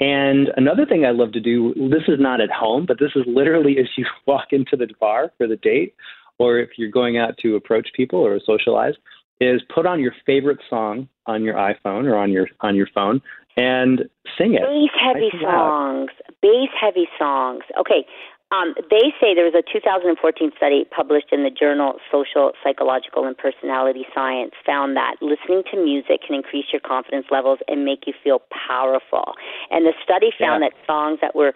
And 0.00 0.48
another 0.56 0.86
thing 0.86 1.04
I 1.04 1.10
love 1.10 1.32
to 1.32 1.40
do, 1.40 1.72
this 1.74 2.02
is 2.08 2.18
not 2.18 2.40
at 2.40 2.50
home, 2.50 2.84
but 2.86 2.98
this 2.98 3.12
is 3.14 3.22
literally 3.26 3.78
as 3.78 3.86
you 3.96 4.06
walk 4.26 4.48
into 4.50 4.76
the 4.76 4.88
bar 5.00 5.32
for 5.38 5.46
the 5.46 5.56
date, 5.56 5.94
or 6.38 6.58
if 6.58 6.70
you're 6.76 6.90
going 6.90 7.16
out 7.16 7.38
to 7.38 7.56
approach 7.56 7.88
people 7.94 8.18
or 8.20 8.40
socialize, 8.44 8.94
is 9.40 9.62
put 9.72 9.86
on 9.86 10.00
your 10.00 10.12
favorite 10.26 10.58
song 10.68 11.08
on 11.26 11.42
your 11.42 11.54
iPhone 11.54 12.04
or 12.04 12.16
on 12.16 12.30
your 12.30 12.48
on 12.60 12.76
your 12.76 12.88
phone 12.94 13.20
and 13.56 14.08
sing 14.36 14.54
it. 14.54 14.62
Bass 14.62 14.90
heavy 15.00 15.30
songs. 15.40 16.10
Bass 16.42 16.70
heavy 16.80 17.08
songs. 17.18 17.62
Okay, 17.78 18.06
um, 18.54 18.74
they 18.90 19.10
say 19.18 19.34
there 19.34 19.44
was 19.44 19.58
a 19.58 19.66
2014 19.66 20.14
study 20.56 20.86
published 20.94 21.32
in 21.32 21.42
the 21.42 21.50
journal 21.50 21.98
Social, 22.10 22.52
Psychological, 22.62 23.26
and 23.26 23.36
Personality 23.36 24.06
Science 24.14 24.52
found 24.64 24.96
that 24.96 25.16
listening 25.20 25.62
to 25.72 25.76
music 25.82 26.22
can 26.26 26.34
increase 26.34 26.66
your 26.72 26.80
confidence 26.80 27.26
levels 27.30 27.58
and 27.66 27.84
make 27.84 28.06
you 28.06 28.14
feel 28.22 28.42
powerful. 28.54 29.34
And 29.70 29.84
the 29.84 29.92
study 30.02 30.30
found 30.38 30.62
yeah. 30.62 30.70
that 30.70 30.86
songs 30.86 31.18
that 31.20 31.34
were 31.34 31.52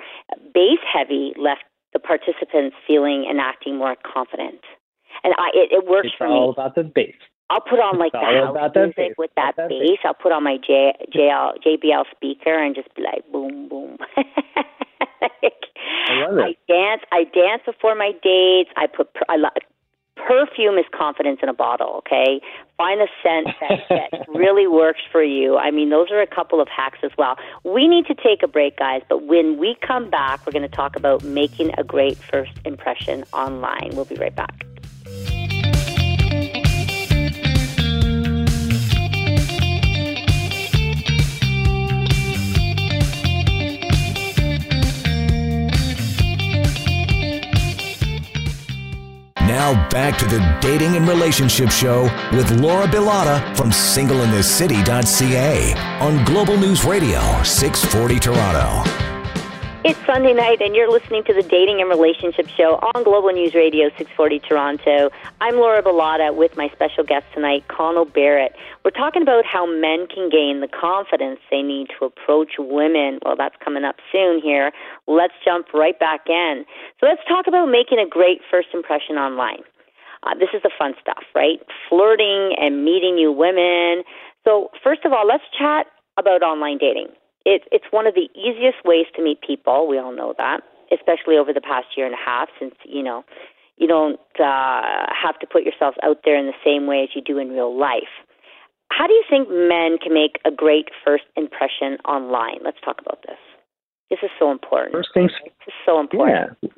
bass 0.52 0.82
heavy 0.82 1.32
left 1.38 1.62
the 1.92 1.98
participants 1.98 2.76
feeling 2.86 3.26
and 3.28 3.40
acting 3.40 3.78
more 3.78 3.96
confident. 4.02 4.60
And 5.22 5.34
I, 5.38 5.48
it, 5.54 5.72
it 5.72 5.86
works 5.86 6.08
it's 6.08 6.16
for 6.18 6.28
me. 6.28 6.34
It's 6.34 6.38
all 6.38 6.50
about 6.50 6.74
the 6.74 6.84
bass. 6.84 7.14
I'll 7.50 7.62
put 7.62 7.80
on 7.80 7.98
like 7.98 8.12
it's 8.12 8.20
the 8.20 8.60
house 8.60 8.72
music 8.74 8.96
bass. 8.96 9.14
with 9.16 9.30
that, 9.36 9.54
that 9.56 9.70
bass. 9.70 9.80
bass. 9.80 9.98
I'll 10.04 10.14
put 10.14 10.32
on 10.32 10.44
my 10.44 10.58
J, 10.58 10.92
JL, 11.14 11.56
JBL 11.64 12.04
speaker 12.14 12.52
and 12.52 12.74
just 12.74 12.94
be 12.94 13.02
like 13.02 13.24
boom, 13.32 13.68
boom. 13.68 13.96
I 16.08 16.26
I 16.40 16.56
dance. 16.68 17.02
I 17.12 17.24
dance 17.24 17.62
before 17.66 17.94
my 17.94 18.12
dates. 18.22 18.70
I 18.76 18.86
put. 18.86 19.08
I 19.28 19.36
love, 19.36 19.52
perfume 20.16 20.78
is 20.78 20.84
confidence 20.92 21.40
in 21.42 21.48
a 21.48 21.54
bottle. 21.54 22.02
Okay, 22.06 22.40
find 22.76 23.00
a 23.00 23.06
scent 23.22 23.48
that, 23.60 23.80
that 24.10 24.26
really 24.28 24.66
works 24.66 25.00
for 25.10 25.22
you. 25.22 25.56
I 25.56 25.70
mean, 25.70 25.90
those 25.90 26.10
are 26.10 26.20
a 26.20 26.26
couple 26.26 26.60
of 26.60 26.68
hacks 26.68 26.98
as 27.02 27.10
well. 27.16 27.36
We 27.64 27.88
need 27.88 28.06
to 28.06 28.14
take 28.14 28.42
a 28.42 28.48
break, 28.48 28.78
guys. 28.78 29.02
But 29.08 29.26
when 29.26 29.58
we 29.58 29.76
come 29.86 30.10
back, 30.10 30.44
we're 30.46 30.52
going 30.52 30.68
to 30.68 30.76
talk 30.76 30.96
about 30.96 31.22
making 31.24 31.72
a 31.78 31.84
great 31.84 32.16
first 32.16 32.52
impression 32.64 33.24
online. 33.32 33.90
We'll 33.92 34.04
be 34.04 34.16
right 34.16 34.34
back. 34.34 34.64
Now 49.58 49.74
back 49.88 50.16
to 50.18 50.24
the 50.24 50.38
Dating 50.60 50.94
and 50.94 51.08
Relationship 51.08 51.70
Show 51.70 52.04
with 52.30 52.52
Laura 52.52 52.86
Bilotta 52.86 53.56
from 53.56 53.70
singleinthecity.ca 53.70 55.74
on 55.98 56.24
Global 56.24 56.56
News 56.56 56.84
Radio 56.84 57.18
640 57.42 58.20
Toronto. 58.20 59.07
It's 59.88 60.04
Sunday 60.04 60.34
night, 60.34 60.60
and 60.60 60.76
you're 60.76 60.92
listening 60.92 61.24
to 61.24 61.32
the 61.32 61.42
Dating 61.42 61.80
and 61.80 61.88
Relationship 61.88 62.46
Show 62.46 62.76
on 62.92 63.04
Global 63.04 63.30
News 63.32 63.54
Radio 63.54 63.88
640 63.96 64.38
Toronto. 64.40 65.08
I'm 65.40 65.56
Laura 65.56 65.82
Bilotta 65.82 66.36
with 66.36 66.58
my 66.58 66.68
special 66.74 67.04
guest 67.04 67.24
tonight, 67.32 67.66
Connell 67.68 68.04
Barrett. 68.04 68.52
We're 68.84 68.90
talking 68.90 69.22
about 69.22 69.46
how 69.46 69.64
men 69.64 70.06
can 70.06 70.28
gain 70.28 70.60
the 70.60 70.68
confidence 70.68 71.40
they 71.50 71.62
need 71.62 71.86
to 71.98 72.04
approach 72.04 72.56
women. 72.58 73.18
Well, 73.24 73.34
that's 73.34 73.56
coming 73.64 73.82
up 73.82 73.96
soon 74.12 74.42
here. 74.42 74.72
Let's 75.06 75.32
jump 75.42 75.72
right 75.72 75.98
back 75.98 76.28
in. 76.28 76.66
So 77.00 77.06
let's 77.06 77.24
talk 77.26 77.46
about 77.46 77.64
making 77.70 77.98
a 77.98 78.06
great 78.06 78.42
first 78.50 78.68
impression 78.74 79.16
online. 79.16 79.64
Uh, 80.22 80.34
this 80.34 80.50
is 80.52 80.60
the 80.62 80.70
fun 80.78 80.96
stuff, 81.00 81.24
right? 81.34 81.60
Flirting 81.88 82.54
and 82.60 82.84
meeting 82.84 83.14
new 83.14 83.32
women. 83.32 84.04
So, 84.44 84.68
first 84.84 85.06
of 85.06 85.14
all, 85.14 85.26
let's 85.26 85.44
chat 85.58 85.86
about 86.18 86.42
online 86.42 86.76
dating 86.76 87.08
it, 87.44 87.62
it's 87.72 87.86
one 87.90 88.06
of 88.06 88.14
the 88.14 88.28
easiest 88.34 88.84
ways 88.84 89.06
to 89.16 89.22
meet 89.22 89.40
people. 89.40 89.86
We 89.88 89.98
all 89.98 90.14
know 90.14 90.34
that, 90.38 90.60
especially 90.92 91.36
over 91.36 91.52
the 91.52 91.60
past 91.60 91.86
year 91.96 92.06
and 92.06 92.14
a 92.14 92.24
half, 92.24 92.48
since 92.58 92.74
you 92.84 93.02
know 93.02 93.24
you 93.76 93.86
don't 93.86 94.20
uh, 94.40 95.06
have 95.10 95.38
to 95.40 95.46
put 95.46 95.62
yourself 95.62 95.94
out 96.02 96.18
there 96.24 96.36
in 96.36 96.46
the 96.46 96.58
same 96.64 96.86
way 96.86 97.02
as 97.02 97.10
you 97.14 97.22
do 97.22 97.38
in 97.38 97.50
real 97.50 97.78
life. 97.78 98.12
How 98.90 99.06
do 99.06 99.12
you 99.12 99.24
think 99.28 99.48
men 99.48 99.98
can 100.02 100.14
make 100.14 100.40
a 100.44 100.50
great 100.50 100.88
first 101.04 101.24
impression 101.36 101.98
online? 102.04 102.58
Let's 102.64 102.78
talk 102.84 103.00
about 103.00 103.22
this. 103.26 103.36
This 104.10 104.18
is 104.22 104.30
so 104.38 104.50
important. 104.50 104.94
First 104.94 105.10
things, 105.12 105.30
this 105.44 105.52
is 105.66 105.74
so 105.84 106.00
important. 106.00 106.56
Yeah. 106.62 106.70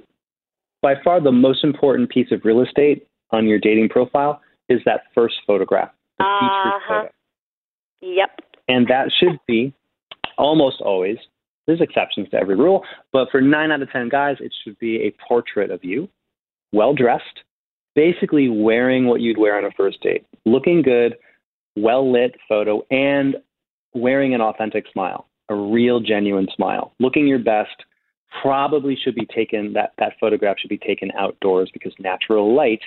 By 0.82 0.94
far, 1.04 1.20
the 1.20 1.32
most 1.32 1.62
important 1.62 2.10
piece 2.10 2.32
of 2.32 2.40
real 2.44 2.60
estate 2.62 3.06
on 3.30 3.46
your 3.46 3.58
dating 3.58 3.90
profile 3.90 4.40
is 4.68 4.80
that 4.84 5.02
first 5.14 5.36
photograph, 5.46 5.90
the 6.18 6.24
uh-huh. 6.24 6.70
featured 6.70 6.82
photo. 6.88 7.10
Yep. 8.02 8.30
And 8.68 8.86
that 8.88 9.10
should 9.18 9.38
be 9.46 9.74
almost 10.38 10.80
always, 10.80 11.18
there's 11.66 11.80
exceptions 11.80 12.28
to 12.30 12.36
every 12.36 12.56
rule, 12.56 12.84
but 13.12 13.28
for 13.30 13.40
nine 13.40 13.70
out 13.70 13.82
of 13.82 13.90
10 13.90 14.08
guys, 14.08 14.36
it 14.40 14.52
should 14.64 14.78
be 14.78 15.02
a 15.02 15.14
portrait 15.28 15.70
of 15.70 15.84
you, 15.84 16.08
well 16.72 16.94
dressed, 16.94 17.44
basically 17.94 18.48
wearing 18.48 19.06
what 19.06 19.20
you'd 19.20 19.38
wear 19.38 19.56
on 19.56 19.64
a 19.64 19.70
first 19.76 20.00
date, 20.02 20.26
looking 20.44 20.82
good, 20.82 21.16
well 21.76 22.10
lit 22.10 22.34
photo, 22.48 22.82
and 22.90 23.36
wearing 23.94 24.34
an 24.34 24.40
authentic 24.40 24.84
smile, 24.92 25.26
a 25.48 25.54
real, 25.54 26.00
genuine 26.00 26.48
smile, 26.54 26.94
looking 26.98 27.26
your 27.26 27.38
best. 27.38 27.84
Probably 28.42 28.96
should 28.96 29.16
be 29.16 29.26
taken 29.26 29.72
that 29.72 29.92
that 29.98 30.12
photograph 30.20 30.56
should 30.60 30.70
be 30.70 30.78
taken 30.78 31.10
outdoors 31.18 31.68
because 31.72 31.92
natural 31.98 32.54
light 32.54 32.80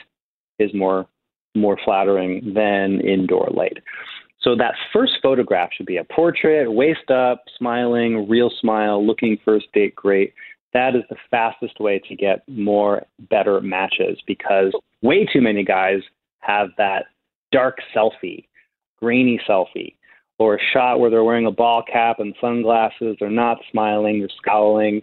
is 0.57 0.73
more 0.73 1.05
more 1.55 1.77
flattering 1.83 2.53
than 2.55 3.01
indoor 3.01 3.49
light. 3.53 3.77
So 4.43 4.55
that 4.57 4.75
first 4.91 5.13
photograph 5.21 5.69
should 5.75 5.85
be 5.85 5.97
a 5.97 6.03
portrait, 6.03 6.71
waist 6.71 7.09
up, 7.09 7.43
smiling, 7.57 8.27
real 8.27 8.51
smile, 8.59 9.05
looking 9.05 9.37
first 9.45 9.67
date 9.73 9.95
great. 9.95 10.33
That 10.73 10.95
is 10.95 11.03
the 11.09 11.15
fastest 11.31 11.79
way 11.79 12.01
to 12.09 12.15
get 12.15 12.43
more 12.47 13.03
better 13.29 13.61
matches 13.61 14.19
because 14.27 14.73
way 15.01 15.25
too 15.31 15.39
many 15.39 15.63
guys 15.63 16.01
have 16.39 16.69
that 16.77 17.05
dark 17.51 17.77
selfie, 17.95 18.45
grainy 18.99 19.39
selfie, 19.47 19.95
or 20.39 20.55
a 20.55 20.59
shot 20.73 20.99
where 20.99 21.09
they're 21.09 21.23
wearing 21.23 21.45
a 21.45 21.51
ball 21.51 21.83
cap 21.83 22.19
and 22.19 22.35
sunglasses, 22.41 23.15
they're 23.19 23.29
not 23.29 23.59
smiling, 23.71 24.19
they're 24.19 24.29
scowling. 24.35 25.01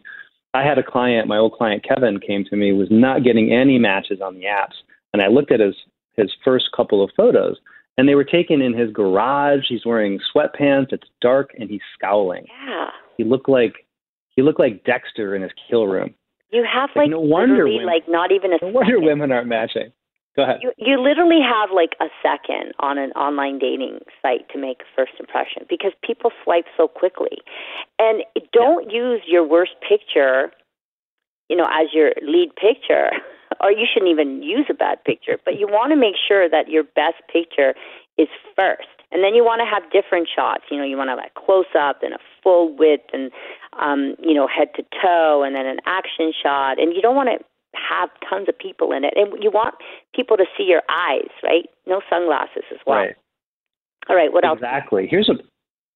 I 0.53 0.64
had 0.64 0.79
a 0.79 0.83
client, 0.83 1.29
my 1.29 1.38
old 1.38 1.53
client 1.53 1.85
Kevin 1.88 2.18
came 2.18 2.44
to 2.46 2.57
me, 2.57 2.72
was 2.72 2.88
not 2.90 3.22
getting 3.22 3.53
any 3.53 3.79
matches 3.79 4.20
on 4.20 4.35
the 4.35 4.44
apps. 4.44 4.74
And 5.14 5.22
I 5.22 5.29
looked 5.29 5.53
at 5.53 5.61
his 5.61 5.76
his 6.16 6.31
first 6.44 6.66
couple 6.76 7.03
of 7.03 7.11
photos 7.16 7.57
and 8.01 8.09
they 8.09 8.15
were 8.15 8.25
taken 8.25 8.63
in 8.63 8.73
his 8.73 8.91
garage. 8.91 9.65
He's 9.69 9.85
wearing 9.85 10.19
sweatpants. 10.35 10.91
It's 10.91 11.07
dark, 11.21 11.51
and 11.59 11.69
he's 11.69 11.83
scowling. 11.93 12.47
Yeah. 12.67 12.89
He 13.19 13.25
looked 13.25 13.47
like 13.47 13.85
he 14.37 14.41
looked 14.41 14.59
like 14.59 14.85
Dexter 14.85 15.37
in 15.37 15.43
his 15.43 15.51
kill 15.69 15.87
room. 15.87 16.15
You 16.51 16.65
have 16.65 16.89
like, 16.97 17.05
like 17.05 17.11
no 17.11 17.21
wonder 17.21 17.67
women, 17.67 17.85
like 17.85 18.09
not 18.09 18.33
even 18.33 18.55
a. 18.55 18.57
No 18.63 18.69
wonder 18.69 18.99
women 18.99 19.31
aren't 19.31 19.49
matching. 19.49 19.93
Go 20.35 20.45
ahead. 20.45 20.61
You, 20.63 20.73
you 20.79 20.99
literally 20.99 21.41
have 21.43 21.73
like 21.75 21.91
a 22.01 22.07
second 22.23 22.73
on 22.79 22.97
an 22.97 23.11
online 23.11 23.59
dating 23.59 23.99
site 24.23 24.49
to 24.55 24.59
make 24.59 24.81
a 24.81 24.89
first 24.97 25.13
impression 25.21 25.67
because 25.69 25.93
people 26.03 26.31
swipe 26.43 26.65
so 26.79 26.89
quickly, 26.89 27.37
and 27.99 28.23
don't 28.51 28.91
yeah. 28.91 28.99
use 28.99 29.21
your 29.27 29.47
worst 29.47 29.73
picture, 29.87 30.53
you 31.51 31.57
know, 31.57 31.67
as 31.67 31.89
your 31.93 32.13
lead 32.27 32.49
picture. 32.57 33.11
or 33.61 33.73
you 33.73 33.87
shouldn't 33.93 34.11
even 34.11 34.43
use 34.43 34.67
a 34.71 34.75
bad 34.75 35.03
picture, 35.05 35.39
but 35.45 35.59
you 35.59 35.67
want 35.67 35.91
to 35.93 35.97
make 35.97 36.15
sure 36.17 36.49
that 36.49 36.69
your 36.69 36.85
best 36.85 37.21
picture 37.33 37.75
is 38.17 38.29
first. 38.57 38.89
And 39.13 39.25
then 39.25 39.35
you 39.35 39.45
want 39.45 39.61
to 39.61 39.67
have 39.67 39.91
different 39.91 40.29
shots. 40.35 40.65
You 40.71 40.79
know, 40.79 40.85
you 40.85 40.97
want 40.97 41.09
to 41.09 41.17
have 41.17 41.25
a 41.25 41.35
close 41.35 41.71
up 41.77 42.03
and 42.03 42.15
a 42.15 42.19
full 42.43 42.75
width 42.77 43.11
and, 43.13 43.33
um, 43.81 44.15
you 44.23 44.35
know, 44.35 44.47
head 44.47 44.69
to 44.77 44.85
toe 45.03 45.43
and 45.43 45.55
then 45.57 45.67
an 45.67 45.79
action 45.85 46.33
shot. 46.33 46.81
And 46.81 46.95
you 46.95 47.03
don't 47.03 47.17
want 47.17 47.29
to 47.29 47.45
have 47.75 48.11
tons 48.29 48.49
of 48.49 48.57
people 48.57 48.93
in 48.93 49.05
it. 49.05 49.15
And 49.17 49.43
you 49.43 49.51
want 49.51 49.75
people 50.15 50.37
to 50.37 50.45
see 50.57 50.63
your 50.63 50.83
eyes, 50.89 51.31
right? 51.43 51.67
No 51.87 52.01
sunglasses 52.09 52.63
as 52.71 52.79
well. 52.87 52.99
Right. 52.99 53.17
All 54.09 54.15
right. 54.15 54.33
What 54.33 54.45
else? 54.45 54.59
Exactly. 54.59 55.09
Here's 55.11 55.29
a 55.29 55.35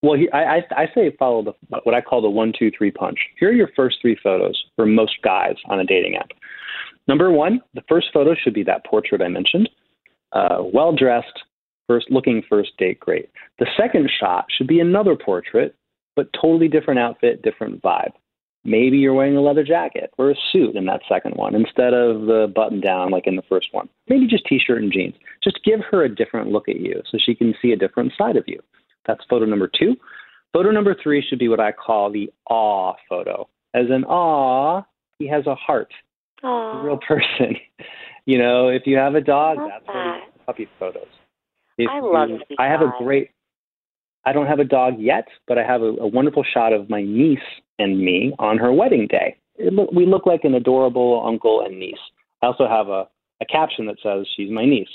well, 0.03 0.21
I, 0.35 0.39
I, 0.39 0.83
I 0.83 0.87
say 0.95 1.17
follow 1.19 1.43
the 1.43 1.79
what 1.85 1.95
I 1.95 2.03
call 2.03 2.21
the 2.21 2.29
one, 2.29 2.53
two, 2.57 2.71
three 2.77 2.91
punch. 2.91 3.19
Here 3.39 3.49
are 3.49 3.53
your 3.53 3.71
first 3.75 3.97
three 4.03 4.19
photos 4.23 4.63
for 4.77 4.85
most 4.85 5.15
guys 5.23 5.55
on 5.67 5.81
a 5.81 5.85
dating 5.85 6.17
app. 6.17 6.29
Number 7.07 7.31
one, 7.31 7.61
the 7.75 7.83
first 7.89 8.09
photo 8.13 8.35
should 8.35 8.55
be 8.55 8.63
that 8.65 8.85
portrait 8.87 9.23
I 9.23 9.29
mentioned. 9.29 9.69
Uh, 10.33 10.63
well 10.73 10.95
dressed, 10.95 11.43
first 11.87 12.11
looking 12.11 12.43
first 12.49 12.77
date, 12.79 13.01
great. 13.01 13.31
The 13.59 13.67
second 13.77 14.11
shot 14.19 14.47
should 14.51 14.67
be 14.67 14.81
another 14.81 15.17
portrait, 15.17 15.75
but 16.17 16.33
totally 16.33 16.69
different 16.69 17.01
outfit, 17.01 17.43
different 17.43 17.83
vibe. 17.83 18.13
Maybe 18.65 18.97
you're 18.97 19.15
wearing 19.15 19.37
a 19.37 19.43
leather 19.43 19.63
jacket 19.63 20.11
or 20.17 20.31
a 20.31 20.35
suit 20.51 20.75
in 20.75 20.87
that 20.87 21.03
second 21.07 21.37
one 21.37 21.55
instead 21.55 21.93
of 21.93 22.23
the 22.23 22.51
button 22.55 22.81
down 22.81 23.11
like 23.11 23.27
in 23.27 23.37
the 23.37 23.43
first 23.43 23.69
one. 23.73 23.91
Maybe 24.09 24.27
just 24.27 24.47
t 24.47 24.59
shirt 24.59 24.83
and 24.83 24.91
jeans. 24.91 25.15
Just 25.43 25.63
give 25.65 25.81
her 25.91 26.05
a 26.05 26.15
different 26.15 26.51
look 26.51 26.69
at 26.69 26.81
you 26.81 27.03
so 27.11 27.19
she 27.23 27.35
can 27.35 27.55
see 27.61 27.73
a 27.73 27.77
different 27.77 28.13
side 28.17 28.37
of 28.37 28.45
you. 28.47 28.59
That's 29.07 29.21
photo 29.29 29.45
number 29.45 29.69
two. 29.69 29.97
Photo 30.55 30.71
number 30.71 30.97
three 31.01 31.23
should 31.29 31.39
be 31.39 31.49
what 31.49 31.61
I 31.61 31.73
call 31.73 32.11
the 32.11 32.33
awe 32.49 32.95
photo. 33.07 33.49
As 33.75 33.87
in, 33.91 34.05
awe, 34.05 34.83
he 35.19 35.29
has 35.29 35.47
a 35.47 35.55
heart 35.55 35.93
Aww. 36.45 36.81
a 36.81 36.85
real 36.85 36.99
person. 36.99 37.57
you 38.27 38.39
know, 38.39 38.69
if 38.69 38.83
you 38.87 38.97
have 38.97 39.15
a 39.15 39.21
dog, 39.21 39.59
that's 39.59 39.87
that. 39.87 40.21
puppy 40.47 40.69
photos. 40.79 41.07
If 41.79 41.89
I 41.91 42.01
love 42.01 42.29
you, 42.29 42.57
I 42.59 42.67
have 42.67 42.83
a 42.83 42.93
great. 42.99 43.31
I 44.27 44.33
don't 44.33 44.47
have 44.47 44.59
a 44.59 44.65
dog 44.65 44.95
yet, 44.99 45.27
but 45.47 45.59
I 45.59 45.65
have 45.65 45.83
a, 45.83 45.93
a 46.01 46.07
wonderful 46.07 46.45
shot 46.45 46.73
of 46.73 46.89
my 46.89 47.03
niece 47.03 47.39
and 47.79 47.99
me 47.99 48.33
on 48.39 48.59
her 48.59 48.73
wedding 48.73 49.07
day. 49.07 49.37
Look, 49.59 49.91
we 49.93 50.07
look 50.07 50.27
like 50.27 50.45
an 50.45 50.55
adorable 50.55 51.23
uncle 51.27 51.63
and 51.65 51.79
niece. 51.79 51.99
I 52.43 52.47
also 52.47 52.67
have 52.67 52.89
a, 52.89 53.07
a 53.41 53.47
caption 53.51 53.87
that 53.87 53.97
says 54.03 54.27
she's 54.37 54.51
my 54.51 54.65
niece, 54.65 54.89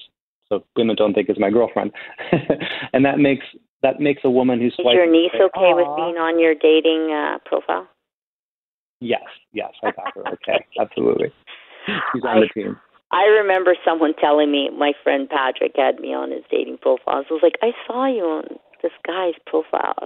so 0.47 0.63
women 0.75 0.95
don't 0.95 1.13
think 1.13 1.29
it's 1.29 1.39
my 1.39 1.49
girlfriend, 1.49 1.91
and 2.93 3.05
that 3.05 3.19
makes 3.19 3.45
that 3.81 3.99
makes 3.99 4.21
a 4.23 4.29
woman 4.29 4.59
who's. 4.59 4.73
Is 4.73 4.85
your 4.85 5.11
niece 5.11 5.31
say, 5.33 5.43
okay 5.43 5.73
with 5.73 5.87
being 5.95 6.17
on 6.17 6.39
your 6.39 6.53
dating 6.55 7.13
uh, 7.13 7.39
profile? 7.45 7.87
Yes, 8.99 9.23
yes, 9.53 9.71
I 9.83 9.91
got 9.91 10.13
her. 10.15 10.27
Okay, 10.33 10.65
absolutely. 10.79 11.31
She's 12.13 12.23
on 12.23 12.37
I, 12.37 12.39
the 12.41 12.49
team. 12.53 12.77
I 13.11 13.23
remember 13.25 13.75
someone 13.83 14.13
telling 14.19 14.51
me 14.51 14.69
my 14.69 14.93
friend 15.03 15.27
Patrick 15.29 15.73
had 15.75 15.99
me 15.99 16.13
on 16.13 16.31
his 16.31 16.43
dating 16.51 16.77
profile. 16.81 17.23
So 17.27 17.35
I 17.35 17.39
was 17.41 17.43
like, 17.43 17.57
I 17.61 17.71
saw 17.87 18.05
you 18.05 18.23
on 18.23 18.59
this 18.83 18.91
guy's 19.07 19.33
profile. 19.47 19.97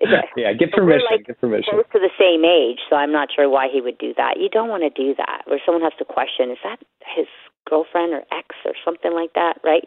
yeah, 0.00 0.22
yeah, 0.36 0.52
get 0.54 0.72
permission. 0.72 1.06
Like 1.10 1.26
give 1.26 1.38
permission. 1.38 1.74
Close 1.74 1.84
to 1.92 2.00
the 2.00 2.14
same 2.18 2.44
age, 2.44 2.80
so 2.88 2.96
I'm 2.96 3.12
not 3.12 3.28
sure 3.34 3.50
why 3.50 3.68
he 3.70 3.80
would 3.80 3.98
do 3.98 4.14
that. 4.16 4.40
You 4.40 4.48
don't 4.48 4.68
want 4.68 4.82
to 4.84 4.90
do 4.90 5.14
that, 5.16 5.42
where 5.46 5.60
someone 5.66 5.82
has 5.82 5.92
to 5.98 6.04
question: 6.04 6.50
is 6.50 6.58
that 6.64 6.80
his 7.04 7.26
girlfriend 7.68 8.14
or 8.14 8.22
ex 8.32 8.54
or 8.64 8.72
something 8.84 9.12
like 9.12 9.34
that, 9.34 9.58
right? 9.62 9.84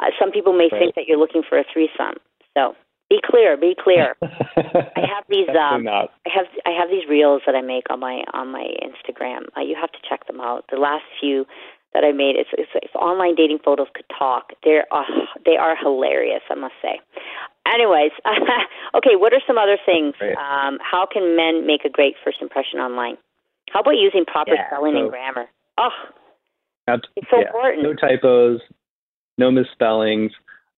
Uh, 0.00 0.10
some 0.18 0.32
people 0.32 0.52
may 0.52 0.68
right. 0.72 0.80
think 0.80 0.94
that 0.96 1.04
you're 1.06 1.18
looking 1.18 1.42
for 1.46 1.58
a 1.58 1.64
threesome. 1.70 2.18
So 2.56 2.74
Be 3.10 3.18
clear. 3.24 3.56
Be 3.56 3.74
clear. 3.78 4.14
I 4.22 5.02
have 5.02 5.24
these. 5.28 5.48
Um. 5.50 5.86
I 5.88 6.06
have 6.32 6.46
I 6.64 6.70
have 6.70 6.88
these 6.88 7.08
reels 7.08 7.42
that 7.44 7.56
I 7.56 7.60
make 7.60 7.90
on 7.90 7.98
my 8.00 8.22
on 8.32 8.48
my 8.52 8.66
Instagram. 8.80 9.46
Uh, 9.56 9.62
you 9.62 9.74
have 9.78 9.90
to 9.92 9.98
check 10.08 10.26
them 10.28 10.40
out. 10.40 10.64
The 10.70 10.78
last 10.78 11.02
few 11.20 11.44
that 11.92 12.04
I 12.04 12.12
made, 12.12 12.36
it's, 12.36 12.50
it's 12.52 12.70
if 12.76 12.94
online 12.94 13.34
dating 13.34 13.58
photos 13.64 13.88
could 13.94 14.06
talk. 14.16 14.52
They're 14.62 14.86
uh, 14.92 15.02
they 15.44 15.56
are 15.56 15.74
hilarious. 15.76 16.42
I 16.48 16.54
must 16.54 16.74
say. 16.80 17.00
Anyways, 17.66 18.12
okay. 18.94 19.16
What 19.16 19.32
are 19.32 19.42
some 19.44 19.58
other 19.58 19.76
things? 19.84 20.14
Um, 20.22 20.78
how 20.80 21.06
can 21.10 21.36
men 21.36 21.66
make 21.66 21.84
a 21.84 21.90
great 21.90 22.14
first 22.24 22.38
impression 22.40 22.78
online? 22.78 23.18
How 23.72 23.80
about 23.80 23.98
using 23.98 24.24
proper 24.24 24.54
Yeah, 24.54 24.68
spelling 24.68 24.94
so- 24.94 25.00
and 25.02 25.10
grammar? 25.10 25.46
Oh, 25.78 25.90
it's 27.16 27.26
so 27.30 27.38
yeah, 27.38 27.46
important. 27.46 27.82
No 27.82 27.94
typos, 27.94 28.60
no 29.38 29.50
misspellings. 29.50 30.32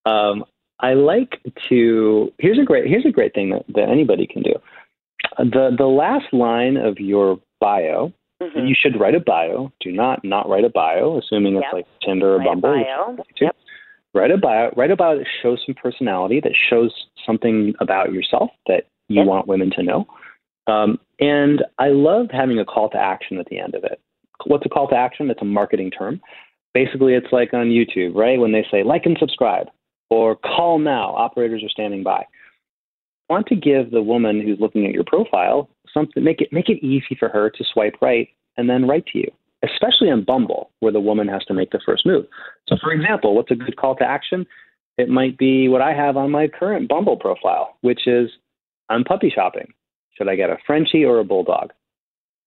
Um, 0.05 0.45
I 0.81 0.95
like 0.95 1.41
to. 1.69 2.33
Here's 2.39 2.59
a 2.59 2.65
great. 2.65 2.87
Here's 2.87 3.07
a 3.07 3.11
great 3.13 3.35
thing 3.35 3.51
that, 3.51 3.65
that 3.75 3.89
anybody 3.89 4.27
can 4.27 4.43
do. 4.43 4.55
The 5.39 5.75
the 5.77 5.87
last 5.87 6.33
line 6.33 6.77
of 6.77 6.99
your 6.99 7.39
bio. 7.61 8.13
Mhm. 8.43 8.57
And 8.57 8.69
you 8.69 8.75
should 8.77 8.99
write 8.99 9.15
a 9.15 9.21
bio. 9.21 9.71
Do 9.81 9.93
not 9.93 10.25
not 10.25 10.49
write 10.49 10.65
a 10.65 10.69
bio, 10.71 11.19
assuming 11.19 11.57
it's 11.57 11.67
like 11.73 11.87
Tinder 12.05 12.35
or 12.35 12.39
Write 12.39 12.47
a 12.47 12.51
Bumble. 12.51 12.73
which 12.77 12.87
bio. 12.87 13.13
is 13.13 13.19
what 13.19 13.27
you 13.29 13.35
do. 13.39 13.45
Yep. 13.45 13.57
Write 14.15 14.31
a 14.33 14.37
bio. 14.37 14.73
Write 14.77 14.91
a 14.91 14.97
bio 14.97 15.19
that 15.19 15.27
shows 15.43 15.63
some 15.65 15.77
personality, 15.77 16.41
that 16.41 16.53
shows 16.69 17.07
something 17.25 17.75
about 17.79 18.13
yourself 18.13 18.51
that 18.67 18.87
you 19.09 19.19
Yep. 19.19 19.27
want 19.27 19.47
women 19.47 19.71
to 19.71 19.83
know. 19.85 20.07
Um, 20.67 20.99
and 21.21 21.65
I 21.79 21.89
love 21.89 22.31
having 22.33 22.59
a 22.59 22.65
call 22.65 22.89
to 22.91 22.99
action 22.99 23.39
at 23.39 23.47
the 23.47 23.59
end 23.59 23.75
of 23.77 23.85
it. 23.85 24.01
What's 24.47 24.67
a 24.67 24.69
call 24.69 24.89
to 24.89 24.97
action? 24.97 25.31
It's 25.31 25.41
a 25.43 25.45
marketing 25.45 25.93
term. 25.93 26.21
Basically, 26.75 27.15
it's 27.15 27.33
like 27.33 27.55
on 27.55 27.67
YouTube, 27.71 28.15
right? 28.17 28.41
When 28.41 28.51
they 28.53 28.65
say 28.73 28.83
like 28.83 29.07
and 29.07 29.17
subscribe 29.19 29.69
or 30.13 30.37
call 30.37 30.79
now, 30.79 31.15
operators 31.17 31.65
are 31.65 31.71
standing 31.71 32.03
by. 32.03 32.23
Want 33.31 33.47
to 33.47 33.57
give 33.57 33.91
the 33.91 34.03
woman 34.03 34.43
who's 34.43 34.61
looking 34.61 34.85
at 34.85 34.93
your 34.93 35.05
profile 35.05 35.71
something, 35.95 36.23
make 36.23 36.43
it 36.43 36.53
make 36.53 36.69
it 36.69 36.85
easy 36.85 37.17
for 37.19 37.31
her 37.31 37.49
to 37.49 37.65
swipe 37.73 37.95
right 38.03 38.29
and 38.59 38.69
then 38.69 38.87
write 38.87 39.07
to 39.07 39.19
you, 39.19 39.29
especially 39.65 40.11
on 40.11 40.23
Bumble, 40.23 40.69
where 40.81 40.93
the 40.93 41.01
woman 41.01 41.29
has 41.29 41.43
to 41.47 41.55
make 41.55 41.71
the 41.71 41.81
first 41.87 42.05
move. 42.05 42.27
So, 42.69 42.77
for 42.83 42.93
example, 42.93 43.35
what's 43.35 43.51
a 43.51 43.55
good 43.55 43.79
call 43.79 43.97
to 43.97 44.05
action? 44.05 44.45
It 44.99 45.09
might 45.09 45.39
be 45.39 45.69
what 45.69 45.81
I 45.81 45.95
have 45.95 46.19
on 46.19 46.31
my 46.31 46.47
current 46.47 46.91
Bumble 46.91 47.17
profile, 47.17 47.79
which 47.81 48.07
is 48.07 48.29
I'm 48.91 49.05
puppy 49.05 49.33
shopping. 49.35 49.73
Should 50.19 50.29
I 50.29 50.37
get 50.37 50.51
a 50.51 50.59
Frenchie 50.67 51.07
or 51.07 51.21
a 51.21 51.25
bulldog? 51.25 51.73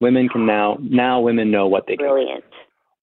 Women 0.01 0.29
can 0.29 0.45
now 0.45 0.77
now 0.79 1.19
women 1.19 1.49
know 1.49 1.65
what 1.65 1.87
they 1.87 1.95
can. 1.95 2.05
Brilliant. 2.05 2.43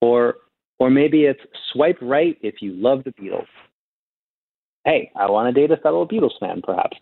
Or 0.01 0.37
or 0.79 0.89
maybe 0.89 1.25
it's 1.25 1.41
swipe 1.73 1.99
right 2.01 2.39
if 2.43 2.63
you 2.63 2.75
love 2.75 3.03
the 3.03 3.11
Beatles. 3.11 3.49
Hey, 4.85 5.13
I 5.15 5.31
want 5.31 5.55
to 5.55 5.61
date 5.61 5.71
a 5.71 5.81
fellow 5.81 6.07
Beatles 6.07 6.39
fan, 6.41 6.61
perhaps. 6.63 6.97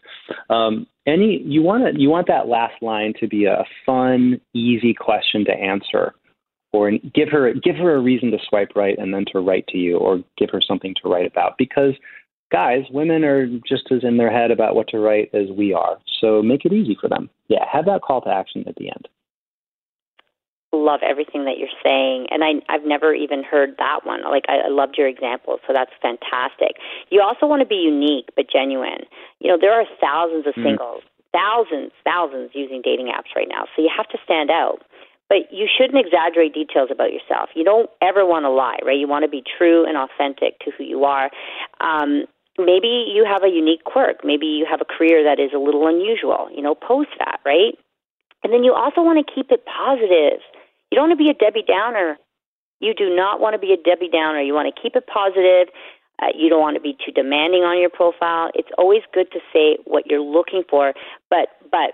Um, 0.50 0.86
any 1.06 1.42
you 1.44 1.62
want 1.62 1.94
to 1.94 2.00
you 2.00 2.10
want 2.10 2.26
that 2.26 2.46
last 2.46 2.82
line 2.82 3.14
to 3.20 3.26
be 3.26 3.46
a 3.46 3.64
fun, 3.86 4.40
easy 4.54 4.94
question 4.94 5.44
to 5.46 5.52
answer, 5.52 6.14
or 6.72 6.90
give 7.14 7.28
her 7.30 7.52
give 7.54 7.76
her 7.76 7.94
a 7.94 8.00
reason 8.00 8.30
to 8.32 8.38
swipe 8.48 8.72
right 8.76 8.98
and 8.98 9.14
then 9.14 9.24
to 9.32 9.40
write 9.40 9.66
to 9.68 9.78
you, 9.78 9.96
or 9.96 10.22
give 10.36 10.50
her 10.50 10.60
something 10.60 10.94
to 11.02 11.08
write 11.08 11.26
about. 11.26 11.56
Because 11.56 11.94
guys, 12.52 12.84
women 12.90 13.24
are 13.24 13.46
just 13.66 13.90
as 13.90 14.04
in 14.04 14.18
their 14.18 14.30
head 14.30 14.50
about 14.50 14.74
what 14.74 14.88
to 14.88 14.98
write 14.98 15.30
as 15.34 15.48
we 15.56 15.72
are. 15.72 15.98
So 16.20 16.42
make 16.42 16.64
it 16.64 16.72
easy 16.72 16.96
for 17.00 17.08
them. 17.08 17.30
Yeah, 17.48 17.64
have 17.70 17.86
that 17.86 18.02
call 18.02 18.20
to 18.22 18.30
action 18.30 18.64
at 18.66 18.76
the 18.76 18.88
end. 18.88 19.08
Love 20.72 21.00
everything 21.02 21.44
that 21.44 21.58
you're 21.58 21.72
saying 21.82 22.26
and 22.30 22.44
I 22.44 22.62
I've 22.72 22.84
never 22.84 23.12
even 23.12 23.42
heard 23.42 23.74
that 23.78 24.06
one. 24.06 24.22
Like 24.22 24.44
I, 24.48 24.66
I 24.66 24.68
loved 24.68 24.96
your 24.96 25.08
example, 25.08 25.58
so 25.66 25.72
that's 25.72 25.90
fantastic. 26.00 26.76
You 27.10 27.22
also 27.22 27.46
want 27.46 27.60
to 27.60 27.66
be 27.66 27.82
unique 27.82 28.28
but 28.36 28.46
genuine. 28.50 29.02
You 29.40 29.50
know, 29.50 29.58
there 29.60 29.72
are 29.72 29.84
thousands 30.00 30.46
of 30.46 30.54
Mm. 30.54 30.64
singles, 30.64 31.02
thousands, 31.32 31.92
thousands 32.04 32.50
using 32.54 32.82
dating 32.82 33.06
apps 33.06 33.34
right 33.34 33.48
now. 33.48 33.64
So 33.74 33.82
you 33.82 33.90
have 33.94 34.08
to 34.08 34.18
stand 34.24 34.50
out. 34.50 34.82
But 35.28 35.46
you 35.52 35.68
shouldn't 35.70 36.04
exaggerate 36.04 36.54
details 36.54 36.88
about 36.90 37.12
yourself. 37.12 37.50
You 37.54 37.62
don't 37.62 37.88
ever 38.02 38.26
want 38.26 38.44
to 38.46 38.50
lie, 38.50 38.78
right? 38.84 38.98
You 38.98 39.06
want 39.06 39.22
to 39.22 39.30
be 39.30 39.44
true 39.46 39.86
and 39.86 39.96
authentic 39.96 40.58
to 40.66 40.72
who 40.76 40.82
you 40.82 41.04
are. 41.04 41.30
Um, 41.80 42.24
maybe 42.58 43.06
you 43.14 43.24
have 43.24 43.44
a 43.44 43.48
unique 43.48 43.84
quirk. 43.84 44.24
Maybe 44.24 44.46
you 44.46 44.66
have 44.68 44.80
a 44.80 44.84
career 44.84 45.22
that 45.22 45.38
is 45.38 45.52
a 45.54 45.58
little 45.58 45.86
unusual. 45.86 46.50
You 46.52 46.62
know, 46.62 46.74
post 46.74 47.10
that, 47.20 47.38
right? 47.46 47.78
And 48.42 48.52
then 48.52 48.64
you 48.64 48.74
also 48.74 49.02
want 49.02 49.24
to 49.24 49.32
keep 49.32 49.52
it 49.52 49.64
positive. 49.66 50.40
You 50.90 50.96
don't 50.96 51.08
want 51.08 51.18
to 51.18 51.24
be 51.24 51.30
a 51.30 51.34
Debbie 51.34 51.64
Downer. 51.66 52.18
You 52.80 52.94
do 52.94 53.14
not 53.14 53.40
want 53.40 53.54
to 53.54 53.58
be 53.58 53.72
a 53.72 53.76
Debbie 53.76 54.08
Downer. 54.08 54.40
You 54.40 54.54
want 54.54 54.72
to 54.74 54.80
keep 54.80 54.96
it 54.96 55.06
positive. 55.06 55.72
Uh, 56.20 56.26
you 56.36 56.48
don't 56.48 56.60
want 56.60 56.76
to 56.76 56.80
be 56.80 56.96
too 57.04 57.12
demanding 57.12 57.62
on 57.62 57.80
your 57.80 57.90
profile. 57.90 58.50
It's 58.54 58.68
always 58.76 59.02
good 59.14 59.30
to 59.32 59.40
say 59.52 59.78
what 59.84 60.06
you're 60.06 60.20
looking 60.20 60.62
for, 60.68 60.92
but 61.30 61.48
but 61.70 61.92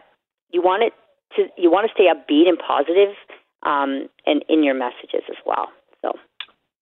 you 0.50 0.62
want 0.62 0.82
it 0.82 0.92
to 1.36 1.46
you 1.60 1.70
want 1.70 1.88
to 1.88 1.92
stay 1.94 2.06
upbeat 2.10 2.48
and 2.48 2.58
positive, 2.58 3.14
um, 3.64 4.08
and 4.26 4.44
in 4.48 4.62
your 4.64 4.74
messages 4.74 5.22
as 5.28 5.36
well. 5.44 5.68
So 6.02 6.12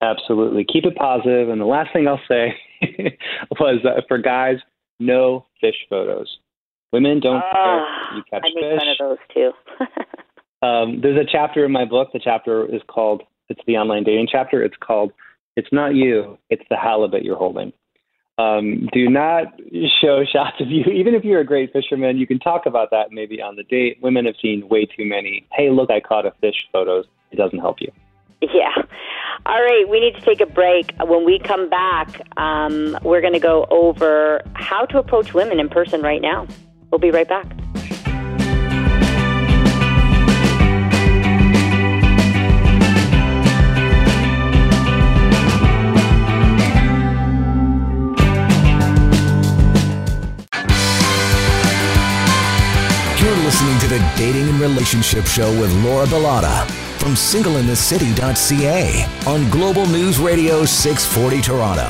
Absolutely. 0.02 0.64
Keep 0.64 0.84
it 0.84 0.96
positive. 0.96 1.48
And 1.48 1.60
the 1.60 1.66
last 1.66 1.92
thing 1.92 2.06
I'll 2.06 2.20
say 2.28 2.54
was 3.60 3.84
uh, 3.84 4.00
for 4.06 4.18
guys, 4.18 4.56
no 5.00 5.46
fish 5.60 5.76
photos. 5.88 6.38
Women 6.92 7.20
don't 7.20 7.40
care 7.40 7.50
Ah, 7.54 8.16
you 8.16 8.22
catch 8.30 8.42
I 8.44 8.48
make 8.54 8.64
fish. 8.64 8.78
fun 8.78 8.88
of 8.88 8.98
those 8.98 9.18
too. 9.34 9.50
Um, 10.64 11.00
there's 11.02 11.18
a 11.18 11.30
chapter 11.30 11.64
in 11.66 11.72
my 11.72 11.84
book. 11.84 12.08
The 12.12 12.20
chapter 12.22 12.64
is 12.64 12.80
called, 12.88 13.22
it's 13.50 13.60
the 13.66 13.76
online 13.76 14.04
dating 14.04 14.28
chapter. 14.32 14.62
It's 14.62 14.76
called, 14.80 15.12
It's 15.56 15.68
Not 15.70 15.94
You, 15.94 16.38
It's 16.48 16.62
the 16.70 16.76
Halibut 16.76 17.22
You're 17.22 17.36
Holding. 17.36 17.72
Um, 18.38 18.88
do 18.92 19.10
not 19.10 19.60
show 20.00 20.24
shots 20.32 20.56
of 20.60 20.68
you. 20.70 20.84
Even 20.84 21.14
if 21.14 21.22
you're 21.22 21.40
a 21.40 21.44
great 21.44 21.70
fisherman, 21.72 22.16
you 22.16 22.26
can 22.26 22.38
talk 22.38 22.64
about 22.64 22.90
that 22.92 23.12
maybe 23.12 23.42
on 23.42 23.56
the 23.56 23.62
date. 23.64 23.98
Women 24.00 24.24
have 24.24 24.36
seen 24.40 24.66
way 24.68 24.86
too 24.86 25.04
many, 25.04 25.46
hey, 25.52 25.68
look, 25.70 25.90
I 25.90 26.00
caught 26.00 26.24
a 26.24 26.32
fish 26.40 26.66
photos. 26.72 27.04
It 27.30 27.36
doesn't 27.36 27.58
help 27.58 27.80
you. 27.80 27.92
Yeah. 28.40 28.74
All 29.46 29.62
right, 29.62 29.84
we 29.88 30.00
need 30.00 30.14
to 30.14 30.20
take 30.22 30.40
a 30.40 30.46
break. 30.46 30.92
When 30.98 31.26
we 31.26 31.38
come 31.38 31.68
back, 31.68 32.22
um, 32.38 32.98
we're 33.02 33.20
going 33.20 33.34
to 33.34 33.38
go 33.38 33.66
over 33.70 34.40
how 34.54 34.86
to 34.86 34.98
approach 34.98 35.34
women 35.34 35.60
in 35.60 35.68
person 35.68 36.00
right 36.00 36.22
now. 36.22 36.46
We'll 36.90 37.00
be 37.00 37.10
right 37.10 37.28
back. 37.28 37.46
The 53.94 54.12
Dating 54.16 54.48
and 54.48 54.58
Relationship 54.58 55.24
Show 55.24 55.48
with 55.60 55.72
Laura 55.84 56.04
Bilotta 56.06 56.68
from 56.98 57.12
singleinthecity.ca 57.12 59.06
on 59.24 59.48
Global 59.50 59.86
News 59.86 60.18
Radio 60.18 60.64
640 60.64 61.40
Toronto. 61.40 61.86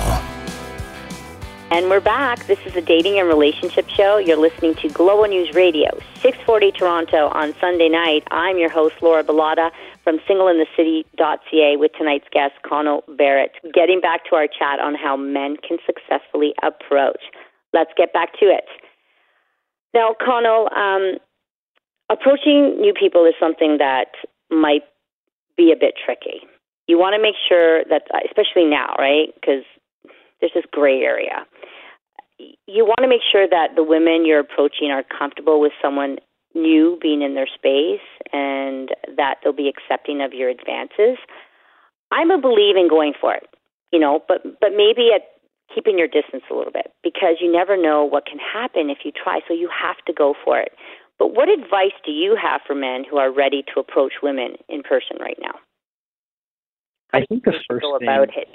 And 1.70 1.88
we're 1.88 2.00
back. 2.00 2.46
This 2.46 2.58
is 2.66 2.76
a 2.76 2.82
dating 2.82 3.18
and 3.18 3.26
relationship 3.26 3.88
show. 3.88 4.18
You're 4.18 4.36
listening 4.36 4.74
to 4.82 4.90
Global 4.90 5.26
News 5.28 5.54
Radio, 5.54 5.98
640 6.16 6.72
Toronto 6.72 7.28
on 7.28 7.54
Sunday 7.58 7.88
night. 7.88 8.24
I'm 8.30 8.58
your 8.58 8.68
host, 8.68 8.96
Laura 9.00 9.24
Bilotta 9.24 9.70
from 10.02 10.18
singleinthecity.ca 10.28 11.76
with 11.78 11.92
tonight's 11.96 12.28
guest, 12.30 12.52
Connell 12.68 13.02
Barrett. 13.16 13.52
Getting 13.72 14.02
back 14.02 14.26
to 14.28 14.36
our 14.36 14.46
chat 14.46 14.78
on 14.78 14.94
how 14.94 15.16
men 15.16 15.56
can 15.66 15.78
successfully 15.86 16.52
approach. 16.62 17.22
Let's 17.72 17.92
get 17.96 18.12
back 18.12 18.38
to 18.40 18.44
it. 18.44 18.64
Now, 19.94 20.14
Connell, 20.22 20.68
um, 20.76 21.18
approaching 22.10 22.80
new 22.80 22.92
people 22.92 23.24
is 23.24 23.34
something 23.40 23.78
that 23.78 24.08
might 24.50 24.82
be 25.56 25.72
a 25.72 25.78
bit 25.78 25.94
tricky. 26.04 26.46
You 26.86 26.98
want 26.98 27.14
to 27.14 27.22
make 27.22 27.36
sure 27.48 27.84
that, 27.84 28.02
especially 28.26 28.66
now, 28.66 28.94
right? 28.98 29.34
Because 29.34 29.64
there's 30.40 30.52
this 30.54 30.64
gray 30.70 31.00
area. 31.00 31.46
You 32.66 32.84
want 32.84 33.00
to 33.00 33.08
make 33.08 33.22
sure 33.30 33.48
that 33.48 33.76
the 33.76 33.84
women 33.84 34.26
you're 34.26 34.40
approaching 34.40 34.90
are 34.90 35.04
comfortable 35.04 35.60
with 35.60 35.72
someone 35.80 36.18
new 36.54 36.98
being 37.00 37.22
in 37.22 37.34
their 37.34 37.48
space 37.52 38.04
and 38.32 38.90
that 39.16 39.36
they'll 39.42 39.52
be 39.52 39.68
accepting 39.68 40.20
of 40.20 40.32
your 40.32 40.48
advances. 40.50 41.18
I'm 42.10 42.30
a 42.30 42.40
believer 42.40 42.78
in 42.78 42.88
going 42.88 43.14
for 43.18 43.34
it, 43.34 43.48
you 43.92 43.98
know, 43.98 44.20
but 44.28 44.42
but 44.60 44.70
maybe 44.76 45.10
at 45.14 45.22
keeping 45.74 45.98
your 45.98 46.06
distance 46.06 46.44
a 46.50 46.54
little 46.54 46.72
bit 46.72 46.92
because 47.02 47.36
you 47.40 47.50
never 47.50 47.80
know 47.80 48.04
what 48.04 48.26
can 48.26 48.38
happen 48.38 48.90
if 48.90 48.98
you 49.04 49.10
try. 49.10 49.40
So 49.48 49.54
you 49.54 49.68
have 49.68 49.96
to 50.06 50.12
go 50.12 50.34
for 50.44 50.60
it. 50.60 50.72
But 51.18 51.34
what 51.34 51.48
advice 51.48 51.94
do 52.04 52.12
you 52.12 52.36
have 52.40 52.60
for 52.66 52.74
men 52.74 53.04
who 53.08 53.18
are 53.18 53.32
ready 53.32 53.62
to 53.74 53.80
approach 53.80 54.14
women 54.22 54.56
in 54.68 54.82
person 54.82 55.16
right 55.20 55.38
now? 55.40 55.54
How 57.12 57.20
I 57.20 57.26
think 57.26 57.44
the 57.44 57.52
first 57.68 57.86
thing, 58.00 58.08
about 58.08 58.30
it? 58.36 58.48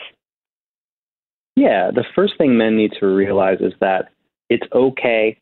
yeah, 1.56 1.92
the 1.92 2.06
first 2.16 2.38
thing 2.38 2.58
men 2.58 2.76
need 2.76 2.94
to 3.00 3.06
realize 3.08 3.60
is 3.62 3.74
that 3.80 4.10
it's 4.50 4.68
okay 4.74 5.38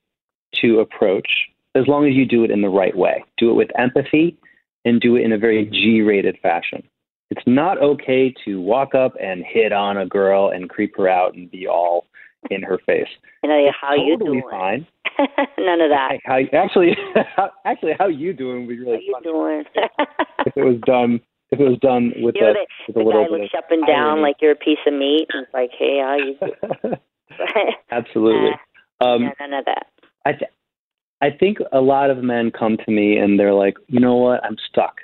to 0.56 0.80
approach 0.80 1.28
as 1.76 1.88
long 1.88 2.08
as 2.08 2.14
you 2.14 2.26
do 2.26 2.44
it 2.44 2.52
in 2.52 2.62
the 2.62 2.70
right 2.70 2.96
way. 2.96 3.24
Do 3.38 3.52
it 3.52 3.54
with 3.54 3.70
empathy 3.78 4.38
and 4.86 5.00
do 5.00 5.16
it 5.16 5.24
in 5.24 5.32
a 5.32 5.38
very 5.38 5.66
G-rated 5.66 6.38
fashion. 6.42 6.84
It's 7.30 7.46
not 7.46 7.82
okay 7.82 8.34
to 8.46 8.62
walk 8.62 8.96
up 8.96 9.14
and 9.22 9.44
hit 9.44 9.74
on 9.74 9.98
a 9.98 10.06
girl 10.06 10.50
and 10.50 10.70
creep 10.70 10.96
her 10.98 11.10
out 11.10 11.36
and 11.36 11.52
be 11.52 11.68
all, 11.68 12.08
in 12.50 12.64
her 12.64 12.80
face. 12.86 13.08
And 13.44 13.52
I, 13.52 13.68
how 13.80 13.90
totally 13.90 14.08
you 14.08 14.18
doing? 14.18 14.44
fine. 14.50 14.88
None 15.60 15.82
of 15.82 15.90
that. 15.90 16.18
How, 16.24 16.40
actually, 16.54 16.96
actually, 17.66 17.94
how 17.98 18.08
you 18.08 18.34
doing 18.34 18.68
would 18.68 18.70
be 18.70 18.80
really 18.80 19.08
how 19.12 19.20
you 19.20 19.24
doing? 19.24 19.64
if 20.46 20.54
it 20.56 20.64
was 20.64 20.80
done 20.86 21.20
if 21.50 21.60
it 21.60 21.64
was 21.64 21.80
done 21.80 22.12
with 22.18 22.36
you 22.36 22.42
know, 22.42 22.52
a, 22.52 22.54
the, 22.54 22.66
with 22.88 22.96
the 22.96 23.02
a 23.02 23.04
little 23.04 23.24
guy 23.24 23.30
bit 23.30 23.42
looks 23.42 23.54
up 23.58 23.72
and 23.72 23.88
down 23.88 24.10
irony. 24.10 24.22
like 24.22 24.36
you're 24.42 24.52
a 24.52 24.56
piece 24.56 24.80
of 24.86 24.94
meat, 24.94 25.28
and 25.32 25.44
it's 25.44 25.54
like, 25.54 25.72
hey, 25.78 26.00
how 26.04 26.18
you 26.18 26.36
doing? 26.40 27.00
Absolutely. 27.92 28.52
Um, 29.00 29.24
yeah, 29.24 29.32
none 29.40 29.54
of 29.54 29.66
that. 29.66 29.88
I 30.26 30.32
th- 30.34 30.52
I 31.22 31.30
think 31.32 31.58
a 31.72 31.80
lot 31.80 32.10
of 32.10 32.18
men 32.20 32.52
come 32.52 32.78
to 32.78 32.92
me 32.92 33.18
and 33.18 33.40
they're 33.40 33.54
like, 33.54 33.78
you 33.88 34.00
know 34.00 34.16
what, 34.16 34.44
I'm 34.44 34.58
stuck. 34.70 34.98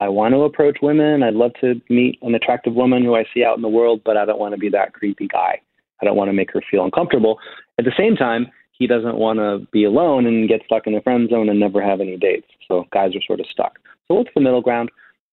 I 0.00 0.08
want 0.08 0.34
to 0.34 0.42
approach 0.42 0.78
women. 0.82 1.22
I'd 1.22 1.34
love 1.34 1.52
to 1.60 1.80
meet 1.88 2.18
an 2.22 2.34
attractive 2.34 2.74
woman 2.74 3.04
who 3.04 3.14
I 3.14 3.24
see 3.32 3.44
out 3.44 3.56
in 3.56 3.62
the 3.62 3.68
world, 3.68 4.00
but 4.04 4.16
I 4.16 4.24
don't 4.24 4.40
want 4.40 4.54
to 4.54 4.58
be 4.58 4.70
that 4.70 4.92
creepy 4.92 5.28
guy. 5.28 5.60
I 6.02 6.06
don't 6.06 6.16
want 6.16 6.28
to 6.28 6.32
make 6.34 6.52
her 6.52 6.60
feel 6.70 6.84
uncomfortable. 6.84 7.38
At 7.78 7.84
the 7.84 7.92
same 7.96 8.16
time, 8.16 8.48
he 8.72 8.86
doesn't 8.86 9.16
want 9.16 9.38
to 9.38 9.66
be 9.72 9.84
alone 9.84 10.26
and 10.26 10.48
get 10.48 10.62
stuck 10.66 10.86
in 10.86 10.94
the 10.94 11.00
friend 11.00 11.30
zone 11.30 11.48
and 11.48 11.60
never 11.60 11.80
have 11.82 12.00
any 12.00 12.16
dates. 12.16 12.48
So 12.66 12.84
guys 12.92 13.14
are 13.14 13.22
sort 13.26 13.40
of 13.40 13.46
stuck. 13.50 13.78
So 14.08 14.14
what's 14.16 14.30
the 14.34 14.40
middle 14.40 14.60
ground? 14.62 14.90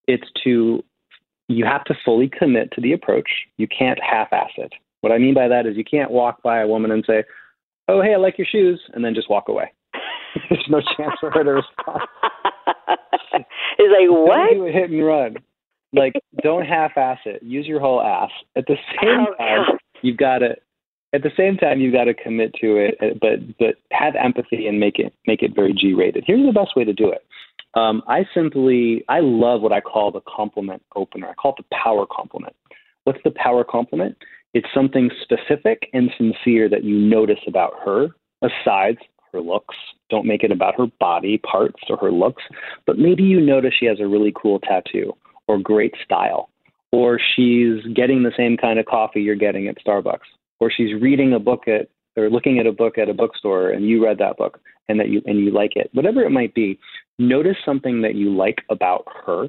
It's 0.08 0.28
to 0.44 0.84
you 1.48 1.66
have 1.66 1.84
to 1.86 1.96
fully 2.06 2.30
commit 2.30 2.72
to 2.74 2.82
the 2.82 2.94
approach. 2.94 3.28
You 3.58 3.68
can't 3.68 3.98
half-ass 4.04 4.52
it. 4.58 4.72
What 5.02 5.12
I 5.12 5.18
mean 5.18 5.34
by 5.34 5.48
that 5.48 5.66
is 5.66 5.76
you 5.76 5.84
can't 5.84 6.12
walk 6.12 6.44
by 6.44 6.60
a 6.60 6.68
woman 6.68 6.92
and 6.92 7.04
say, 7.08 7.24
"Oh, 7.88 8.02
hey, 8.02 8.14
I 8.14 8.18
like 8.18 8.38
your 8.38 8.46
shoes," 8.46 8.80
and 8.94 9.04
then 9.04 9.16
just 9.16 9.30
walk 9.30 9.48
away. 9.48 9.72
There's 10.50 10.66
no 10.70 10.82
chance 10.82 11.16
for 11.20 11.32
her 11.32 11.44
to 11.44 11.52
respond. 11.54 12.02
He's 13.78 13.90
like, 13.90 14.10
what? 14.10 14.54
do 14.54 14.68
a 14.68 14.72
hit 14.72 14.90
and 14.92 15.06
run. 15.06 15.36
Like, 15.94 16.14
don't 16.44 16.66
half-ass 16.66 17.20
it. 17.26 17.42
Use 17.42 17.66
your 17.66 17.80
whole 17.80 18.02
ass. 18.02 18.30
At 18.56 18.66
the 18.68 18.76
same 19.02 19.26
Oh, 19.28 19.36
time. 19.38 19.79
You've 20.02 20.18
got 20.18 20.40
to. 20.40 20.56
At 21.12 21.24
the 21.24 21.32
same 21.36 21.58
time, 21.58 21.80
you've 21.80 21.94
got 21.94 22.04
to 22.04 22.14
commit 22.14 22.54
to 22.62 22.78
it, 22.78 22.96
uh, 23.02 23.18
but 23.20 23.58
but 23.58 23.76
have 23.92 24.16
empathy 24.16 24.68
and 24.68 24.80
make 24.80 25.00
it 25.00 25.14
make 25.26 25.42
it 25.42 25.56
very 25.56 25.74
G-rated. 25.74 26.24
Here's 26.28 26.46
the 26.46 26.54
best 26.54 26.76
way 26.76 26.84
to 26.84 26.94
do 26.94 27.12
it. 27.12 27.26
Um, 27.74 28.02
I 28.08 28.26
simply 28.34 29.04
I 29.10 29.20
love 29.22 29.62
what 29.62 29.72
I 29.72 29.82
call 29.82 30.12
the 30.12 30.22
compliment 30.22 30.84
opener. 30.96 31.30
I 31.30 31.34
call 31.34 31.56
it 31.58 31.66
the 31.70 31.76
power 31.76 32.06
compliment. 32.06 32.56
What's 33.06 33.20
the 33.24 33.32
power 33.32 33.64
compliment? 33.64 34.18
It's 34.54 34.68
something 34.74 35.10
specific 35.22 35.90
and 35.94 36.10
sincere 36.18 36.70
that 36.70 36.84
you 36.84 36.98
notice 36.98 37.40
about 37.48 37.74
her, 37.86 38.10
aside 38.42 38.98
her 39.32 39.42
looks. 39.42 39.76
Don't 40.10 40.26
make 40.26 40.44
it 40.44 40.52
about 40.52 40.76
her 40.78 40.88
body 41.00 41.38
parts 41.38 41.82
or 41.90 41.98
her 41.98 42.12
looks, 42.12 42.44
but 42.88 42.98
maybe 42.98 43.24
you 43.24 43.40
notice 43.40 43.74
she 43.80 43.86
has 43.86 44.00
a 44.00 44.08
really 44.08 44.34
cool 44.36 44.60
tattoo 44.60 45.14
or 45.48 45.60
great 45.60 45.94
style, 46.04 46.50
or 46.92 47.20
she's 47.36 47.84
getting 47.94 48.24
the 48.24 48.32
same 48.36 48.58
kind 48.58 48.80
of 48.80 48.86
coffee 48.86 49.22
you're 49.22 49.36
getting 49.36 49.68
at 49.68 49.78
Starbucks, 49.86 50.28
or 50.60 50.72
she's 50.72 51.00
reading 51.02 51.34
a 51.34 51.40
book 51.40 51.68
at 51.68 51.90
or 52.18 52.30
looking 52.30 52.60
at 52.60 52.68
a 52.68 52.72
book 52.72 52.98
at 52.98 53.10
a 53.10 53.14
bookstore 53.14 53.70
and 53.70 53.88
you 53.88 54.04
read 54.04 54.18
that 54.18 54.38
book 54.38 54.60
and 54.88 55.00
that 55.00 55.10
you 55.10 55.22
and 55.26 55.40
you 55.40 55.52
like 55.52 55.76
it. 55.76 55.90
Whatever 55.94 56.24
it 56.24 56.32
might 56.32 56.54
be, 56.54 56.80
notice 57.18 57.58
something 57.64 58.02
that 58.02 58.16
you 58.16 58.36
like 58.36 58.64
about 58.70 59.06
her 59.26 59.48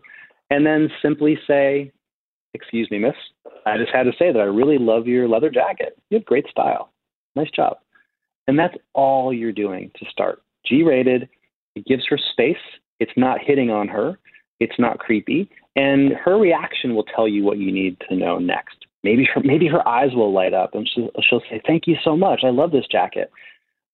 and 0.51 0.66
then 0.66 0.91
simply 1.01 1.38
say, 1.47 1.91
"Excuse 2.55 2.91
me, 2.91 2.99
miss, 2.99 3.14
I 3.66 3.78
just 3.78 3.93
had 3.93 4.05
to 4.05 4.12
say 4.18 4.32
that 4.32 4.41
I 4.41 4.45
really 4.45 4.78
love 4.78 5.07
your 5.07 5.28
leather 5.28 5.51
jacket. 5.51 5.99
You 6.11 6.18
have 6.18 6.24
great 6.24 6.49
style. 6.49 6.93
Nice 7.34 7.51
job." 7.51 7.78
And 8.47 8.59
that's 8.59 8.76
all 8.95 9.32
you're 9.32 9.53
doing 9.53 9.91
to 9.99 10.05
start. 10.11 10.43
G 10.66 10.82
rated, 10.82 11.28
it 11.76 11.86
gives 11.86 12.07
her 12.09 12.18
space. 12.18 12.57
It's 12.99 13.16
not 13.16 13.41
hitting 13.41 13.70
on 13.70 13.88
her. 13.88 14.18
It's 14.59 14.78
not 14.78 14.99
creepy. 14.99 15.49
And 15.77 16.12
her 16.12 16.37
reaction 16.37 16.95
will 16.95 17.05
tell 17.05 17.29
you 17.29 17.45
what 17.45 17.59
you 17.59 17.73
need 17.73 17.97
to 18.09 18.16
know 18.16 18.39
next. 18.39 18.77
Maybe 19.03 19.27
her 19.35 19.41
maybe 19.43 19.66
her 19.68 19.87
eyes 19.87 20.12
will 20.14 20.33
light 20.33 20.53
up 20.53 20.75
and 20.75 20.89
she'll, 20.93 21.11
she'll 21.23 21.43
say, 21.51 21.61
Thank 21.66 21.87
you 21.87 21.97
so 22.05 22.16
much. 22.16 22.41
I 22.45 22.51
love 22.51 22.73
this 22.73 22.87
jacket. 22.91 23.31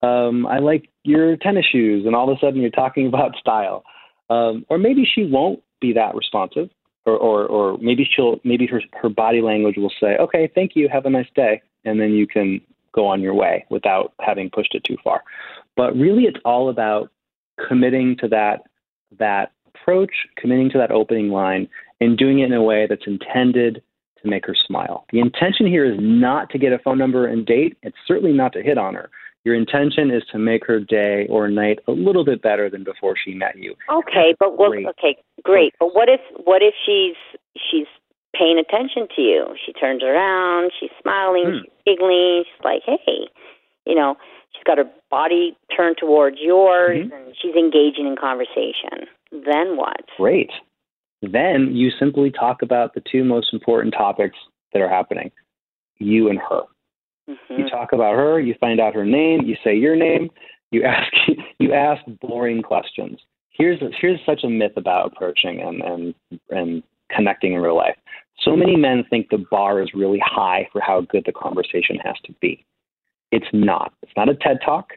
Um, 0.03 0.47
I 0.47 0.59
like 0.59 0.89
your 1.05 1.37
tennis 1.37 1.66
shoes. 1.70 2.07
And 2.07 2.14
all 2.14 2.31
of 2.31 2.37
a 2.37 2.41
sudden 2.41 2.61
you're 2.61 2.70
talking 2.70 3.07
about 3.12 3.37
style. 3.37 3.85
Um, 4.29 4.64
or 4.68 4.79
maybe 4.79 5.05
she 5.05 5.24
won't 5.24 5.62
be 5.81 5.93
that 5.93 6.14
responsive. 6.14 6.70
Or, 7.05 7.16
or, 7.16 7.47
or 7.47 7.79
maybe 7.79 8.05
she'll 8.05 8.41
maybe 8.43 8.66
her 8.66 8.83
her 9.01 9.09
body 9.09 9.41
language 9.41 9.77
will 9.77 9.93
say, 10.01 10.16
Okay, 10.16 10.51
thank 10.55 10.72
you, 10.74 10.89
have 10.89 11.07
a 11.07 11.11
nice 11.11 11.29
day. 11.37 11.62
And 11.85 12.01
then 12.01 12.12
you 12.12 12.27
can 12.27 12.61
go 12.93 13.07
on 13.07 13.20
your 13.20 13.35
way 13.35 13.64
without 13.70 14.12
having 14.20 14.51
pushed 14.51 14.74
it 14.74 14.83
too 14.83 14.97
far. 15.05 15.22
But 15.77 15.95
really, 15.95 16.24
it's 16.24 16.41
all 16.45 16.68
about 16.68 17.12
committing 17.68 18.16
to 18.16 18.29
that 18.29 18.62
that 19.18 19.53
approach, 19.87 20.11
committing 20.37 20.70
to 20.70 20.78
that 20.78 20.91
opening 20.91 21.30
line, 21.30 21.68
and 22.01 22.18
doing 22.18 22.41
it 22.41 22.47
in 22.47 22.53
a 22.53 22.62
way 22.62 22.87
that's 22.89 23.07
intended 23.07 23.82
to 24.22 24.28
make 24.28 24.47
her 24.47 24.55
smile. 24.66 25.05
The 25.12 25.20
intention 25.20 25.66
here 25.66 25.84
is 25.84 25.97
not 26.01 26.51
to 26.51 26.59
get 26.59 26.72
a 26.72 26.78
phone 26.78 26.99
number 26.99 27.26
and 27.26 27.47
date. 27.47 27.76
It's 27.82 27.97
certainly 28.07 28.32
not 28.32 28.53
to 28.55 28.62
hit 28.62 28.78
on 28.78 28.95
her. 28.95 29.11
Your 29.45 29.55
intention 29.55 30.11
is 30.11 30.24
to 30.32 30.39
make 30.39 30.66
her 30.66 30.80
day 30.80 31.26
or 31.30 31.49
night 31.49 31.78
a 31.87 31.93
little 31.93 32.24
bit 32.24 32.43
better 32.43 32.68
than 32.68 32.82
before 32.82 33.14
she 33.22 33.32
met 33.32 33.57
you. 33.57 33.74
Okay, 33.93 34.34
but? 34.41 34.57
Great. 34.57 34.87
Okay, 34.89 35.16
great. 35.45 35.72
But 35.78 35.95
what 35.95 36.09
if 36.09 36.20
what 36.45 36.62
if 36.62 36.74
she's 36.84 37.14
she's 37.70 37.87
paying 38.37 38.59
attention 38.59 39.07
to 39.14 39.22
you? 39.22 39.47
She 39.64 39.72
turns 39.72 40.03
around, 40.03 40.72
she's 40.80 40.91
smiling, 41.01 41.45
Hmm. 41.47 41.59
she's 41.62 41.72
giggling. 41.87 42.43
She's 42.45 42.64
like, 42.64 42.82
hey, 42.84 43.28
you 43.87 43.95
know, 43.95 44.16
she's 44.53 44.64
got 44.64 44.78
her 44.78 44.91
body 45.12 45.57
turned 45.76 45.97
towards 45.99 46.39
yours, 46.41 47.07
Mhm. 47.07 47.12
and 47.14 47.37
she's 47.41 47.55
engaging 47.55 48.09
in 48.09 48.16
conversation. 48.16 49.07
Then 49.45 49.76
what? 49.76 50.01
Great. 50.16 50.51
Then 51.22 51.74
you 51.74 51.91
simply 51.99 52.30
talk 52.30 52.62
about 52.62 52.95
the 52.95 53.03
two 53.11 53.24
most 53.24 53.53
important 53.53 53.95
topics 53.97 54.37
that 54.72 54.82
are 54.82 54.89
happening 54.89 55.30
you 55.99 56.28
and 56.28 56.39
her. 56.39 56.62
hmm 57.28 57.61
You 57.61 57.68
talk 57.70 57.93
about 57.93 58.14
her, 58.14 58.39
you 58.39 58.55
find 58.61 58.80
out 58.80 58.95
her 58.95 59.05
name, 59.05 59.43
you 59.47 59.57
say 59.64 59.74
your 59.74 59.97
name, 59.97 60.30
you 60.70 60.84
ask 60.84 61.12
you 61.59 61.72
ask 61.72 62.03
boring 62.20 62.62
questions. 62.62 63.18
Here's 63.51 63.80
here's 64.01 64.20
such 64.26 64.45
a 64.45 64.49
myth 64.49 64.76
about 64.76 65.12
approaching 65.12 65.61
and 65.61 65.82
and 65.82 66.14
and 66.51 66.82
connecting 67.11 67.55
in 67.55 67.61
real 67.61 67.76
life. 67.76 67.97
So 68.43 68.55
many 68.55 68.76
men 68.76 69.05
think 69.09 69.30
the 69.30 69.45
bar 69.51 69.80
is 69.80 69.89
really 69.95 70.20
high 70.22 70.68
for 70.70 70.80
how 70.80 71.01
good 71.01 71.22
the 71.24 71.32
conversation 71.32 71.97
has 72.05 72.16
to 72.26 72.34
be. 72.41 72.64
It's 73.32 73.47
not. 73.53 73.95
It's 74.03 74.12
not 74.16 74.28
a 74.28 74.34
TED 74.34 74.59
talk. 74.64 74.91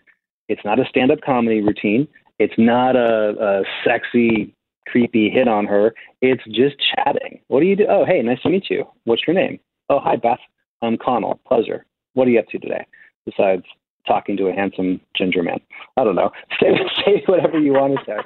It's 0.50 0.64
not 0.66 0.80
a 0.80 0.86
stand-up 0.90 1.22
comedy 1.22 1.62
routine. 1.62 2.08
It's 2.40 2.54
not 2.58 2.96
a, 2.96 3.36
a 3.40 3.64
sexy, 3.86 4.56
creepy 4.88 5.30
hit 5.30 5.48
on 5.48 5.66
her. 5.66 5.94
It's 6.22 6.44
just 6.46 6.76
chatting. 6.96 7.42
What 7.48 7.60
do 7.60 7.66
you 7.66 7.76
do? 7.76 7.86
Oh, 7.90 8.06
hey, 8.06 8.22
nice 8.22 8.42
to 8.42 8.50
meet 8.50 8.70
you. 8.70 8.86
What's 9.04 9.28
your 9.28 9.36
name? 9.36 9.60
Oh, 9.90 10.00
hi, 10.00 10.16
Beth. 10.16 10.40
I'm 10.82 10.98
Connell. 10.98 11.40
Pleasure. 11.48 11.86
What 12.14 12.28
are 12.28 12.32
you 12.32 12.40
up 12.40 12.48
to 12.48 12.60
today? 12.60 12.86
Besides 13.26 13.64
talking 14.08 14.38
to 14.38 14.48
a 14.48 14.54
handsome 14.54 15.00
ginger 15.16 15.44
man. 15.44 15.60
I 15.98 16.04
don't 16.04 16.16
know. 16.16 16.32
Say 16.60 16.68
say 17.06 17.24
whatever 17.26 17.60
you 17.60 17.74
want 17.74 18.00
to 18.00 18.06
say. 18.06 18.18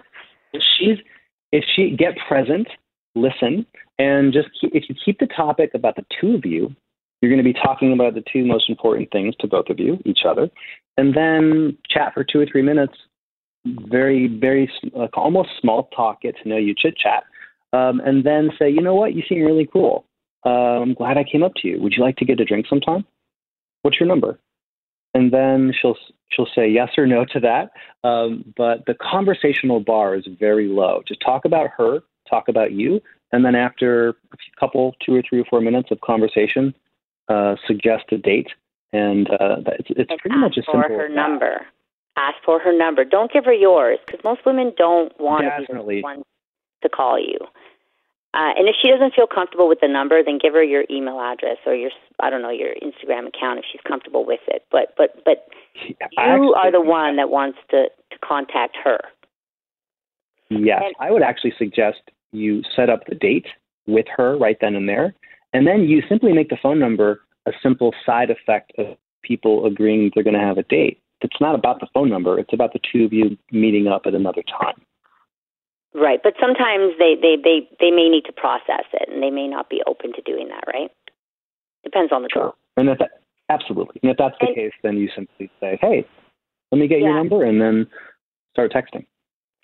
If 0.53 0.63
she's 0.77 0.97
if 1.51 1.63
she 1.75 1.95
get 1.95 2.15
present, 2.27 2.67
listen, 3.15 3.65
and 3.99 4.33
just 4.33 4.49
keep, 4.59 4.73
if 4.73 4.85
you 4.89 4.95
keep 5.03 5.19
the 5.19 5.27
topic 5.27 5.71
about 5.73 5.95
the 5.95 6.05
two 6.19 6.35
of 6.35 6.45
you, 6.45 6.75
you're 7.21 7.31
going 7.31 7.43
to 7.43 7.53
be 7.53 7.53
talking 7.53 7.93
about 7.93 8.15
the 8.15 8.23
two 8.31 8.45
most 8.45 8.69
important 8.69 9.11
things 9.11 9.35
to 9.39 9.47
both 9.47 9.69
of 9.69 9.79
you, 9.79 9.99
each 10.05 10.21
other, 10.27 10.49
and 10.97 11.15
then 11.15 11.77
chat 11.89 12.13
for 12.13 12.23
two 12.23 12.39
or 12.39 12.45
three 12.45 12.61
minutes. 12.61 12.95
Very, 13.65 14.27
very 14.27 14.69
like 14.93 15.17
almost 15.17 15.49
small 15.59 15.89
talk, 15.95 16.21
get 16.21 16.35
to 16.43 16.49
know 16.49 16.57
you, 16.57 16.73
chit 16.77 16.97
chat, 16.97 17.23
um, 17.71 18.01
and 18.01 18.25
then 18.25 18.51
say, 18.59 18.69
you 18.69 18.81
know 18.81 18.95
what, 18.95 19.13
you 19.13 19.23
seem 19.27 19.41
really 19.41 19.67
cool. 19.71 20.05
Uh, 20.45 20.81
I'm 20.81 20.93
glad 20.93 21.17
I 21.17 21.23
came 21.23 21.43
up 21.43 21.53
to 21.61 21.67
you. 21.67 21.81
Would 21.81 21.93
you 21.93 22.03
like 22.03 22.17
to 22.17 22.25
get 22.25 22.39
a 22.39 22.45
drink 22.45 22.67
sometime? 22.67 23.05
What's 23.83 23.99
your 23.99 24.07
number? 24.07 24.37
And 25.13 25.31
then 25.31 25.73
she'll 25.79 25.95
she'll 26.29 26.47
say 26.53 26.67
yes 26.69 26.89
or 26.97 27.05
no 27.05 27.23
to 27.25 27.39
that. 27.39 27.71
Um, 28.07 28.53
but 28.57 28.85
the 28.85 28.95
conversational 28.95 29.79
bar 29.79 30.15
is 30.15 30.27
very 30.39 30.67
low. 30.67 31.01
Just 31.07 31.21
talk 31.21 31.45
about 31.45 31.69
her, 31.77 31.99
talk 32.29 32.49
about 32.49 32.71
you, 32.73 33.01
and 33.31 33.45
then 33.45 33.55
after 33.55 34.09
a 34.09 34.59
couple, 34.59 34.95
two 35.05 35.15
or 35.15 35.23
three 35.27 35.39
or 35.39 35.45
four 35.45 35.61
minutes 35.61 35.89
of 35.91 36.01
conversation, 36.01 36.73
uh, 37.29 37.55
suggest 37.67 38.05
a 38.11 38.17
date. 38.17 38.49
And 38.91 39.29
uh, 39.31 39.57
it's, 39.79 39.89
it's 39.89 40.11
pretty 40.21 40.37
much 40.37 40.57
as 40.57 40.65
ask 40.67 40.71
for 40.71 40.83
simple 40.83 40.97
her 40.97 41.09
number. 41.09 41.65
Ask 42.15 42.35
for 42.45 42.59
her 42.59 42.75
number. 42.77 43.03
Don't 43.03 43.31
give 43.31 43.45
her 43.45 43.53
yours 43.53 43.99
because 44.05 44.23
most 44.23 44.41
women 44.45 44.73
don't 44.77 45.11
want 45.19 45.45
to 45.45 45.83
be 45.87 45.95
the 45.95 46.01
one 46.01 46.23
to 46.83 46.89
call 46.89 47.19
you. 47.19 47.37
Uh, 48.35 48.49
and 48.57 48.67
if 48.67 48.75
she 48.81 48.89
doesn't 48.89 49.13
feel 49.13 49.27
comfortable 49.27 49.67
with 49.67 49.79
the 49.79 49.87
number, 49.87 50.23
then 50.23 50.39
give 50.41 50.53
her 50.53 50.63
your 50.63 50.85
email 50.89 51.19
address 51.19 51.57
or 51.65 51.75
your 51.75 51.91
I 52.19 52.29
don't 52.29 52.41
know 52.41 52.49
your 52.49 52.73
Instagram 52.81 53.27
account 53.27 53.59
if 53.59 53.65
she's 53.71 53.81
comfortable 53.87 54.25
with 54.25 54.39
it. 54.47 54.63
But 54.71 54.95
but 54.97 55.23
but 55.23 55.47
you 55.85 56.53
are 56.55 56.71
the 56.71 56.81
one 56.81 57.15
that 57.17 57.29
wants 57.29 57.59
to 57.69 57.89
to 58.11 58.19
contact 58.23 58.75
her. 58.83 58.99
Yes, 60.49 60.81
And- 60.83 60.95
I 60.99 61.11
would 61.11 61.21
actually 61.23 61.53
suggest 61.57 62.01
you 62.31 62.63
set 62.75 62.89
up 62.89 63.05
the 63.07 63.15
date 63.15 63.47
with 63.85 64.05
her 64.15 64.37
right 64.37 64.57
then 64.61 64.75
and 64.75 64.89
there, 64.89 65.13
and 65.53 65.67
then 65.67 65.83
you 65.83 66.01
simply 66.09 66.33
make 66.33 66.49
the 66.49 66.57
phone 66.61 66.79
number 66.79 67.21
a 67.45 67.51
simple 67.61 67.93
side 68.05 68.31
effect 68.31 68.71
of 68.77 68.97
people 69.21 69.65
agreeing 69.65 70.11
they're 70.13 70.23
going 70.23 70.33
to 70.33 70.39
have 70.39 70.57
a 70.57 70.63
date. 70.63 70.99
It's 71.23 71.41
not 71.41 71.55
about 71.55 71.79
the 71.79 71.87
phone 71.93 72.09
number; 72.09 72.39
it's 72.39 72.53
about 72.53 72.73
the 72.73 72.79
two 72.91 73.05
of 73.05 73.13
you 73.13 73.37
meeting 73.51 73.87
up 73.87 74.03
at 74.05 74.13
another 74.13 74.43
time. 74.43 74.81
Right. 75.95 76.19
But 76.21 76.33
sometimes 76.39 76.93
they 76.99 77.15
they 77.15 77.37
they 77.41 77.67
they 77.79 77.91
may 77.91 78.09
need 78.09 78.25
to 78.25 78.33
process 78.33 78.85
it 78.93 79.09
and 79.09 79.21
they 79.21 79.29
may 79.29 79.47
not 79.47 79.69
be 79.69 79.81
open 79.87 80.13
to 80.13 80.21
doing 80.21 80.49
that. 80.49 80.63
Right. 80.67 80.91
Depends 81.83 82.11
on 82.11 82.23
the 82.23 82.29
girl. 82.29 82.55
And 82.77 82.89
if 82.89 82.97
that, 82.99 83.23
Absolutely. 83.49 83.99
And 84.01 84.11
if 84.11 84.17
that's 84.17 84.35
the 84.39 84.47
and, 84.47 84.55
case, 84.55 84.73
then 84.83 84.97
you 84.97 85.09
simply 85.15 85.49
say, 85.59 85.77
hey, 85.81 86.05
let 86.71 86.79
me 86.79 86.87
get 86.87 86.99
yeah. 86.99 87.07
your 87.07 87.15
number, 87.15 87.43
and 87.43 87.61
then 87.61 87.87
start 88.51 88.71
texting. 88.71 89.05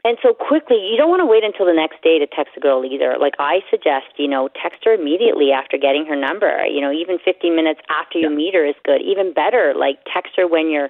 And 0.05 0.18
so 0.24 0.34
quickly, 0.34 0.78
you 0.78 0.95
don't 0.95 1.10
want 1.10 1.20
to 1.20 1.26
wait 1.26 1.43
until 1.43 1.66
the 1.66 1.74
next 1.74 2.01
day 2.03 2.20
to 2.20 2.28
text 2.28 2.55
a 2.55 2.60
girl 2.60 2.86
either. 2.86 3.18
Like 3.20 3.34
I 3.39 3.60
suggest, 3.70 4.16
you 4.18 4.30
know, 4.30 4.47
text 4.62 4.86
her 4.86 4.93
immediately 4.93 5.51
after 5.51 5.78
getting 5.78 6.05
her 6.05 6.16
number. 6.16 6.66
You 6.66 6.80
know, 6.80 6.91
even 6.91 7.20
15 7.24 7.55
minutes 7.55 7.82
after 7.89 8.18
you 8.20 8.30
meet 8.30 8.53
her 8.53 8.66
is 8.66 8.80
good. 8.86 9.01
Even 9.01 9.34
better, 9.34 9.74
like 9.76 9.99
text 10.07 10.34
her 10.38 10.47
when 10.47 10.72
you're 10.72 10.89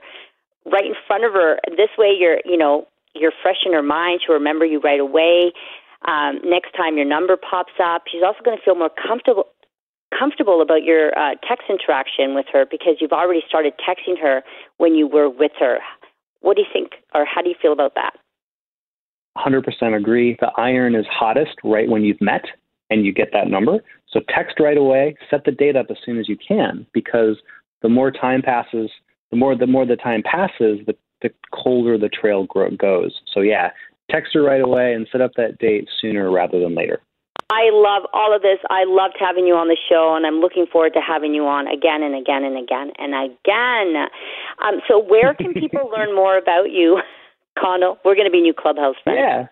right 0.66 0.86
in 0.86 0.96
front 1.08 1.26
of 1.26 1.34
her. 1.34 1.60
This 1.70 1.90
way, 1.98 2.14
you're, 2.18 2.40
you 2.46 2.58
know, 2.58 2.88
you're 3.16 3.34
fresh 3.42 3.66
in 3.66 3.74
her 3.74 3.82
mind. 3.82 4.22
She'll 4.26 4.36
remember 4.36 4.66
you 4.66 4.80
right 4.80 5.00
away. 5.00 5.52
Um, 6.08 6.40
next 6.44 6.72
time 6.78 6.96
your 6.96 7.06
number 7.06 7.38
pops 7.38 7.74
up, 7.84 8.04
she's 8.12 8.24
also 8.24 8.40
going 8.44 8.58
to 8.58 8.64
feel 8.64 8.76
more 8.76 8.90
comfortable 8.90 9.46
comfortable 10.18 10.62
about 10.62 10.84
your 10.84 11.16
uh, 11.18 11.36
text 11.48 11.66
interaction 11.70 12.34
with 12.34 12.48
her 12.52 12.66
because 12.66 12.96
you've 13.00 13.12
already 13.12 13.42
started 13.48 13.74
texting 13.78 14.20
her 14.20 14.42
when 14.78 14.96
you 14.96 15.08
were 15.08 15.30
with 15.30 15.52
her. 15.60 15.78
What 16.42 16.56
do 16.56 16.64
you 16.64 16.68
think, 16.72 16.94
or 17.14 17.26
how 17.26 17.42
do 17.42 17.50
you 17.50 17.56
feel 17.62 17.74
about 17.74 17.94
that? 17.96 18.14
100% 19.38 19.64
agree. 19.96 20.36
The 20.40 20.52
iron 20.58 20.96
is 20.96 21.06
hottest 21.12 21.56
right 21.64 21.88
when 21.88 22.04
you've 22.04 22.22
met 22.22 22.46
and 22.90 23.06
you 23.06 23.14
get 23.14 23.30
that 23.34 23.48
number. 23.48 23.84
So 24.12 24.22
text 24.36 24.60
right 24.60 24.78
away, 24.78 25.16
set 25.30 25.46
the 25.46 25.52
date 25.52 25.76
up 25.76 25.88
as 25.90 25.98
soon 26.04 26.18
as 26.18 26.28
you 26.28 26.38
can 26.38 26.86
because 26.94 27.38
the 27.82 27.90
more 27.90 28.12
time 28.12 28.42
passes, 28.42 28.90
the 29.32 29.38
more 29.38 29.56
the 29.56 29.68
more 29.68 29.86
the 29.86 29.96
time 29.96 30.24
passes, 30.24 30.80
the, 30.86 30.96
the 31.22 31.30
colder 31.52 31.98
the 31.98 32.10
trail 32.10 32.46
grow, 32.46 32.70
goes. 32.72 33.20
So 33.34 33.42
yeah, 33.42 33.72
text 34.10 34.34
her 34.34 34.44
right 34.44 34.62
away 34.62 34.94
and 34.94 35.08
set 35.12 35.22
up 35.22 35.32
that 35.38 35.60
date 35.60 35.88
sooner 36.02 36.32
rather 36.32 36.60
than 36.60 36.76
later. 36.76 37.02
I 37.52 37.72
love 37.74 38.04
all 38.14 38.36
of 38.36 38.44
this. 38.44 38.60
I 38.70 38.84
loved 38.86 39.16
having 39.20 39.48
you 39.48 39.56
on 39.56 39.70
the 39.70 39.78
show, 39.90 40.14
and 40.16 40.26
I'm 40.26 40.40
looking 40.40 40.68
forward 40.72 40.94
to 40.94 41.02
having 41.02 41.34
you 41.34 41.48
on 41.48 41.68
again 41.68 42.04
and 42.04 42.14
again 42.14 42.44
and 42.44 42.56
again 42.56 42.92
and 43.00 43.16
again. 43.16 44.06
Um, 44.62 44.82
so, 44.88 45.00
where 45.02 45.34
can 45.34 45.54
people 45.54 45.90
learn 45.98 46.14
more 46.14 46.38
about 46.38 46.70
you? 46.70 47.02
Connell. 47.58 47.98
We're 48.06 48.16
going 48.16 48.28
to 48.28 48.32
be 48.32 48.42
new 48.42 48.54
clubhouse 48.54 48.96
friends. 49.04 49.18
Yeah. 49.20 49.48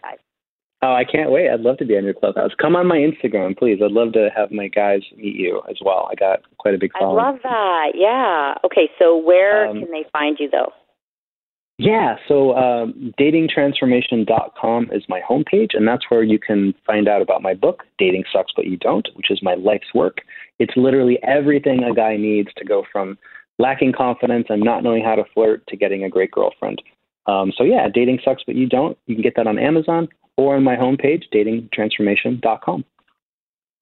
Oh, 0.84 0.94
I 0.94 1.04
can't 1.06 1.32
wait. 1.32 1.50
I'd 1.50 1.62
love 1.62 1.78
to 1.78 1.86
be 1.86 1.98
on 1.98 2.04
your 2.04 2.14
clubhouse. 2.14 2.52
Come 2.62 2.76
on 2.76 2.86
my 2.86 2.98
Instagram, 2.98 3.58
please. 3.58 3.80
I'd 3.84 3.92
love 3.92 4.14
to 4.14 4.30
have 4.36 4.52
my 4.52 4.68
guys 4.68 5.02
meet 5.16 5.36
you 5.36 5.62
as 5.70 5.78
well. 5.84 6.08
I 6.12 6.16
got 6.16 6.42
quite 6.60 6.76
a 6.76 6.78
big 6.78 6.92
following. 7.00 7.20
I 7.20 7.30
love 7.32 7.40
that. 7.42 7.92
Yeah. 7.96 8.54
Okay, 8.64 8.90
so 9.00 9.18
where 9.18 9.68
um, 9.68 9.80
can 9.80 9.92
they 9.92 10.06
find 10.14 10.38
you, 10.40 10.50
though? 10.52 10.72
Yeah, 11.80 12.16
so 12.28 12.56
um, 12.56 13.14
datingtransformation.com 13.20 14.90
is 14.92 15.04
my 15.10 15.22
homepage, 15.28 15.70
and 15.74 15.88
that's 15.88 16.06
where 16.10 16.24
you 16.24 16.40
can 16.40 16.74
find 16.86 17.08
out 17.08 17.22
about 17.22 17.42
my 17.42 17.54
book, 17.54 17.84
Dating 17.98 18.24
Sucks 18.32 18.52
But 18.56 18.66
You 18.66 18.78
Don't, 18.78 19.08
which 19.14 19.30
is 19.30 19.40
my 19.44 19.56
life's 19.56 19.94
work. 19.94 20.18
It's 20.60 20.74
literally 20.76 21.20
everything 21.24 21.84
a 21.84 21.94
guy 21.94 22.18
needs 22.18 22.50
to 22.58 22.66
go 22.66 22.84
from 22.92 23.18
lacking 23.60 23.94
confidence 23.94 24.48
and 24.50 24.64
not 24.64 24.84
knowing 24.84 25.04
how 25.04 25.16
to 25.16 25.24
flirt 25.34 25.66
to 25.68 25.78
getting 25.78 26.04
a 26.04 26.10
great 26.10 26.32
girlfriend. 26.32 26.82
Um, 27.28 27.52
so 27.56 27.64
yeah, 27.64 27.88
dating 27.94 28.20
sucks, 28.24 28.44
but 28.46 28.56
you 28.56 28.68
don't. 28.68 28.98
You 29.06 29.16
can 29.16 29.24
get 29.24 29.36
that 29.36 29.48
on 29.48 29.60
Amazon 29.60 30.08
or 30.38 30.56
on 30.56 30.64
my 30.64 30.76
homepage, 30.76 31.24
datingtransformation.com. 31.34 32.86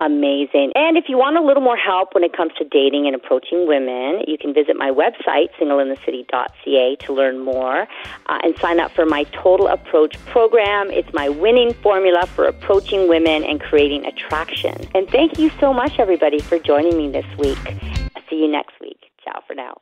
Amazing. 0.02 0.74
And 0.76 0.98
if 0.98 1.06
you 1.08 1.18
want 1.18 1.38
a 1.38 1.42
little 1.42 1.64
more 1.64 1.78
help 1.78 2.16
when 2.16 2.24
it 2.26 2.36
comes 2.36 2.52
to 2.58 2.66
dating 2.66 3.08
and 3.08 3.16
approaching 3.16 3.66
women, 3.66 4.26
you 4.28 4.38
can 4.38 4.54
visit 4.54 4.76
my 4.76 4.92
website, 4.92 5.48
singleinthecity.ca, 5.58 6.98
to 6.98 7.14
learn 7.14 7.40
more 7.40 7.88
uh, 8.26 8.40
and 8.44 8.58
sign 8.58 8.82
up 8.82 8.92
for 8.92 9.06
my 9.06 9.24
Total 9.32 9.68
Approach 9.68 10.18
program. 10.26 10.92
It's 10.92 11.14
my 11.14 11.30
winning 11.30 11.74
formula 11.76 12.28
for 12.28 12.44
approaching 12.44 13.08
women 13.08 13.46
and 13.46 13.62
creating 13.62 14.06
attraction. 14.06 14.76
And 14.94 15.10
thank 15.10 15.40
you 15.40 15.50
so 15.62 15.74
much, 15.74 15.98
everybody, 15.98 16.40
for 16.40 16.60
joining 16.60 16.98
me 16.98 17.10
this 17.10 17.26
week. 17.38 17.58
I'll 18.18 18.24
see 18.30 18.36
you 18.36 18.52
next 18.52 18.74
week. 18.82 19.00
Ciao 19.24 19.42
for 19.48 19.56
now. 19.56 19.78